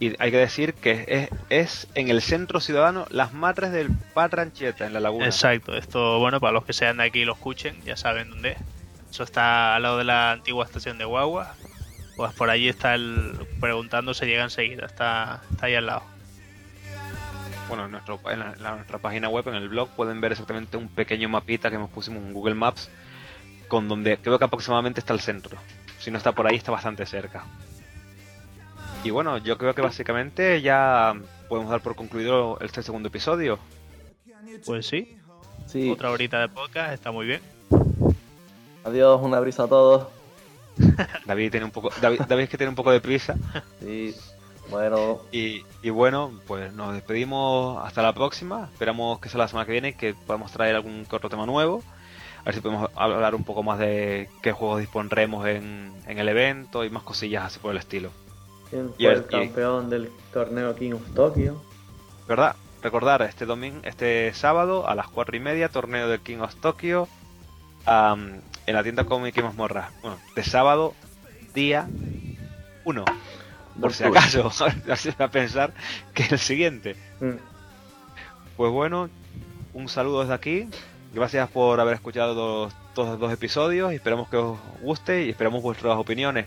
Y 0.00 0.20
hay 0.20 0.32
que 0.32 0.38
decir 0.38 0.74
que 0.74 1.04
es, 1.06 1.28
es 1.48 1.86
en 1.94 2.08
el 2.08 2.22
centro 2.22 2.58
ciudadano 2.58 3.06
Las 3.10 3.32
Matres 3.32 3.70
del 3.70 3.90
Patrancheta, 4.14 4.84
en 4.84 4.92
la 4.92 4.98
laguna. 4.98 5.26
Exacto, 5.26 5.76
esto, 5.76 6.18
bueno, 6.18 6.40
para 6.40 6.54
los 6.54 6.64
que 6.64 6.72
sean 6.72 6.96
de 6.96 7.04
aquí 7.04 7.20
y 7.20 7.24
lo 7.24 7.34
escuchen, 7.34 7.80
ya 7.84 7.96
saben 7.96 8.30
dónde 8.30 8.50
es. 8.50 8.58
Eso 9.14 9.22
está 9.22 9.76
al 9.76 9.82
lado 9.84 9.98
de 9.98 10.02
la 10.02 10.32
antigua 10.32 10.64
estación 10.64 10.98
de 10.98 11.04
Guagua. 11.04 11.54
Pues 12.16 12.32
por 12.32 12.50
allí 12.50 12.68
está 12.68 12.96
el 12.96 13.46
preguntando 13.60 14.12
se 14.12 14.26
llega 14.26 14.42
enseguida, 14.42 14.86
está, 14.86 15.40
está 15.52 15.66
ahí 15.66 15.76
al 15.76 15.86
lado. 15.86 16.02
Bueno, 17.68 17.84
en, 17.84 17.92
nuestro, 17.92 18.18
en, 18.28 18.40
nuestra 18.40 18.98
página 18.98 19.28
web, 19.28 19.46
en 19.46 19.54
el 19.54 19.68
blog, 19.68 19.88
pueden 19.90 20.20
ver 20.20 20.32
exactamente 20.32 20.76
un 20.76 20.88
pequeño 20.88 21.28
mapita 21.28 21.70
que 21.70 21.76
hemos 21.76 21.90
pusimos 21.90 22.24
en 22.24 22.32
Google 22.32 22.56
Maps, 22.56 22.90
con 23.68 23.86
donde 23.86 24.16
creo 24.16 24.36
que 24.36 24.46
aproximadamente 24.46 24.98
está 24.98 25.12
el 25.12 25.20
centro. 25.20 25.58
Si 26.00 26.10
no 26.10 26.18
está 26.18 26.32
por 26.32 26.48
ahí, 26.48 26.56
está 26.56 26.72
bastante 26.72 27.06
cerca. 27.06 27.44
Y 29.04 29.10
bueno, 29.10 29.38
yo 29.38 29.56
creo 29.58 29.76
que 29.76 29.82
básicamente 29.82 30.60
ya 30.60 31.14
podemos 31.48 31.70
dar 31.70 31.82
por 31.82 31.94
concluido 31.94 32.58
este 32.62 32.82
segundo 32.82 33.10
episodio. 33.10 33.60
Pues 34.66 34.88
sí. 34.88 35.16
sí. 35.68 35.88
Otra 35.88 36.10
horita 36.10 36.40
de 36.40 36.48
podcast, 36.48 36.92
está 36.92 37.12
muy 37.12 37.26
bien. 37.26 37.53
Adiós, 38.84 39.20
una 39.22 39.40
brisa 39.40 39.64
a 39.64 39.68
todos. 39.68 40.08
David 41.26 41.50
tiene 41.50 41.64
un 41.64 41.72
poco, 41.72 41.90
David, 42.00 42.20
es 42.20 42.48
que 42.48 42.58
tiene 42.58 42.68
un 42.68 42.74
poco 42.74 42.90
de 42.90 43.00
prisa. 43.00 43.36
Sí, 43.80 44.14
bueno. 44.70 45.20
Y, 45.32 45.62
bueno, 45.90 46.32
pues 46.46 46.72
nos 46.72 46.92
despedimos 46.92 47.84
hasta 47.84 48.02
la 48.02 48.12
próxima. 48.12 48.68
Esperamos 48.72 49.20
que 49.20 49.28
sea 49.28 49.38
la 49.38 49.48
semana 49.48 49.66
que 49.66 49.72
viene, 49.72 49.96
que 49.96 50.14
podamos 50.14 50.52
traer 50.52 50.74
algún 50.74 51.06
otro 51.10 51.30
tema 51.30 51.46
nuevo. 51.46 51.82
A 52.40 52.44
ver 52.44 52.54
si 52.54 52.60
podemos 52.60 52.90
hablar 52.94 53.34
un 53.34 53.44
poco 53.44 53.62
más 53.62 53.78
de 53.78 54.28
qué 54.42 54.52
juegos 54.52 54.80
dispondremos 54.80 55.46
en, 55.46 55.94
el 56.06 56.28
evento 56.28 56.84
y 56.84 56.90
más 56.90 57.02
cosillas 57.02 57.44
así 57.44 57.58
por 57.58 57.70
el 57.70 57.78
estilo. 57.78 58.10
¿Quién 58.68 58.92
fue 58.94 59.12
el, 59.12 59.26
campeón 59.26 59.88
del 59.88 60.10
torneo 60.32 60.74
King 60.74 60.92
of 60.92 61.14
Tokyo? 61.14 61.62
¿Verdad? 62.28 62.56
Recordar 62.82 63.22
este 63.22 63.46
domingo, 63.46 63.80
este 63.84 64.34
sábado 64.34 64.86
a 64.86 64.94
las 64.94 65.08
cuatro 65.08 65.36
y 65.36 65.40
media, 65.40 65.70
torneo 65.70 66.06
del 66.06 66.20
King 66.20 66.38
of 66.38 66.54
Tokyo 66.56 67.08
en 68.66 68.74
la 68.74 68.82
tienda 68.82 69.04
cómic 69.04 69.36
y 69.36 69.42
mazmorra. 69.42 69.90
Bueno, 70.02 70.18
de 70.34 70.44
sábado, 70.44 70.94
día 71.54 71.88
1. 72.84 73.04
Por 73.80 73.92
si 73.92 74.04
acaso, 74.04 74.50
a 75.18 75.28
pensar 75.28 75.74
que 76.14 76.22
es 76.22 76.32
el 76.32 76.38
siguiente. 76.38 76.96
Mm. 77.20 77.32
Pues 78.56 78.70
bueno, 78.70 79.10
un 79.72 79.88
saludo 79.88 80.20
desde 80.20 80.34
aquí. 80.34 80.68
Gracias 81.12 81.48
por 81.50 81.78
haber 81.80 81.94
escuchado 81.94 82.70
todos 82.94 83.08
los 83.08 83.18
dos 83.18 83.32
episodios. 83.32 83.92
Esperamos 83.92 84.28
que 84.28 84.36
os 84.36 84.58
guste 84.80 85.26
y 85.26 85.30
esperamos 85.30 85.62
vuestras 85.62 85.96
opiniones. 85.96 86.46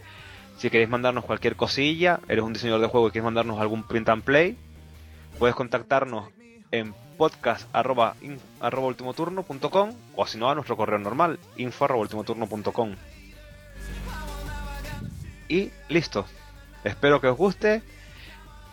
Si 0.58 0.70
queréis 0.70 0.90
mandarnos 0.90 1.26
cualquier 1.26 1.56
cosilla, 1.56 2.20
eres 2.28 2.44
un 2.44 2.54
diseñador 2.54 2.82
de 2.82 2.88
juego 2.88 3.08
y 3.08 3.12
quieres 3.12 3.26
mandarnos 3.26 3.60
algún 3.60 3.84
print 3.84 4.10
and 4.10 4.24
play, 4.24 4.58
puedes 5.38 5.56
contactarnos 5.56 6.30
en 6.72 6.94
podcast 7.18 7.68
arroba, 7.74 8.16
ultimoturno.com 8.62 9.92
o 10.16 10.28
si 10.28 10.38
no 10.38 10.50
a 10.50 10.56
nuestro 10.56 10.78
correo 10.78 11.00
normal 11.00 11.40
info 11.58 11.86
arroba 11.86 12.02
ultimoturno.com 12.02 12.96
y 15.50 15.72
listo. 15.90 16.26
Espero 16.84 17.20
que 17.20 17.28
os 17.28 17.38
guste 17.38 17.82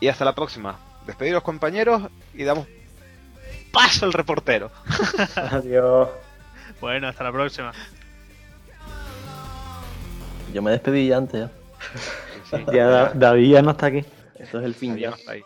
y 0.01 0.09
hasta 0.09 0.24
la 0.24 0.34
próxima. 0.34 0.78
Despediros 1.07 1.42
compañeros 1.42 2.03
y 2.34 2.45
damos 2.45 2.66
paso 3.72 4.07
al 4.07 4.12
reportero. 4.12 4.70
Adiós. 5.36 6.09
Bueno 6.80 7.09
hasta 7.09 7.24
la 7.24 7.32
próxima. 7.32 7.72
Yo 10.53 10.62
me 10.62 10.70
despedí 10.70 11.09
ya 11.09 11.16
antes 11.16 11.51
ya. 12.72 13.11
David 13.14 13.51
ya 13.51 13.62
no 13.62 13.72
está 13.72 13.86
aquí. 13.86 14.05
Esto 14.36 14.59
es 14.59 14.64
el 14.64 14.74
fin 14.74 14.97
ya, 14.97 15.14
ya. 15.16 15.45